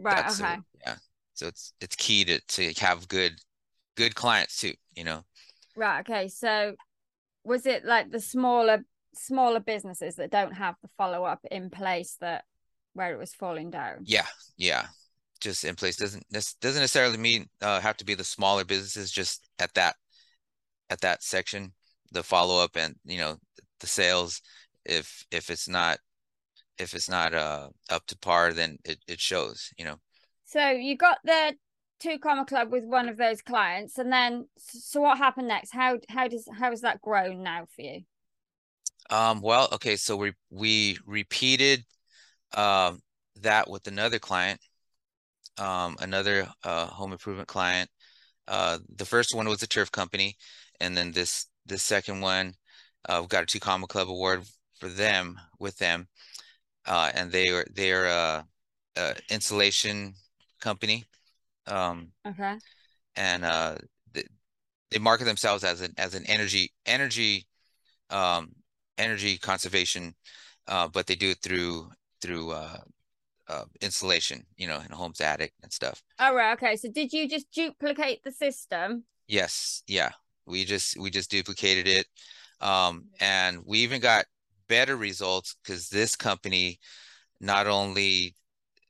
Right, 0.00 0.30
okay. 0.30 0.54
a, 0.54 0.64
yeah. 0.80 0.96
So 1.34 1.46
it's 1.46 1.72
it's 1.80 1.96
key 1.96 2.24
to 2.24 2.40
to 2.40 2.72
have 2.80 3.08
good 3.08 3.38
good 3.96 4.14
clients 4.14 4.60
too. 4.60 4.72
You 4.96 5.04
know. 5.04 5.24
Right, 5.76 6.00
okay. 6.00 6.28
So 6.28 6.74
was 7.44 7.66
it 7.66 7.84
like 7.84 8.10
the 8.10 8.20
smaller 8.20 8.84
smaller 9.14 9.60
businesses 9.60 10.16
that 10.16 10.30
don't 10.30 10.52
have 10.52 10.76
the 10.82 10.88
follow 10.96 11.24
up 11.24 11.40
in 11.50 11.70
place 11.70 12.16
that 12.20 12.44
where 12.94 13.12
it 13.12 13.18
was 13.18 13.34
falling 13.34 13.70
down? 13.70 13.98
Yeah, 14.04 14.26
yeah. 14.56 14.86
Just 15.40 15.64
in 15.64 15.74
place 15.74 15.96
doesn't 15.96 16.24
this 16.30 16.54
doesn't 16.54 16.80
necessarily 16.80 17.18
mean 17.18 17.48
uh, 17.62 17.80
have 17.80 17.96
to 17.98 18.04
be 18.04 18.14
the 18.14 18.24
smaller 18.24 18.64
businesses. 18.64 19.10
Just 19.10 19.48
at 19.58 19.72
that 19.74 19.96
at 20.88 21.00
that 21.02 21.22
section, 21.22 21.72
the 22.12 22.22
follow 22.22 22.62
up 22.62 22.76
and 22.76 22.94
you 23.04 23.18
know 23.18 23.36
the 23.80 23.86
sales. 23.86 24.40
If 24.84 25.24
if 25.30 25.50
it's 25.50 25.68
not 25.68 25.98
if 26.78 26.94
it's 26.94 27.08
not 27.08 27.34
uh 27.34 27.68
up 27.90 28.06
to 28.06 28.18
par, 28.18 28.52
then 28.52 28.78
it 28.84 28.98
it 29.06 29.20
shows. 29.20 29.70
You 29.76 29.84
know. 29.84 29.96
So 30.44 30.70
you 30.70 30.96
got 30.96 31.18
the 31.24 31.54
two 32.00 32.18
comma 32.18 32.46
club 32.46 32.72
with 32.72 32.84
one 32.84 33.08
of 33.08 33.18
those 33.18 33.42
clients 33.42 33.98
and 33.98 34.10
then 34.10 34.48
so 34.56 35.02
what 35.02 35.18
happened 35.18 35.48
next? 35.48 35.72
How 35.72 35.98
how 36.08 36.28
does 36.28 36.48
how 36.58 36.70
has 36.70 36.80
that 36.80 37.02
grown 37.02 37.42
now 37.42 37.66
for 37.74 37.82
you? 37.82 38.00
Um. 39.10 39.40
Well, 39.40 39.68
okay. 39.72 39.96
So 39.96 40.16
we 40.16 40.32
we 40.50 40.98
repeated 41.06 41.84
um 42.54 43.00
that 43.42 43.68
with 43.70 43.86
another 43.86 44.18
client, 44.18 44.60
um 45.58 45.96
another 46.00 46.48
uh 46.64 46.86
home 46.86 47.12
improvement 47.12 47.48
client. 47.48 47.90
Uh, 48.48 48.78
the 48.96 49.04
first 49.04 49.32
one 49.34 49.48
was 49.48 49.62
a 49.62 49.66
turf 49.66 49.92
company, 49.92 50.36
and 50.80 50.96
then 50.96 51.12
this 51.12 51.46
this 51.66 51.82
second 51.82 52.20
one, 52.20 52.54
uh, 53.08 53.20
we 53.22 53.28
got 53.28 53.44
a 53.44 53.46
two 53.46 53.60
comma 53.60 53.86
club 53.86 54.08
award 54.08 54.42
for 54.80 54.88
them 54.88 55.38
with 55.58 55.76
them, 55.78 56.08
uh, 56.86 57.10
and 57.14 57.30
they 57.30 57.52
were 57.52 57.66
they're 57.74 58.06
a, 58.06 58.44
a 58.96 59.14
insulation 59.30 60.14
company, 60.60 61.04
um, 61.66 62.12
Okay. 62.26 62.56
and 63.16 63.44
uh, 63.44 63.76
they, 64.12 64.24
they 64.90 64.98
market 64.98 65.24
themselves 65.24 65.64
as 65.64 65.80
an 65.80 65.92
as 65.98 66.14
an 66.14 66.24
energy 66.26 66.72
energy 66.86 67.46
um, 68.10 68.52
energy 68.98 69.38
conservation, 69.38 70.14
uh, 70.68 70.88
but 70.88 71.06
they 71.06 71.14
do 71.14 71.30
it 71.30 71.38
through 71.42 71.90
through 72.20 72.50
uh, 72.52 72.78
uh, 73.48 73.64
insulation, 73.80 74.44
you 74.56 74.66
know, 74.66 74.80
in 74.80 74.92
home's 74.92 75.20
attic 75.20 75.52
and 75.62 75.72
stuff. 75.72 76.02
All 76.18 76.34
right, 76.34 76.52
okay. 76.52 76.76
So 76.76 76.88
did 76.90 77.12
you 77.12 77.28
just 77.28 77.50
duplicate 77.50 78.22
the 78.22 78.32
system? 78.32 79.04
Yes, 79.26 79.82
yeah. 79.86 80.10
We 80.46 80.64
just 80.64 80.98
we 80.98 81.10
just 81.10 81.30
duplicated 81.30 81.86
it. 81.86 82.06
Um, 82.60 83.06
and 83.20 83.60
we 83.64 83.78
even 83.78 84.00
got 84.00 84.26
better 84.70 84.96
results 84.96 85.56
because 85.62 85.88
this 85.88 86.14
company 86.16 86.78
not 87.40 87.66
only 87.66 88.34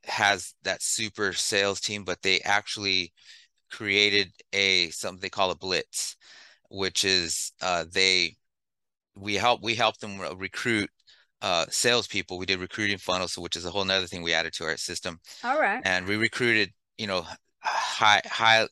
has 0.04 0.54
that 0.62 0.82
super 0.82 1.32
sales 1.32 1.80
team, 1.80 2.04
but 2.04 2.20
they 2.22 2.40
actually 2.42 3.12
created 3.72 4.30
a 4.52 4.90
something 4.90 5.20
they 5.20 5.30
call 5.30 5.50
a 5.50 5.56
blitz, 5.56 6.16
which 6.68 7.04
is 7.04 7.52
uh, 7.62 7.84
they 7.92 8.36
we 9.16 9.34
help 9.34 9.62
we 9.62 9.74
help 9.74 9.98
them 9.98 10.20
recruit 10.36 10.90
uh, 11.40 11.64
salespeople. 11.70 12.38
We 12.38 12.46
did 12.46 12.60
recruiting 12.60 12.98
funnels, 12.98 13.38
which 13.38 13.56
is 13.56 13.64
a 13.64 13.70
whole 13.70 13.84
nother 13.84 14.06
thing 14.06 14.22
we 14.22 14.34
added 14.34 14.52
to 14.54 14.64
our 14.64 14.76
system. 14.76 15.18
All 15.42 15.58
right. 15.58 15.80
And 15.84 16.06
we 16.06 16.16
recruited, 16.16 16.70
you 16.98 17.06
know, 17.06 17.24
high 17.60 18.20
high 18.26 18.68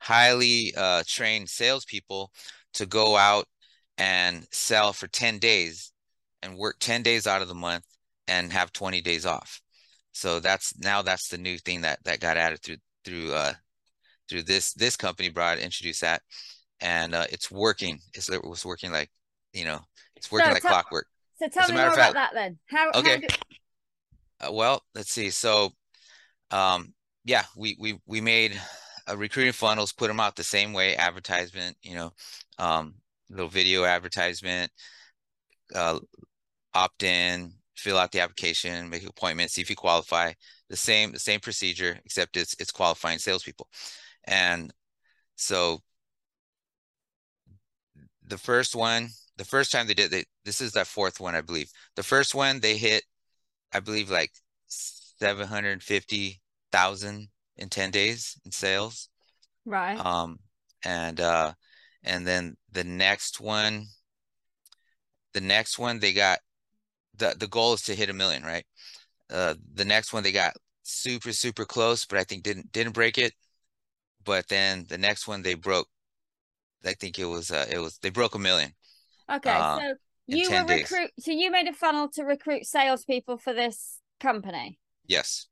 highly 0.00 0.74
uh, 0.76 1.04
trained 1.06 1.48
salespeople 1.48 2.32
to 2.74 2.86
go 2.86 3.16
out 3.16 3.46
and 3.96 4.46
sell 4.50 4.92
for 4.92 5.08
10 5.08 5.38
days 5.38 5.92
and 6.42 6.56
work 6.56 6.76
10 6.80 7.02
days 7.02 7.26
out 7.26 7.42
of 7.42 7.48
the 7.48 7.54
month 7.54 7.84
and 8.26 8.52
have 8.52 8.72
20 8.72 9.00
days 9.00 9.26
off. 9.26 9.60
So 10.12 10.40
that's 10.40 10.76
now 10.78 11.02
that's 11.02 11.28
the 11.28 11.38
new 11.38 11.58
thing 11.58 11.82
that 11.82 12.02
that 12.04 12.20
got 12.20 12.36
added 12.36 12.60
through 12.62 12.78
through 13.04 13.32
uh 13.32 13.52
through 14.28 14.42
this 14.42 14.72
this 14.74 14.96
company 14.96 15.28
brought 15.28 15.58
introduced 15.58 16.00
that 16.00 16.22
and 16.80 17.14
uh 17.14 17.26
it's 17.30 17.50
working. 17.50 18.00
It's 18.14 18.28
it 18.28 18.44
was 18.44 18.64
working 18.64 18.90
like 18.90 19.10
you 19.52 19.64
know 19.64 19.80
it's 20.16 20.30
working 20.30 20.48
so 20.48 20.54
like 20.54 20.62
clockwork. 20.62 21.06
So 21.38 21.48
tell 21.48 21.68
me 21.68 21.76
more 21.76 21.94
fact, 21.94 22.10
about 22.10 22.14
that 22.14 22.30
then. 22.34 22.58
How 22.66 22.90
okay. 22.96 23.10
How 24.40 24.48
do... 24.48 24.48
uh, 24.48 24.52
well, 24.52 24.82
let's 24.94 25.12
see. 25.12 25.30
So 25.30 25.70
um 26.50 26.94
yeah, 27.24 27.44
we 27.56 27.76
we 27.78 28.00
we 28.06 28.20
made 28.20 28.60
a 29.06 29.16
recruiting 29.16 29.52
funnels, 29.52 29.92
put 29.92 30.08
them 30.08 30.20
out 30.20 30.36
the 30.36 30.42
same 30.42 30.72
way, 30.72 30.96
advertisement, 30.96 31.76
you 31.82 31.94
know, 31.94 32.12
um 32.58 32.94
little 33.30 33.48
video 33.48 33.84
advertisement, 33.84 34.72
uh 35.76 36.00
opt 36.74 37.02
in, 37.02 37.52
fill 37.76 37.98
out 37.98 38.12
the 38.12 38.20
application, 38.20 38.90
make 38.90 39.02
an 39.02 39.08
appointment, 39.08 39.50
see 39.50 39.60
if 39.60 39.70
you 39.70 39.76
qualify. 39.76 40.32
The 40.68 40.76
same 40.76 41.12
the 41.12 41.18
same 41.18 41.40
procedure, 41.40 41.98
except 42.04 42.36
it's 42.36 42.54
it's 42.58 42.70
qualifying 42.70 43.18
salespeople. 43.18 43.68
And 44.24 44.72
so 45.36 45.80
the 48.26 48.36
first 48.38 48.76
one, 48.76 49.08
the 49.36 49.44
first 49.44 49.72
time 49.72 49.86
they 49.86 49.94
did 49.94 50.10
they 50.10 50.24
this 50.44 50.60
is 50.60 50.72
that 50.72 50.86
fourth 50.86 51.20
one, 51.20 51.34
I 51.34 51.40
believe. 51.40 51.70
The 51.96 52.02
first 52.02 52.34
one 52.34 52.60
they 52.60 52.76
hit, 52.76 53.02
I 53.72 53.80
believe, 53.80 54.10
like 54.10 54.32
seven 54.66 55.46
hundred 55.46 55.82
fifty 55.82 56.40
thousand 56.70 57.28
in 57.56 57.68
ten 57.68 57.90
days 57.90 58.38
in 58.44 58.52
sales. 58.52 59.08
Right. 59.64 59.98
Um, 60.04 60.38
and 60.84 61.20
uh, 61.20 61.52
and 62.02 62.26
then 62.26 62.56
the 62.72 62.84
next 62.84 63.40
one, 63.40 63.86
the 65.32 65.40
next 65.40 65.78
one 65.78 65.98
they 65.98 66.12
got 66.12 66.38
the 67.18 67.34
the 67.38 67.48
goal 67.48 67.74
is 67.74 67.82
to 67.82 67.94
hit 67.94 68.10
a 68.10 68.14
million, 68.14 68.42
right? 68.42 68.64
Uh, 69.30 69.54
the 69.74 69.84
next 69.84 70.12
one 70.12 70.22
they 70.22 70.32
got 70.32 70.54
super 70.82 71.32
super 71.32 71.64
close, 71.64 72.06
but 72.06 72.18
I 72.18 72.24
think 72.24 72.42
didn't 72.42 72.72
didn't 72.72 72.94
break 72.94 73.18
it. 73.18 73.32
But 74.24 74.48
then 74.48 74.86
the 74.88 74.98
next 74.98 75.28
one 75.28 75.42
they 75.42 75.54
broke. 75.54 75.88
I 76.84 76.94
think 76.94 77.18
it 77.18 77.24
was 77.24 77.50
uh, 77.50 77.66
it 77.70 77.78
was 77.78 77.98
they 77.98 78.10
broke 78.10 78.34
a 78.34 78.38
million. 78.38 78.72
Okay, 79.30 79.50
uh, 79.50 79.78
so 79.78 79.94
you 80.26 80.50
were 80.50 80.64
recruit. 80.64 81.10
So 81.18 81.32
you 81.32 81.50
made 81.50 81.68
a 81.68 81.72
funnel 81.72 82.08
to 82.14 82.24
recruit 82.24 82.66
salespeople 82.66 83.38
for 83.38 83.52
this 83.52 84.00
company. 84.20 84.78
Yes. 85.06 85.46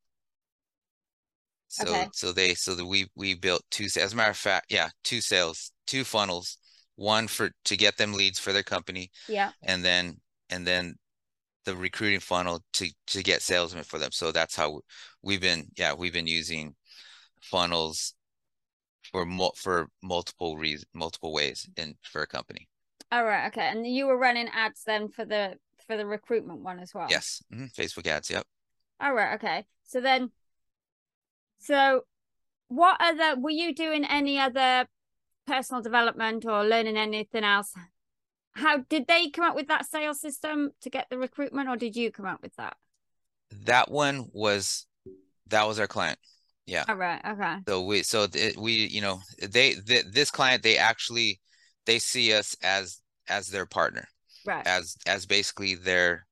So 1.68 1.88
okay. 1.88 2.08
so 2.12 2.32
they 2.32 2.54
so 2.54 2.74
that 2.74 2.86
we 2.86 3.06
we 3.16 3.34
built 3.34 3.62
two 3.70 3.86
as 4.00 4.12
a 4.12 4.16
matter 4.16 4.30
of 4.30 4.36
fact 4.36 4.66
yeah 4.70 4.88
two 5.02 5.20
sales 5.20 5.72
two 5.86 6.04
funnels 6.04 6.58
one 6.94 7.26
for 7.26 7.50
to 7.64 7.76
get 7.76 7.96
them 7.96 8.12
leads 8.12 8.38
for 8.38 8.52
their 8.52 8.62
company 8.62 9.10
yeah 9.28 9.50
and 9.62 9.84
then 9.84 10.16
and 10.48 10.66
then 10.66 10.94
the 11.66 11.76
recruiting 11.76 12.20
funnel 12.20 12.62
to 12.72 12.88
to 13.08 13.22
get 13.22 13.42
salesmen 13.42 13.84
for 13.84 13.98
them. 13.98 14.12
So 14.12 14.32
that's 14.32 14.56
how 14.56 14.80
we've 15.22 15.40
been 15.40 15.66
yeah 15.76 15.92
we've 15.92 16.12
been 16.12 16.26
using 16.26 16.74
funnels 17.42 18.14
for 19.12 19.26
mo- 19.26 19.52
for 19.56 19.88
multiple 20.02 20.56
reasons 20.56 20.86
multiple 20.94 21.32
ways 21.32 21.68
in 21.76 21.94
for 22.02 22.22
a 22.22 22.26
company. 22.26 22.68
All 23.12 23.24
right, 23.24 23.48
okay, 23.48 23.68
and 23.68 23.86
you 23.86 24.06
were 24.06 24.16
running 24.16 24.48
ads 24.48 24.82
then 24.84 25.08
for 25.08 25.24
the 25.24 25.54
for 25.86 25.96
the 25.96 26.06
recruitment 26.06 26.60
one 26.60 26.78
as 26.78 26.94
well. 26.94 27.08
Yes, 27.10 27.42
mm-hmm. 27.52 27.66
Facebook 27.66 28.06
ads. 28.06 28.30
Yep. 28.30 28.44
All 29.00 29.12
right, 29.12 29.34
okay. 29.34 29.66
So 29.84 30.00
then, 30.00 30.30
so 31.58 32.02
what 32.68 32.96
other 33.00 33.38
were 33.38 33.50
you 33.50 33.74
doing 33.74 34.04
any 34.04 34.38
other 34.38 34.86
personal 35.46 35.82
development 35.82 36.44
or 36.44 36.64
learning 36.64 36.96
anything 36.96 37.44
else 37.44 37.72
how 38.56 38.78
did 38.88 39.06
they 39.06 39.28
come 39.28 39.44
up 39.44 39.54
with 39.54 39.68
that 39.68 39.86
sales 39.86 40.18
system 40.18 40.70
to 40.80 40.88
get 40.88 41.06
the 41.10 41.18
recruitment 41.18 41.68
or 41.68 41.76
did 41.76 41.94
you 41.94 42.10
come 42.10 42.24
up 42.24 42.40
with 42.42 42.56
that? 42.56 42.74
That 43.64 43.90
one 43.90 44.28
was 44.32 44.86
that 45.48 45.68
was 45.68 45.78
our 45.78 45.86
client. 45.86 46.18
Yeah. 46.64 46.84
All 46.88 46.96
right. 46.96 47.20
Okay. 47.24 47.56
So 47.68 47.82
we 47.82 48.02
so 48.02 48.26
th- 48.26 48.56
we 48.56 48.72
you 48.72 49.02
know 49.02 49.20
they 49.40 49.74
th- 49.74 50.06
this 50.10 50.30
client 50.30 50.62
they 50.62 50.78
actually 50.78 51.38
they 51.84 51.98
see 51.98 52.32
us 52.32 52.56
as 52.62 53.00
as 53.28 53.48
their 53.48 53.66
partner. 53.66 54.08
Right. 54.46 54.66
As 54.66 54.96
as 55.06 55.26
basically 55.26 55.74
their 55.74 56.26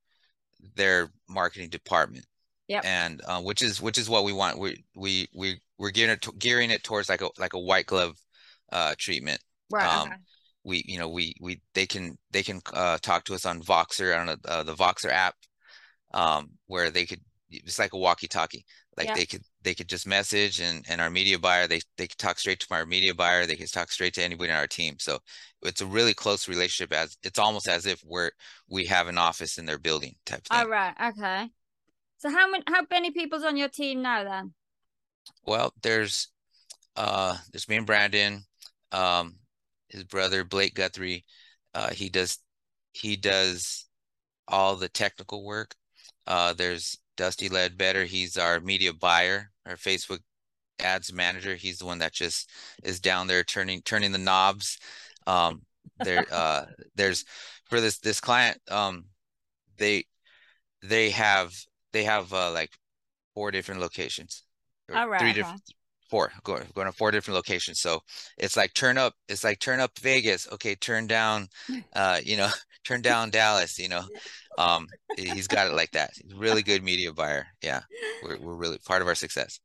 their 0.76 1.10
marketing 1.28 1.68
department. 1.68 2.24
Yeah 2.68 2.80
and 2.82 3.20
uh, 3.28 3.42
which 3.42 3.60
is 3.60 3.82
which 3.82 3.98
is 3.98 4.08
what 4.08 4.24
we 4.24 4.32
want. 4.32 4.58
We 4.58 4.82
we 4.96 5.28
we 5.34 5.60
we're 5.78 5.90
gearing 5.90 6.12
it 6.12 6.22
to, 6.22 6.32
gearing 6.32 6.70
it 6.70 6.82
towards 6.84 7.10
like 7.10 7.20
a 7.20 7.28
like 7.38 7.52
a 7.52 7.58
white 7.58 7.86
glove 7.86 8.16
uh 8.72 8.94
treatment. 8.96 9.40
Right. 9.70 9.86
Um, 9.86 10.08
okay 10.08 10.16
we 10.64 10.82
you 10.86 10.98
know 10.98 11.08
we 11.08 11.34
we 11.40 11.60
they 11.74 11.86
can 11.86 12.16
they 12.30 12.42
can 12.42 12.60
uh, 12.72 12.98
talk 13.02 13.24
to 13.24 13.34
us 13.34 13.46
on 13.46 13.62
Voxer 13.62 14.18
on 14.18 14.28
uh, 14.44 14.62
the 14.62 14.74
Voxer 14.74 15.10
app 15.10 15.34
um, 16.12 16.50
where 16.66 16.90
they 16.90 17.04
could 17.04 17.20
it's 17.50 17.78
like 17.78 17.92
a 17.92 17.98
walkie-talkie 17.98 18.64
like 18.96 19.08
yeah. 19.08 19.14
they 19.14 19.26
could 19.26 19.42
they 19.62 19.74
could 19.74 19.88
just 19.88 20.06
message 20.06 20.60
and 20.60 20.84
and 20.88 21.00
our 21.00 21.10
media 21.10 21.38
buyer 21.38 21.68
they 21.68 21.80
they 21.96 22.06
could 22.06 22.18
talk 22.18 22.38
straight 22.38 22.58
to 22.58 22.66
our 22.70 22.86
media 22.86 23.14
buyer 23.14 23.46
they 23.46 23.54
could 23.54 23.70
talk 23.70 23.92
straight 23.92 24.14
to 24.14 24.22
anybody 24.22 24.50
in 24.50 24.56
our 24.56 24.66
team 24.66 24.96
so 24.98 25.18
it's 25.64 25.80
a 25.80 25.86
really 25.86 26.14
close 26.14 26.48
relationship 26.48 26.92
as 26.92 27.16
it's 27.22 27.38
almost 27.38 27.68
as 27.68 27.86
if 27.86 28.02
we're 28.04 28.30
we 28.68 28.84
have 28.86 29.08
an 29.08 29.18
office 29.18 29.58
in 29.58 29.66
their 29.66 29.78
building 29.78 30.14
type 30.26 30.44
thing. 30.44 30.58
All 30.58 30.68
right, 30.68 30.94
okay. 31.08 31.48
So 32.18 32.30
how 32.30 32.50
many 32.50 32.62
how 32.68 32.82
many 32.90 33.10
people's 33.10 33.44
on 33.44 33.56
your 33.56 33.68
team 33.68 34.02
now 34.02 34.24
then? 34.24 34.52
Well, 35.44 35.72
there's 35.82 36.28
uh 36.96 37.36
there's 37.52 37.68
me 37.68 37.76
and 37.76 37.86
Brandon. 37.86 38.44
Um 38.92 39.36
his 39.95 40.05
brother 40.05 40.45
Blake 40.45 40.74
Guthrie. 40.74 41.24
Uh, 41.72 41.90
he 41.90 42.09
does 42.09 42.38
he 42.92 43.16
does 43.16 43.86
all 44.49 44.76
the 44.76 44.88
technical 44.88 45.45
work. 45.45 45.74
Uh, 46.26 46.53
there's 46.53 46.99
Dusty 47.16 47.49
Ledbetter. 47.49 48.05
He's 48.05 48.36
our 48.36 48.61
media 48.61 48.92
buyer, 48.92 49.51
our 49.66 49.76
Facebook 49.76 50.20
ads 50.80 51.12
manager. 51.12 51.55
He's 51.55 51.78
the 51.78 51.86
one 51.86 51.99
that 51.99 52.12
just 52.12 52.51
is 52.82 53.01
down 53.01 53.26
there 53.26 53.45
turning 53.45 53.82
turning 53.82 54.12
the 54.12 54.18
knobs. 54.18 54.78
Um, 55.26 55.62
there 56.01 56.26
uh, 56.32 56.66
there's 56.95 57.24
for 57.68 57.80
this 57.80 57.99
this 57.99 58.20
client. 58.20 58.59
Um, 58.70 59.07
they 59.78 60.05
they 60.82 61.11
have 61.11 61.53
they 61.92 62.05
have 62.05 62.32
uh, 62.32 62.53
like 62.53 62.70
four 63.34 63.51
different 63.51 63.80
locations. 63.80 64.42
All 64.92 65.09
right. 65.09 65.20
Three 65.20 65.32
different 65.32 65.62
four 66.09 66.32
going 66.42 66.64
going 66.74 66.86
to 66.86 66.92
four 66.92 67.11
different 67.11 67.36
locations. 67.36 67.80
So 67.80 68.00
it's 68.38 68.57
like 68.57 68.74
turn 68.74 68.98
up 68.98 69.14
it's 69.28 69.44
like 69.44 69.61
turn 69.61 69.80
up 69.80 69.98
vegas. 69.98 70.48
Okay 70.52 70.74
turn 70.74 71.07
down 71.07 71.48
uh 71.94 72.20
you 72.24 72.36
know 72.36 72.50
turn 72.84 73.02
down 73.02 73.30
dallas 73.30 73.78
you 73.78 73.88
know. 73.88 74.02
Um 74.57 74.86
he's 75.16 75.48
got 75.48 75.66
it 75.66 75.74
like 75.74 75.90
that. 75.92 76.12
He's 76.14 76.32
really 76.32 76.62
good 76.62 76.84
media 76.84 77.12
buyer. 77.12 77.48
Yeah 77.61 77.80
we're, 78.22 78.38
we're 78.38 78.55
really 78.55 78.78
part 78.78 79.02
of 79.02 79.09
our 79.09 79.16
success. 79.16 79.59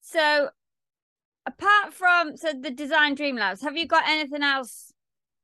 So 0.00 0.48
apart 1.46 1.94
from 1.94 2.36
so 2.36 2.52
the 2.52 2.72
design 2.72 3.14
dream 3.14 3.36
labs 3.36 3.62
have 3.62 3.76
you 3.76 3.86
got 3.86 4.02
anything 4.08 4.42
else? 4.42 4.92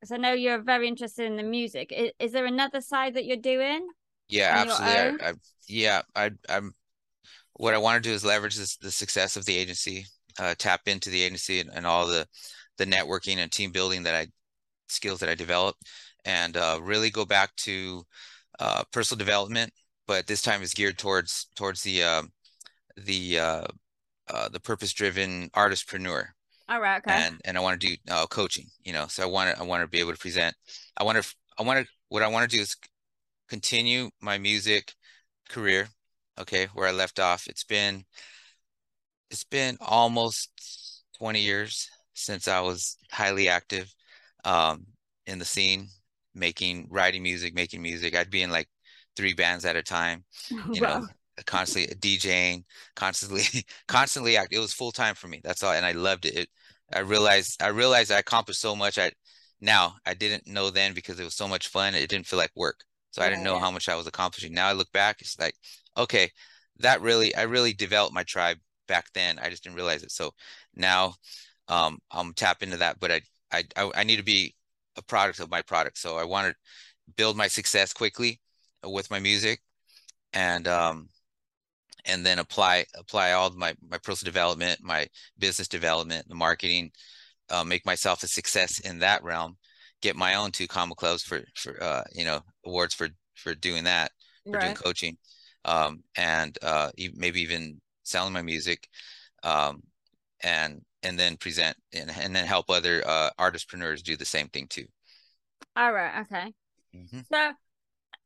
Because 0.01 0.11
i 0.11 0.17
know 0.17 0.33
you're 0.33 0.61
very 0.61 0.89
interested 0.89 1.27
in 1.27 1.37
the 1.37 1.45
music. 1.45 1.93
Is, 1.93 2.11
is 2.19 2.33
there 2.33 2.47
another 2.47 2.81
side 2.81 3.15
that 3.15 3.27
you're 3.27 3.37
doing 3.37 3.87
yeah 4.29 4.65
absolutely. 4.67 5.25
I, 5.25 5.31
I, 5.31 5.33
yeah 5.69 6.03
I, 6.15 6.31
i'm 6.49 6.73
what 7.59 7.75
I 7.75 7.79
want 7.79 8.03
to 8.03 8.09
do 8.09 8.15
is 8.15 8.25
leverage 8.25 8.57
this, 8.57 8.77
the 8.77 8.91
success 8.91 9.37
of 9.37 9.45
the 9.45 9.57
agency, 9.57 10.07
uh, 10.39 10.55
tap 10.57 10.83
into 10.87 11.11
the 11.11 11.23
agency 11.23 11.61
and, 11.61 11.71
and, 11.75 11.85
all 11.85 12.07
the 12.07 12.27
the 12.79 12.87
networking 12.87 13.39
and 13.39 13.51
team 13.51 13.73
building 13.73 14.05
that 14.05 14.15
I 14.15 14.29
skills 14.89 15.21
that 15.21 15.29
I 15.29 15.35
developed, 15.35 15.83
and 16.25 16.57
uh, 16.57 16.79
really 16.81 17.11
go 17.11 17.25
back 17.25 17.55
to 17.57 18.05
uh, 18.61 18.85
personal 18.93 19.19
development. 19.19 19.73
But 20.07 20.27
this 20.27 20.41
time 20.41 20.63
is 20.63 20.73
geared 20.73 20.99
towards 20.99 21.49
towards 21.57 21.83
the 21.83 22.05
um, 22.05 22.31
the 22.97 23.41
uh, 23.41 23.67
uh, 24.33 24.49
the 24.49 24.61
purpose 24.61 24.93
driven 24.93 25.51
artistpreneur. 25.51 26.27
All 26.69 26.81
right. 26.81 26.99
Okay. 26.99 27.13
And 27.13 27.41
and 27.45 27.59
I 27.59 27.61
want 27.61 27.81
to 27.81 27.87
do 27.89 27.97
uh, 28.09 28.27
coaching. 28.27 28.67
You 28.85 28.93
know, 28.93 29.07
so 29.09 29.25
I 29.25 29.27
want 29.27 29.55
to 29.55 29.61
I 29.61 29.65
want 29.65 29.83
to 29.83 29.89
be 29.89 29.99
able 29.99 30.13
to 30.13 30.19
present. 30.19 30.55
I 30.97 31.03
want 31.03 31.21
to 31.21 31.35
I 31.59 31.65
want 31.65 31.85
to 31.85 31.93
what 32.09 32.23
I 32.23 32.29
want 32.29 32.49
to 32.49 32.57
do 32.57 32.63
is 32.63 32.77
continue 33.49 34.11
my 34.21 34.39
music 34.39 34.95
career 35.49 35.89
okay, 36.41 36.69
where 36.75 36.89
I 36.89 36.93
left 36.93 37.19
off. 37.21 37.47
It's 37.49 37.65
been 37.65 38.05
it's 39.31 39.45
been 39.45 39.77
almost 39.81 41.05
20 41.19 41.41
years 41.41 41.89
since 42.15 42.49
I 42.49 42.61
was 42.61 42.97
highly 43.13 43.49
active 43.49 43.93
um, 44.45 44.87
in 45.27 45.39
the 45.39 45.45
scene, 45.45 45.89
making 46.35 46.89
writing 46.91 47.23
music, 47.23 47.55
making 47.55 47.83
music. 47.83 48.17
I'd 48.17 48.31
be 48.31 48.43
in 48.43 48.51
like 48.51 48.69
three 49.17 49.35
bands 49.35 49.65
at 49.65 49.77
a 49.77 49.83
time. 49.83 50.25
You 50.73 50.81
wow. 50.83 51.01
know, 51.01 51.07
constantly 51.47 51.95
DJing, 51.97 52.65
constantly, 52.97 53.45
constantly 53.89 54.37
act. 54.37 54.53
It 54.53 54.59
was 54.59 54.73
full 54.73 54.93
time 54.93 55.15
for 55.15 55.29
me. 55.29 55.41
That's 55.45 55.63
all, 55.63 55.73
and 55.73 55.87
I 55.87 55.93
loved 55.93 56.25
it. 56.27 56.37
it. 56.37 56.49
I 56.93 57.01
realized 57.01 57.63
I 57.63 57.69
realized 57.69 58.11
I 58.11 58.19
accomplished 58.19 58.61
so 58.61 58.75
much. 58.77 58.99
I 58.99 59.13
now 59.61 59.97
I 60.07 60.15
didn't 60.15 60.47
know 60.47 60.71
then 60.71 60.95
because 60.95 61.19
it 61.21 61.25
was 61.25 61.35
so 61.35 61.49
much 61.49 61.69
fun. 61.69 61.95
It 61.95 62.09
didn't 62.09 62.27
feel 62.27 62.39
like 62.39 62.51
work, 62.57 62.81
so 63.11 63.23
I 63.23 63.29
didn't 63.29 63.43
know 63.45 63.59
how 63.59 63.71
much 63.71 63.89
I 63.89 63.97
was 63.97 64.07
accomplishing. 64.07 64.53
Now 64.55 64.69
I 64.69 64.73
look 64.73 64.91
back, 64.93 65.21
it's 65.21 65.39
like, 65.39 65.55
okay, 65.99 66.31
that 66.79 67.01
really 67.03 67.35
I 67.35 67.43
really 67.43 67.73
developed 67.73 68.15
my 68.15 68.23
tribe 68.23 68.59
back 68.87 69.07
then. 69.15 69.39
I 69.39 69.51
just 69.51 69.65
didn't 69.65 69.77
realize 69.77 70.03
it. 70.03 70.13
So 70.13 70.33
now 70.75 71.15
um, 71.69 71.99
I'm 72.11 72.33
tap 72.33 72.63
into 72.63 72.79
that, 72.79 72.99
but 73.01 73.11
I, 73.11 73.21
I 73.53 73.91
I 73.95 74.05
need 74.05 74.17
to 74.17 74.23
be 74.23 74.55
a 74.97 75.03
product 75.03 75.41
of 75.41 75.51
my 75.51 75.63
product. 75.63 75.99
So 75.99 76.17
I 76.17 76.25
want 76.25 76.49
to 76.49 76.55
build 77.17 77.37
my 77.37 77.49
success 77.49 77.93
quickly 77.93 78.41
with 78.85 79.11
my 79.11 79.19
music, 79.19 79.61
and 80.33 80.67
um, 80.69 81.09
and 82.05 82.25
then 82.25 82.39
apply 82.39 82.87
apply 82.97 83.33
all 83.33 83.51
my 83.51 83.75
my 83.89 83.99
personal 83.99 84.31
development, 84.33 84.81
my 84.83 85.07
business 85.39 85.69
development, 85.69 86.29
the 86.29 86.35
marketing, 86.35 86.91
uh, 87.51 87.65
make 87.65 87.85
myself 87.87 88.23
a 88.23 88.29
success 88.29 88.81
in 88.81 88.99
that 89.01 89.23
realm. 89.23 89.57
Get 90.01 90.17
my 90.17 90.37
own 90.37 90.53
two 90.53 90.69
comma 90.69 90.95
clubs 90.95 91.23
for 91.23 91.43
for 91.55 91.83
uh, 91.83 92.05
you 92.13 92.25
know 92.25 92.41
awards 92.65 92.95
for 92.95 93.09
for 93.35 93.55
doing 93.55 93.85
that 93.85 94.13
for 94.45 94.53
right. 94.53 94.63
doing 94.63 94.75
coaching, 94.75 95.17
um, 95.69 96.03
and 96.17 96.57
uh, 96.63 96.91
maybe 97.15 97.43
even 97.43 97.81
selling 98.03 98.33
my 98.33 98.43
music, 98.43 98.89
um, 99.43 99.83
and 100.43 100.81
and 101.03 101.19
then 101.19 101.37
present 101.37 101.77
and, 101.93 102.11
and 102.11 102.35
then 102.35 102.47
help 102.47 102.71
other 102.71 103.03
uh, 103.07 103.31
artistpreneurs 103.39 104.03
do 104.03 104.17
the 104.17 104.25
same 104.25 104.49
thing 104.49 104.67
too. 104.69 104.87
All 105.77 105.93
right. 105.93 106.23
Okay. 106.23 106.55
Mm-hmm. 106.97 107.21
So 107.33 107.53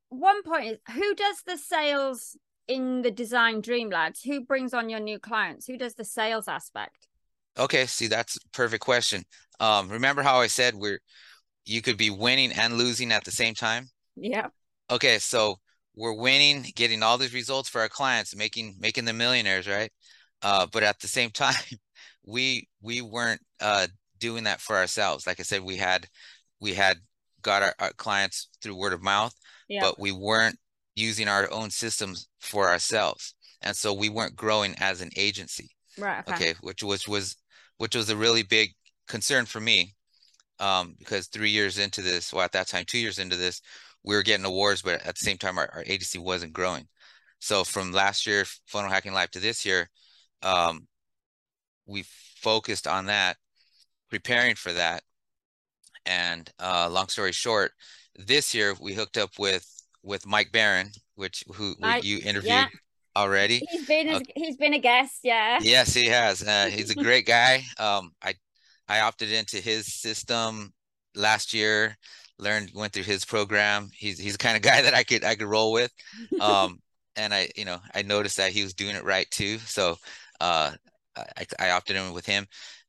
one 0.09 0.43
point 0.43 0.67
is 0.67 0.79
who 0.95 1.15
does 1.15 1.43
the 1.47 1.59
sales 1.59 2.37
in 2.69 3.03
the 3.03 3.11
design 3.11 3.61
dream 3.61 3.91
labs 3.91 4.23
who 4.23 4.45
brings 4.45 4.73
on 4.73 4.89
your 4.89 5.01
new 5.01 5.19
clients 5.19 5.67
who 5.67 5.77
does 5.77 5.95
the 5.95 6.05
sales 6.05 6.47
aspect 6.47 7.09
okay 7.59 7.87
see 7.87 8.07
that's 8.07 8.37
a 8.37 8.49
perfect 8.53 8.85
question 8.85 9.25
um 9.59 9.89
remember 9.89 10.23
how 10.23 10.39
i 10.39 10.47
said 10.47 10.75
we're 10.75 11.01
you 11.65 11.83
could 11.83 11.97
be 11.97 12.11
winning 12.11 12.53
and 12.53 12.79
losing 12.79 13.11
at 13.11 13.25
the 13.25 13.33
same 13.33 13.55
time 13.55 13.89
yeah 14.17 14.47
okay 14.91 15.19
so 15.19 15.59
we're 15.97 16.15
winning 16.15 16.65
getting 16.75 17.03
all 17.03 17.19
these 17.19 17.35
results 17.35 17.69
for 17.69 17.81
our 17.81 17.89
clients 17.89 18.35
making 18.35 18.75
making 18.79 19.05
them 19.05 19.19
millionaires 19.19 19.69
right? 19.69 19.91
Uh 20.43 20.67
but 20.73 20.83
at 20.83 20.99
the 21.01 21.09
same 21.09 21.31
time 21.45 21.55
we 22.25 22.69
we 22.81 23.01
weren't 23.01 23.41
uh 23.61 23.87
doing 24.19 24.45
that 24.45 24.61
for 24.61 24.77
ourselves. 24.77 25.27
Like 25.27 25.41
i 25.41 25.43
said 25.43 25.63
we 25.63 25.77
had 25.77 26.07
we 26.61 26.75
had 26.75 26.99
got 27.43 27.63
our, 27.63 27.75
our 27.81 27.93
clients 27.95 28.49
through 28.63 28.77
word 28.77 28.93
of 28.93 29.03
mouth 29.03 29.35
yeah. 29.69 29.81
but 29.81 29.99
we 29.99 30.13
weren't 30.13 30.57
using 30.95 31.27
our 31.27 31.51
own 31.51 31.71
systems 31.71 32.29
for 32.41 32.69
ourselves. 32.69 33.35
And 33.63 33.75
so 33.75 33.93
we 33.93 34.09
weren't 34.09 34.37
growing 34.37 34.75
as 34.79 35.01
an 35.01 35.11
agency. 35.17 35.71
Right 35.99 36.21
okay, 36.29 36.35
okay 36.35 36.55
which 36.61 36.83
which 36.83 37.07
was 37.07 37.37
which 37.77 37.95
was 37.95 38.09
a 38.09 38.17
really 38.17 38.43
big 38.43 38.71
concern 39.09 39.45
for 39.45 39.61
me 39.61 39.95
um, 40.61 40.95
because 40.99 41.27
three 41.27 41.51
years 41.51 41.79
into 41.79 42.03
this 42.03 42.33
well 42.33 42.45
at 42.45 42.53
that 42.53 42.69
time 42.69 42.85
two 42.87 42.99
years 42.99 43.19
into 43.19 43.37
this 43.37 43.61
we 44.05 44.15
were 44.15 44.23
getting 44.23 44.45
awards 44.45 44.83
but 44.83 45.05
at 45.07 45.17
the 45.17 45.25
same 45.25 45.39
time 45.39 45.59
our, 45.59 45.71
our 45.75 45.85
agency 45.87 46.19
wasn't 46.19 46.53
growing 46.53 46.87
so 47.39 47.65
from 47.65 47.93
last 47.93 48.27
year 48.27 48.45
funnel 48.67 48.91
hacking 48.91 49.13
live 49.13 49.31
to 49.31 49.41
this 49.41 49.65
year 49.65 49.89
um, 50.43 50.87
we 51.87 52.05
focused 52.37 52.87
on 52.87 53.07
that 53.07 53.37
preparing 54.11 54.55
for 54.55 54.73
that 54.73 55.03
and 56.05 56.51
uh, 56.59 56.89
long 56.91 57.09
story 57.09 57.33
short 57.33 57.73
this 58.17 58.55
year 58.55 58.75
we 58.81 58.93
hooked 58.95 59.17
up 59.17 59.31
with 59.39 59.67
with 60.03 60.27
Mike 60.27 60.53
Barron, 60.53 60.91
which 61.15 61.45
who 61.55 61.75
Mike, 61.79 62.05
you 62.05 62.19
interviewed 62.19 62.53
yeah. 62.53 62.67
already. 63.17 63.63
He's 63.71 63.87
been 63.87 64.09
uh, 64.09 64.21
he's 64.35 64.57
been 64.57 64.75
a 64.75 64.79
guest, 64.79 65.21
yeah. 65.23 65.59
Yes, 65.63 65.95
he 65.95 66.07
has. 66.07 66.47
Uh, 66.47 66.69
he's 66.71 66.91
a 66.91 66.95
great 66.95 67.27
guy. 67.27 67.63
Um, 67.79 68.13
I 68.23 68.35
I 68.89 69.01
opted 69.01 69.33
into 69.33 69.59
his 69.59 69.87
system 69.87 70.73
last 71.15 71.55
year. 71.55 71.97
Learned 72.39 72.71
went 72.75 72.93
through 72.93 73.05
his 73.05 73.25
program. 73.25 73.91
He's 73.95 74.19
he's 74.19 74.33
the 74.33 74.39
kind 74.39 74.57
of 74.57 74.63
guy 74.63 74.83
that 74.83 74.95
I 74.95 75.05
could 75.05 75.25
I 75.25 75.35
could 75.35 75.47
roll 75.47 75.73
with. 75.73 75.93
Um, 76.41 76.81
and 77.17 77.33
I 77.33 77.49
you 77.57 77.65
know 77.65 77.79
I 77.95 78.03
noticed 78.03 78.37
that 78.39 78.53
he 78.53 78.63
was 78.63 78.75
doing 78.75 78.97
it 78.97 79.05
right 79.05 79.31
too. 79.31 79.59
So 79.59 79.97
uh, 80.41 80.73
I, 81.17 81.47
I 81.59 81.71
opted 81.71 81.97
in 81.97 82.13
with 82.13 82.27
him. 82.27 82.47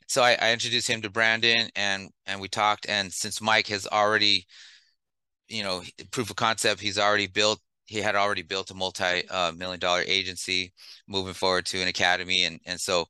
So 0.08 0.24
I, 0.24 0.38
I 0.42 0.54
introduced 0.54 0.90
him 0.90 1.02
to 1.02 1.10
Brandon 1.10 1.70
and 1.76 2.10
and 2.26 2.42
we 2.42 2.48
talked. 2.48 2.88
And 2.90 3.12
since 3.12 3.42
Mike 3.42 3.68
has 3.68 3.86
already 3.88 4.48
you 5.50 5.64
know 5.64 5.82
proof 6.12 6.30
of 6.30 6.36
concept 6.36 6.82
he's 6.82 6.98
already 6.98 7.28
built 7.28 7.60
he 7.86 8.00
had 8.00 8.16
already 8.16 8.42
built 8.42 8.72
a 8.72 8.74
multi 8.74 9.28
uh, 9.30 9.52
million 9.52 9.80
dollar 9.80 10.04
agency 10.08 10.74
moving 11.08 11.34
forward 11.34 11.66
to 11.66 11.82
an 11.82 11.88
academy 11.88 12.46
and 12.46 12.60
and 12.66 12.80
so 12.80 13.06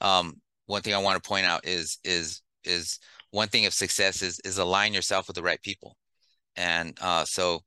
um, 0.00 0.34
one 0.68 0.80
thing 0.80 0.94
i 0.94 0.98
want 0.98 1.20
to 1.20 1.28
point 1.28 1.44
out 1.44 1.66
is 1.66 1.98
is 2.04 2.42
is 2.64 2.98
one 3.30 3.48
thing 3.48 3.66
of 3.66 3.74
success 3.74 4.22
is 4.22 4.40
is 4.44 4.58
align 4.58 4.94
yourself 4.94 5.26
with 5.26 5.34
the 5.34 5.42
right 5.42 5.60
people 5.62 5.96
and 6.56 6.96
uh, 7.00 7.24
so 7.24 7.60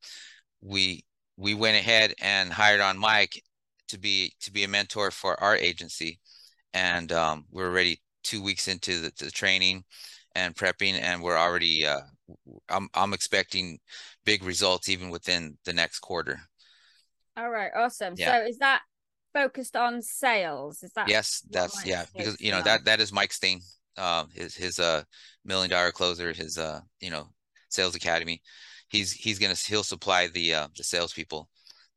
we 0.61 1.03
we 1.37 1.53
went 1.53 1.77
ahead 1.77 2.13
and 2.21 2.51
hired 2.51 2.79
on 2.79 2.97
mike 2.97 3.41
to 3.87 3.99
be 3.99 4.31
to 4.39 4.51
be 4.51 4.63
a 4.63 4.67
mentor 4.67 5.11
for 5.11 5.41
our 5.43 5.57
agency 5.57 6.19
and 6.73 7.11
um, 7.11 7.45
we're 7.51 7.67
already 7.67 7.99
two 8.23 8.41
weeks 8.41 8.67
into 8.67 9.01
the, 9.01 9.11
the 9.19 9.29
training 9.29 9.83
and 10.35 10.55
prepping 10.55 10.93
and 11.01 11.21
we're 11.21 11.37
already 11.37 11.85
uh, 11.85 11.99
I'm 12.69 12.89
I'm 12.93 13.13
expecting 13.13 13.79
big 14.25 14.43
results 14.43 14.89
even 14.89 15.09
within 15.09 15.57
the 15.65 15.73
next 15.73 15.99
quarter. 15.99 16.39
All 17.37 17.49
right, 17.49 17.71
awesome. 17.75 18.13
Yeah. 18.17 18.39
So 18.39 18.47
is 18.47 18.57
that 18.59 18.81
focused 19.33 19.75
on 19.75 20.01
sales? 20.01 20.83
Is 20.83 20.91
that 20.93 21.07
Yes, 21.07 21.43
that's 21.49 21.85
yeah, 21.85 22.05
because 22.15 22.39
you 22.39 22.51
know 22.51 22.61
that 22.61 22.85
that 22.85 22.99
is 22.99 23.11
Mike's 23.11 23.39
thing. 23.39 23.61
Uh, 23.97 24.25
his 24.33 24.55
his 24.55 24.79
uh 24.79 25.03
million 25.45 25.69
dollar 25.69 25.91
closer, 25.91 26.33
his 26.33 26.57
uh 26.57 26.81
you 26.99 27.09
know 27.09 27.27
sales 27.69 27.95
academy. 27.95 28.41
He's 28.89 29.11
he's 29.11 29.39
gonna 29.39 29.55
he'll 29.55 29.83
supply 29.83 30.27
the 30.27 30.53
uh 30.53 30.67
the 30.75 30.83
salespeople, 30.83 31.49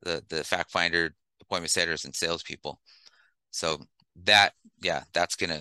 the 0.02 0.22
the 0.28 0.44
fact 0.44 0.70
finder, 0.70 1.14
appointment 1.40 1.70
setters, 1.70 2.04
and 2.04 2.14
salespeople. 2.14 2.80
So 3.50 3.80
that 4.24 4.52
yeah, 4.82 5.02
that's 5.12 5.36
gonna 5.36 5.60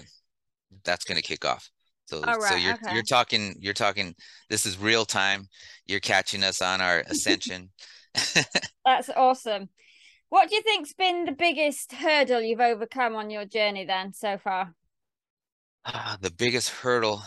that's 0.83 1.05
gonna 1.05 1.21
kick 1.21 1.45
off. 1.45 1.69
So 2.05 2.21
right, 2.21 2.41
so 2.41 2.55
you're 2.55 2.73
okay. 2.73 2.93
you're 2.93 3.03
talking 3.03 3.55
you're 3.59 3.73
talking 3.73 4.15
this 4.49 4.65
is 4.65 4.77
real 4.77 5.05
time. 5.05 5.47
You're 5.85 5.99
catching 5.99 6.43
us 6.43 6.61
on 6.61 6.81
our 6.81 6.99
ascension. 7.07 7.69
That's 8.85 9.09
awesome. 9.15 9.69
What 10.33 10.49
do 10.49 10.55
you 10.55 10.63
think's 10.63 10.93
been 10.93 11.25
the 11.25 11.31
biggest 11.31 11.91
hurdle 11.91 12.41
you've 12.41 12.59
overcome 12.59 13.15
on 13.15 13.29
your 13.29 13.45
journey 13.45 13.85
then 13.85 14.13
so 14.13 14.39
far? 14.39 14.73
Uh, 15.85 16.17
the 16.19 16.31
biggest 16.31 16.69
hurdle 16.69 17.21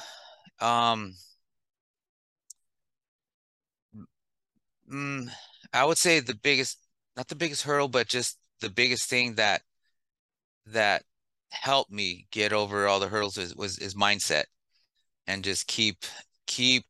um 0.60 1.14
mm, 4.90 5.30
I 5.72 5.84
would 5.84 5.98
say 5.98 6.18
the 6.18 6.34
biggest 6.34 6.78
not 7.16 7.28
the 7.28 7.36
biggest 7.36 7.62
hurdle 7.62 7.86
but 7.86 8.08
just 8.08 8.38
the 8.60 8.70
biggest 8.70 9.08
thing 9.08 9.36
that 9.36 9.62
that 10.66 11.04
helped 11.50 11.92
me 11.92 12.26
get 12.30 12.52
over 12.52 12.86
all 12.88 13.00
the 13.00 13.08
hurdles 13.08 13.36
was 13.36 13.54
was 13.54 13.78
is 13.78 13.94
mindset 13.94 14.44
and 15.26 15.44
just 15.44 15.66
keep 15.66 16.04
keep 16.46 16.84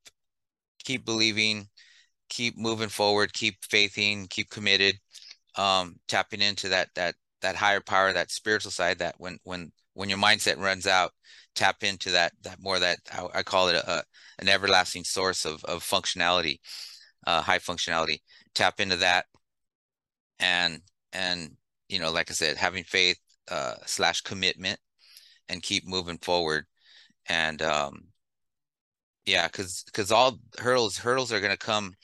keep 0.85 1.05
believing 1.05 1.69
keep 2.29 2.57
moving 2.59 2.89
forward 2.89 3.33
keep 3.33 3.57
faithing 3.65 4.27
keep 4.29 4.51
committed 4.51 4.97
um 5.57 5.97
tapping 6.09 6.41
into 6.41 6.69
that 6.69 6.89
that 6.95 7.15
that 7.43 7.57
higher 7.57 7.81
power 7.81 8.13
that 8.13 8.31
spiritual 8.31 8.71
side 8.71 8.99
that 8.99 9.15
when 9.19 9.39
when 9.45 9.73
when 9.95 10.09
your 10.09 10.19
mindset 10.19 10.59
runs 10.59 10.87
out 10.87 11.13
tap 11.55 11.83
into 11.83 12.11
that 12.11 12.33
that 12.43 12.61
more 12.61 12.79
that 12.79 12.99
i, 13.13 13.27
I 13.37 13.43
call 13.43 13.69
it 13.69 13.77
a, 13.77 14.03
an 14.39 14.49
everlasting 14.49 15.05
source 15.05 15.45
of 15.45 15.65
of 15.65 15.83
functionality 15.83 16.59
uh 17.27 17.43
high 17.43 17.59
functionality. 17.59 18.21
Tap 18.55 18.81
into 18.81 18.97
that 18.97 19.27
and 20.39 20.81
and 21.13 21.57
you 21.89 21.99
know 21.99 22.11
like 22.11 22.31
i 22.31 22.35
said 22.35 22.57
having 22.57 22.85
faith 22.85 23.19
uh 23.51 23.75
slash 23.87 24.21
commitment 24.23 24.79
and 25.49 25.63
keep 25.63 25.87
moving 25.87 26.19
forward. 26.19 26.65
And 27.29 27.63
um 27.63 28.09
yeah, 29.25 29.49
because 29.49 29.83
because 29.87 30.13
all 30.13 30.39
hurdles 30.59 30.99
hurdles 30.99 31.33
are 31.33 31.41
going 31.41 31.53
to 31.53 31.59
come 31.59 31.95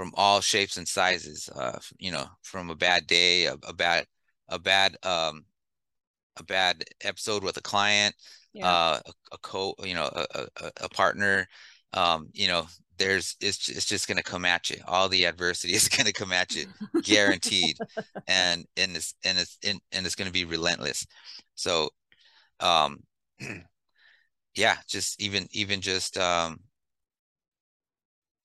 from 0.00 0.12
all 0.14 0.40
shapes 0.40 0.78
and 0.78 0.88
sizes. 0.88 1.50
Uh, 1.54 1.78
you 1.98 2.10
know, 2.10 2.24
from 2.40 2.70
a 2.70 2.74
bad 2.74 3.06
day, 3.06 3.44
a, 3.44 3.52
a 3.68 3.74
bad 3.74 4.06
a 4.48 4.58
bad 4.58 4.96
um 5.02 5.44
a 6.38 6.42
bad 6.42 6.82
episode 7.02 7.44
with 7.44 7.58
a 7.58 7.60
client, 7.60 8.14
yeah. 8.54 8.66
uh, 8.66 9.00
a, 9.04 9.12
a, 9.32 9.38
co, 9.42 9.74
you 9.84 9.92
know, 9.92 10.08
a, 10.14 10.46
a, 10.62 10.70
a 10.84 10.88
partner. 10.88 11.46
Um, 11.92 12.30
you 12.32 12.48
know, 12.48 12.66
there's 12.96 13.36
it's 13.42 13.68
it's 13.68 13.84
just 13.84 14.08
going 14.08 14.16
to 14.16 14.22
come 14.22 14.46
at 14.46 14.70
you. 14.70 14.78
All 14.86 15.10
the 15.10 15.26
adversity 15.26 15.74
is 15.74 15.90
going 15.90 16.06
to 16.06 16.14
come 16.14 16.32
at 16.32 16.54
you, 16.54 16.64
guaranteed, 17.02 17.76
and 18.26 18.64
and 18.78 18.96
it's 18.96 19.14
and 19.22 19.36
it's 19.36 19.58
and, 19.62 19.78
and 19.92 20.06
it's 20.06 20.14
going 20.14 20.28
to 20.28 20.32
be 20.32 20.46
relentless. 20.46 21.06
So, 21.56 21.90
um, 22.60 23.00
yeah, 24.54 24.76
just 24.88 25.20
even 25.20 25.46
even 25.50 25.82
just 25.82 26.16
um 26.16 26.60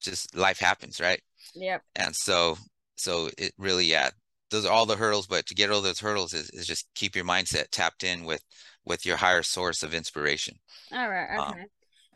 just 0.06 0.36
life 0.36 0.60
happens, 0.60 1.02
right? 1.02 1.22
Yep. 1.56 1.82
And 1.96 2.16
so 2.16 2.58
so 2.96 3.30
it 3.38 3.54
really 3.58 3.86
yeah, 3.86 4.10
those 4.52 4.66
are 4.66 4.72
all 4.72 4.86
the 4.86 4.96
hurdles, 4.96 5.28
but 5.28 5.46
to 5.48 5.56
get 5.56 5.70
all 5.70 5.82
those 5.82 6.00
hurdles 6.00 6.34
is, 6.34 6.50
is 6.52 6.68
just 6.68 6.88
keep 6.96 7.16
your 7.16 7.26
mindset 7.26 7.70
tapped 7.72 8.04
in 8.04 8.26
with 8.26 8.44
with 8.86 9.06
your 9.06 9.18
higher 9.18 9.44
source 9.44 9.84
of 9.84 9.94
inspiration. 9.94 10.56
All 10.92 11.10
right. 11.10 11.38
Um, 11.38 11.52
okay. 11.52 11.62
Um, 11.62 11.68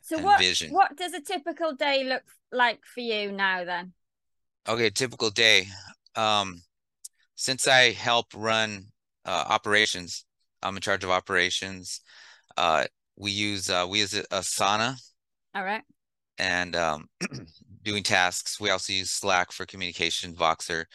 so 0.01 0.17
what 0.19 0.39
vision. 0.39 0.71
what 0.71 0.95
does 0.97 1.13
a 1.13 1.21
typical 1.21 1.73
day 1.73 2.03
look 2.03 2.23
like 2.51 2.79
for 2.85 3.01
you 3.01 3.31
now 3.31 3.63
then? 3.63 3.93
Okay, 4.67 4.89
typical 4.89 5.29
day. 5.29 5.67
Um, 6.15 6.61
since 7.35 7.67
I 7.67 7.91
help 7.91 8.27
run 8.35 8.85
uh, 9.25 9.45
operations, 9.47 10.25
I'm 10.61 10.75
in 10.75 10.81
charge 10.81 11.03
of 11.03 11.09
operations. 11.09 12.01
Uh, 12.57 12.85
we 13.17 13.31
use 13.31 13.69
uh, 13.69 13.85
we 13.89 13.99
use 13.99 14.13
Asana. 14.13 14.95
All 15.55 15.63
right. 15.63 15.83
And 16.37 16.75
um, 16.75 17.07
doing 17.83 18.03
tasks. 18.03 18.59
We 18.59 18.69
also 18.69 18.93
use 18.93 19.11
Slack 19.11 19.51
for 19.51 19.65
communication, 19.65 20.35
Voxer. 20.35 20.85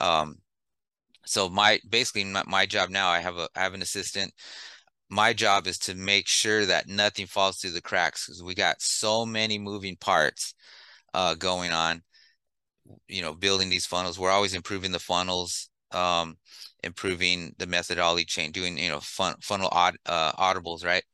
Um, 0.00 0.36
so 1.26 1.48
my 1.48 1.80
basically 1.88 2.24
my, 2.24 2.42
my 2.46 2.66
job 2.66 2.90
now, 2.90 3.08
I 3.08 3.20
have 3.20 3.36
a 3.36 3.48
I 3.56 3.60
have 3.60 3.74
an 3.74 3.82
assistant. 3.82 4.32
My 5.10 5.32
job 5.32 5.66
is 5.66 5.78
to 5.80 5.94
make 5.94 6.28
sure 6.28 6.66
that 6.66 6.88
nothing 6.88 7.26
falls 7.26 7.58
through 7.58 7.72
the 7.72 7.82
cracks 7.82 8.26
because 8.26 8.42
we 8.42 8.54
got 8.54 8.80
so 8.80 9.26
many 9.26 9.58
moving 9.58 9.96
parts 9.96 10.54
uh, 11.14 11.34
going 11.34 11.72
on. 11.72 12.02
You 13.08 13.22
know, 13.22 13.34
building 13.34 13.68
these 13.70 13.86
funnels. 13.86 14.18
We're 14.18 14.30
always 14.30 14.54
improving 14.54 14.90
the 14.90 14.98
funnels, 14.98 15.70
um, 15.92 16.36
improving 16.82 17.54
the 17.58 17.66
methodology 17.66 18.24
chain, 18.24 18.50
doing 18.52 18.78
you 18.78 18.88
know 18.88 19.00
fun, 19.00 19.34
funnel 19.42 19.68
aud, 19.70 19.96
uh, 20.06 20.32
audibles, 20.32 20.84
right? 20.84 21.04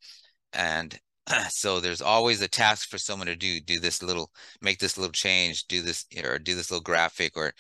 And 0.53 0.99
so 1.49 1.81
there's 1.81 2.03
always 2.03 2.41
a 2.41 2.49
task 2.49 2.89
for 2.89 2.99
someone 2.99 3.27
to 3.27 3.37
do 3.37 3.61
do 3.61 3.79
this 3.81 4.03
little 4.03 4.31
make 4.61 4.79
this 4.79 4.97
little 4.97 5.13
change 5.13 5.67
do 5.67 5.83
this 5.83 6.05
or 6.25 6.39
do 6.39 6.55
this 6.55 6.71
little 6.71 6.83
graphic 6.83 7.37
or 7.37 7.53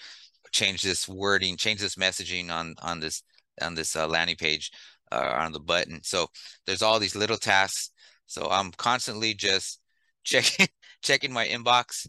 change 0.53 0.83
this 0.83 1.09
wording 1.09 1.57
change 1.57 1.81
this 1.81 1.97
messaging 1.97 2.51
on 2.51 2.75
on 2.83 3.01
this 3.01 3.23
on 3.61 3.75
this 3.75 3.97
uh, 3.97 4.07
landing 4.07 4.37
page 4.37 4.71
uh, 5.13 5.35
on 5.39 5.53
the 5.53 5.61
button. 5.61 6.01
So 6.03 6.27
there's 6.67 6.83
all 6.83 6.99
these 6.99 7.17
little 7.17 7.37
tasks. 7.37 7.91
So 8.27 8.49
i'm 8.51 8.73
constantly 8.73 9.35
just 9.35 9.81
checking 10.25 10.67
checking 11.03 11.33
my 11.33 11.47
inbox 11.47 12.09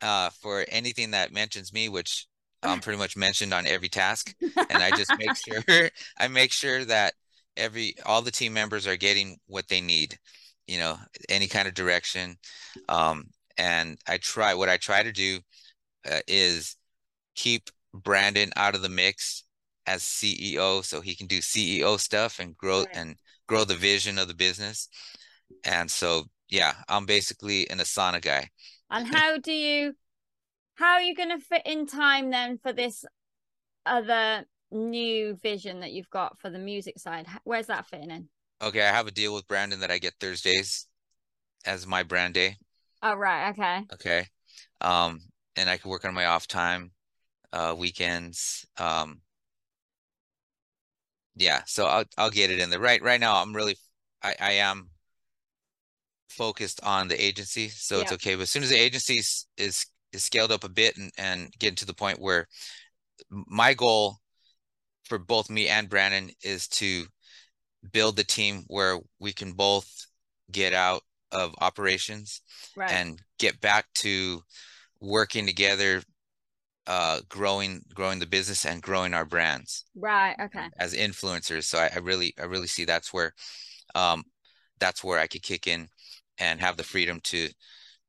uh, 0.00 0.30
for 0.30 0.64
anything 0.68 1.10
that 1.10 1.32
mentions 1.32 1.72
me 1.72 1.88
which 1.90 2.26
i'm 2.62 2.80
pretty 2.80 2.98
much 2.98 3.16
mentioned 3.16 3.52
on 3.52 3.66
every 3.66 3.88
task. 3.88 4.34
And 4.70 4.82
i 4.82 4.90
just 4.90 5.12
make 5.18 5.36
sure 5.46 5.90
i 6.18 6.28
make 6.28 6.52
sure 6.52 6.84
that 6.86 7.14
every 7.56 7.94
all 8.06 8.22
the 8.22 8.30
team 8.30 8.54
members 8.54 8.86
are 8.86 8.96
getting 8.96 9.36
what 9.46 9.68
they 9.68 9.80
need 9.80 10.18
you 10.72 10.78
know 10.78 10.96
any 11.28 11.46
kind 11.46 11.68
of 11.68 11.74
direction 11.74 12.36
um, 12.88 13.24
and 13.58 13.98
i 14.08 14.16
try 14.16 14.54
what 14.54 14.70
i 14.70 14.78
try 14.78 15.02
to 15.02 15.12
do 15.12 15.38
uh, 16.10 16.20
is 16.26 16.76
keep 17.34 17.68
brandon 17.92 18.50
out 18.56 18.74
of 18.74 18.80
the 18.80 18.88
mix 18.88 19.44
as 19.86 20.02
ceo 20.02 20.82
so 20.82 21.02
he 21.02 21.14
can 21.14 21.26
do 21.26 21.40
ceo 21.40 22.00
stuff 22.00 22.38
and 22.38 22.56
grow 22.56 22.80
right. 22.80 22.88
and 22.94 23.16
grow 23.46 23.64
the 23.64 23.76
vision 23.76 24.16
of 24.16 24.28
the 24.28 24.34
business. 24.34 24.88
And 25.64 25.90
so 25.90 26.24
yeah 26.48 26.72
i'm 26.88 27.04
basically 27.04 27.68
an 27.68 27.78
asana 27.78 28.22
guy. 28.22 28.48
And 28.90 29.06
how 29.14 29.36
do 29.38 29.52
you 29.52 29.94
how 30.76 30.94
are 30.94 31.02
you 31.02 31.14
going 31.14 31.28
to 31.28 31.38
fit 31.38 31.62
in 31.66 31.86
time 31.86 32.30
then 32.30 32.58
for 32.62 32.72
this 32.72 33.04
other 33.84 34.46
new 34.70 35.34
vision 35.42 35.80
that 35.80 35.92
you've 35.92 36.10
got 36.10 36.38
for 36.40 36.48
the 36.48 36.58
music 36.58 36.98
side? 36.98 37.26
Where's 37.44 37.66
that 37.66 37.86
fitting 37.86 38.10
in 38.10 38.28
Okay, 38.62 38.82
I 38.82 38.92
have 38.92 39.08
a 39.08 39.10
deal 39.10 39.34
with 39.34 39.48
Brandon 39.48 39.80
that 39.80 39.90
I 39.90 39.98
get 39.98 40.14
Thursdays 40.20 40.86
as 41.64 41.86
my 41.86 42.04
brand 42.04 42.34
day. 42.34 42.56
Oh 43.02 43.14
right, 43.14 43.50
okay. 43.50 43.80
Okay. 43.92 44.26
Um, 44.80 45.20
and 45.56 45.68
I 45.68 45.76
can 45.76 45.90
work 45.90 46.04
on 46.04 46.14
my 46.14 46.26
off 46.26 46.46
time, 46.46 46.92
uh, 47.52 47.74
weekends. 47.76 48.64
Um, 48.78 49.20
yeah, 51.34 51.62
so 51.66 51.86
I'll 51.86 52.04
I'll 52.16 52.30
get 52.30 52.50
it 52.50 52.60
in 52.60 52.70
there. 52.70 52.78
Right 52.78 53.02
right 53.02 53.20
now 53.20 53.42
I'm 53.42 53.54
really 53.54 53.76
I, 54.22 54.34
I 54.40 54.52
am 54.52 54.90
focused 56.28 56.80
on 56.84 57.08
the 57.08 57.22
agency, 57.22 57.68
so 57.68 57.96
yeah. 57.96 58.02
it's 58.02 58.12
okay. 58.12 58.36
But 58.36 58.42
as 58.42 58.50
soon 58.50 58.62
as 58.62 58.70
the 58.70 58.78
agency 58.78 59.18
is, 59.18 59.46
is 59.56 59.86
is 60.12 60.22
scaled 60.22 60.52
up 60.52 60.62
a 60.62 60.68
bit 60.68 60.96
and, 60.96 61.10
and 61.18 61.52
getting 61.58 61.76
to 61.76 61.86
the 61.86 61.94
point 61.94 62.20
where 62.20 62.46
my 63.30 63.74
goal 63.74 64.18
for 65.04 65.18
both 65.18 65.50
me 65.50 65.68
and 65.68 65.88
Brandon 65.88 66.30
is 66.42 66.68
to 66.68 67.06
build 67.90 68.16
the 68.16 68.24
team 68.24 68.64
where 68.68 68.98
we 69.18 69.32
can 69.32 69.52
both 69.52 70.06
get 70.50 70.72
out 70.72 71.02
of 71.32 71.54
operations 71.60 72.42
right. 72.76 72.92
and 72.92 73.20
get 73.38 73.60
back 73.60 73.86
to 73.94 74.42
working 75.00 75.46
together 75.46 76.02
uh 76.86 77.20
growing 77.28 77.80
growing 77.94 78.18
the 78.18 78.26
business 78.26 78.66
and 78.66 78.82
growing 78.82 79.14
our 79.14 79.24
brands 79.24 79.84
right 79.94 80.34
okay. 80.40 80.66
as 80.78 80.94
influencers. 80.94 81.64
So 81.64 81.78
I, 81.78 81.90
I 81.94 81.98
really 81.98 82.34
i 82.40 82.44
really 82.44 82.66
see 82.66 82.84
that's 82.84 83.12
where 83.12 83.32
um 83.94 84.24
that's 84.80 85.02
where 85.02 85.20
i 85.20 85.28
could 85.28 85.42
kick 85.42 85.68
in 85.68 85.88
and 86.38 86.60
have 86.60 86.76
the 86.76 86.82
freedom 86.82 87.20
to 87.24 87.48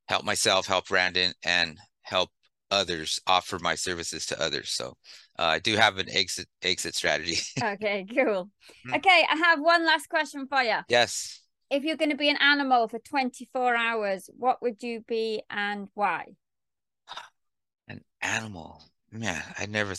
help 0.08 0.26
myself 0.26 0.66
help 0.66 0.88
brandon 0.88 1.34
and 1.44 1.78
help 2.02 2.30
others 2.74 3.20
offer 3.28 3.60
my 3.60 3.76
services 3.76 4.26
to 4.26 4.42
others. 4.42 4.72
So 4.72 4.98
I 5.38 5.60
do 5.60 5.76
have 5.76 5.98
an 5.98 6.10
exit 6.10 6.48
exit 6.62 6.96
strategy. 6.96 7.38
okay, 7.64 8.06
cool. 8.14 8.50
Hmm. 8.86 8.94
Okay, 8.96 9.26
I 9.30 9.36
have 9.36 9.60
one 9.60 9.86
last 9.86 10.08
question 10.10 10.48
for 10.48 10.62
you. 10.62 10.78
Yes. 10.88 11.42
If 11.70 11.84
you're 11.84 11.98
going 11.98 12.12
to 12.12 12.18
be 12.18 12.30
an 12.30 12.38
animal 12.38 12.88
for 12.88 13.00
24 13.00 13.76
hours, 13.76 14.30
what 14.38 14.62
would 14.62 14.84
you 14.84 15.04
be 15.08 15.42
and 15.50 15.88
why? 15.96 16.26
An 17.88 18.02
animal, 18.22 18.84
man. 19.12 19.42
I 19.58 19.66
never, 19.66 19.96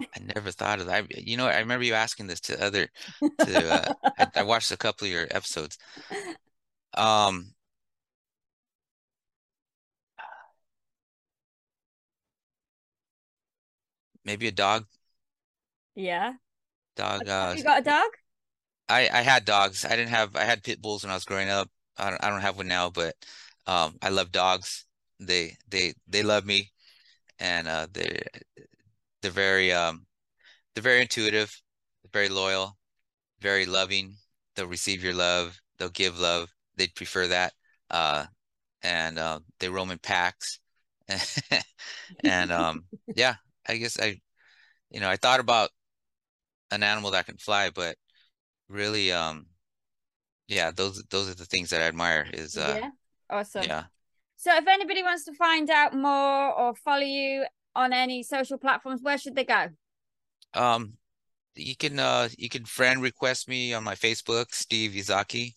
I 0.00 0.20
never 0.34 0.50
thought 0.50 0.80
of 0.80 0.86
that. 0.86 1.14
You 1.18 1.36
know, 1.36 1.46
I 1.46 1.58
remember 1.58 1.84
you 1.84 1.94
asking 1.94 2.28
this 2.28 2.40
to 2.42 2.64
other. 2.64 2.88
To 3.20 3.72
uh, 3.72 3.92
I, 4.18 4.26
I 4.36 4.42
watched 4.44 4.72
a 4.72 4.78
couple 4.78 5.06
of 5.06 5.12
your 5.12 5.26
episodes. 5.30 5.76
Um, 6.94 7.52
maybe 14.28 14.46
a 14.46 14.52
dog. 14.52 14.84
Yeah. 15.94 16.34
Dog. 16.96 17.26
Uh, 17.26 17.54
you 17.56 17.64
got 17.64 17.80
a 17.80 17.84
dog? 17.84 18.10
I 18.88 19.08
I 19.08 19.22
had 19.22 19.44
dogs. 19.46 19.84
I 19.84 19.96
didn't 19.96 20.10
have. 20.10 20.36
I 20.36 20.44
had 20.44 20.62
pit 20.62 20.82
bulls 20.82 21.02
when 21.02 21.10
I 21.10 21.14
was 21.14 21.24
growing 21.24 21.48
up. 21.48 21.68
I 21.96 22.10
don't. 22.10 22.22
I 22.22 22.28
don't 22.28 22.42
have 22.42 22.58
one 22.58 22.68
now, 22.68 22.90
but 22.90 23.14
um, 23.66 23.96
I 24.02 24.10
love 24.10 24.30
dogs. 24.30 24.84
They 25.18 25.56
they 25.68 25.94
they 26.06 26.22
love 26.22 26.44
me, 26.44 26.70
and 27.38 27.66
uh, 27.66 27.86
they 27.90 28.22
they're 29.22 29.30
very 29.30 29.72
um, 29.72 30.06
they're 30.74 30.82
very 30.82 31.00
intuitive, 31.00 31.50
very 32.12 32.28
loyal, 32.28 32.76
very 33.40 33.64
loving. 33.64 34.14
They'll 34.54 34.66
receive 34.66 35.02
your 35.02 35.14
love. 35.14 35.58
They'll 35.78 35.88
give 35.88 36.18
love. 36.18 36.50
They'd 36.76 36.94
prefer 36.94 37.28
that. 37.28 37.54
Uh, 37.90 38.26
and 38.82 39.18
uh, 39.18 39.40
they 39.58 39.68
roam 39.68 39.90
in 39.90 39.98
packs. 39.98 40.60
and 42.24 42.52
um, 42.52 42.84
yeah, 43.16 43.36
I 43.68 43.76
guess 43.76 43.98
I, 44.00 44.20
you 44.90 45.00
know, 45.00 45.08
I 45.08 45.16
thought 45.16 45.40
about 45.40 45.70
an 46.70 46.82
animal 46.82 47.10
that 47.12 47.26
can 47.26 47.36
fly, 47.36 47.70
but 47.70 47.96
really, 48.68 49.12
um, 49.12 49.46
yeah, 50.46 50.70
those 50.70 51.02
those 51.10 51.30
are 51.30 51.34
the 51.34 51.44
things 51.44 51.70
that 51.70 51.82
I 51.82 51.84
admire. 51.84 52.26
Is 52.32 52.56
uh, 52.56 52.78
yeah, 52.80 52.90
awesome. 53.30 53.64
Yeah. 53.64 53.84
So, 54.36 54.54
if 54.56 54.66
anybody 54.66 55.02
wants 55.02 55.24
to 55.24 55.34
find 55.34 55.68
out 55.68 55.94
more 55.94 56.52
or 56.52 56.74
follow 56.74 57.02
you 57.02 57.44
on 57.74 57.92
any 57.92 58.22
social 58.22 58.56
platforms, 58.56 59.02
where 59.02 59.18
should 59.18 59.36
they 59.36 59.44
go? 59.44 59.66
Um, 60.54 60.94
you 61.54 61.76
can 61.76 61.98
uh 61.98 62.28
you 62.38 62.48
can 62.48 62.64
friend 62.64 63.02
request 63.02 63.48
me 63.48 63.74
on 63.74 63.84
my 63.84 63.94
Facebook, 63.94 64.46
Steve 64.52 64.92
Ezaki, 64.92 65.54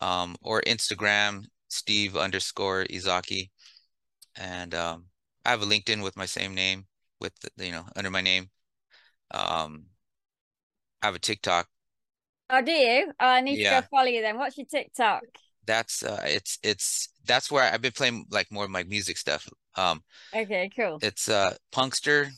um, 0.00 0.36
or 0.42 0.60
Instagram, 0.62 1.44
Steve 1.68 2.16
underscore 2.16 2.84
Ezaki, 2.90 3.50
and 4.36 4.74
um, 4.74 5.06
I 5.46 5.50
have 5.50 5.62
a 5.62 5.66
LinkedIn 5.66 6.02
with 6.02 6.16
my 6.16 6.26
same 6.26 6.54
name 6.54 6.86
with 7.20 7.32
the, 7.40 7.66
you 7.66 7.72
know 7.72 7.84
under 7.96 8.10
my 8.10 8.20
name. 8.20 8.50
Um, 9.30 9.86
I 11.02 11.06
have 11.06 11.14
a 11.14 11.18
TikTok. 11.18 11.68
Oh, 12.50 12.62
do 12.62 12.72
you? 12.72 13.12
Oh, 13.20 13.26
I 13.26 13.40
need 13.40 13.58
yeah. 13.58 13.76
to 13.76 13.80
go 13.82 13.88
follow 13.90 14.08
you 14.08 14.22
then. 14.22 14.36
What's 14.36 14.58
your 14.58 14.66
TikTok? 14.66 15.22
That's 15.66 16.02
uh, 16.02 16.22
it's 16.24 16.58
it's 16.62 17.12
that's 17.26 17.50
where 17.50 17.72
I've 17.72 17.82
been 17.82 17.92
playing 17.92 18.26
like 18.30 18.50
more 18.50 18.64
of 18.64 18.70
my 18.70 18.82
music 18.84 19.16
stuff. 19.18 19.48
Um, 19.76 20.02
okay, 20.34 20.70
cool. 20.74 20.98
It's 21.00 21.28
uh, 21.28 21.54
Punkster, 21.72 22.30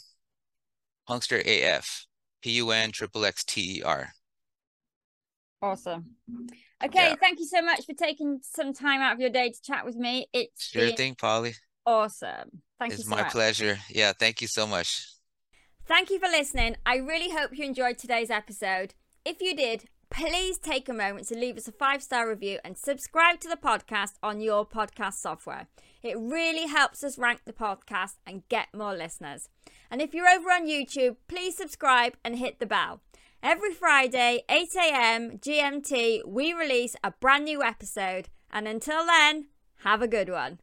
Punkster 1.09 1.41
AF, 1.45 2.07
P 2.43 2.51
U 2.53 2.70
N 2.70 2.93
triple 2.93 3.24
X 3.24 3.45
T 3.45 3.78
E 3.78 3.83
R. 3.83 4.12
Awesome. 5.62 6.16
Okay, 6.85 7.11
yeah. 7.11 7.14
thank 7.20 7.39
you 7.39 7.47
so 7.47 7.62
much 7.62 7.87
for 7.87 7.95
taking 7.95 8.41
some 8.43 8.74
time 8.74 9.01
out 9.01 9.14
of 9.14 9.20
your 9.20 9.30
day 9.30 9.51
to 9.51 9.62
chat 9.62 9.85
with 9.85 9.97
me. 9.97 10.26
It's 10.33 10.66
sure 10.66 10.91
thing, 10.91 11.14
Polly. 11.14 11.55
Awesome. 11.87 12.62
Thank 12.83 12.95
it's 12.95 13.05
you 13.05 13.11
so 13.11 13.16
my 13.16 13.22
much. 13.22 13.33
pleasure. 13.33 13.78
Yeah, 13.89 14.12
thank 14.12 14.43
you 14.43 14.49
so 14.49 14.66
much. 14.66 15.07
Thank 15.87 16.11
you 16.11 16.18
for 16.18 16.26
listening. 16.26 16.76
I 16.85 16.97
really 16.97 17.30
hope 17.30 17.57
you 17.57 17.64
enjoyed 17.64 17.97
today's 17.97 18.28
episode. 18.28 18.95
If 19.24 19.41
you 19.41 19.55
did, 19.55 19.85
please 20.11 20.59
take 20.59 20.89
a 20.89 20.93
moment 20.93 21.28
to 21.28 21.37
leave 21.37 21.57
us 21.57 21.68
a 21.68 21.72
five 21.72 22.03
star 22.03 22.28
review 22.28 22.59
and 22.64 22.76
subscribe 22.76 23.39
to 23.41 23.49
the 23.49 23.57
podcast 23.57 24.14
on 24.20 24.41
your 24.41 24.66
podcast 24.66 25.14
software. 25.14 25.68
It 26.03 26.18
really 26.18 26.66
helps 26.66 27.05
us 27.05 27.18
rank 27.18 27.43
the 27.45 27.53
podcast 27.53 28.14
and 28.26 28.49
get 28.49 28.74
more 28.74 28.97
listeners. 28.97 29.49
And 29.89 30.03
if 30.03 30.12
you're 30.12 30.28
over 30.28 30.51
on 30.51 30.66
YouTube, 30.66 31.18
please 31.28 31.57
subscribe 31.57 32.14
and 32.24 32.37
hit 32.37 32.59
the 32.59 32.66
bell. 32.66 33.01
Every 33.45 33.72
Friday, 33.72 34.43
8 34.49 34.68
a.m. 34.76 35.39
GMT, 35.39 36.26
we 36.26 36.53
release 36.53 36.97
a 37.05 37.12
brand 37.12 37.45
new 37.45 37.62
episode. 37.62 38.28
And 38.51 38.66
until 38.66 39.07
then, 39.07 39.47
have 39.85 40.03
a 40.03 40.09
good 40.09 40.28
one. 40.28 40.59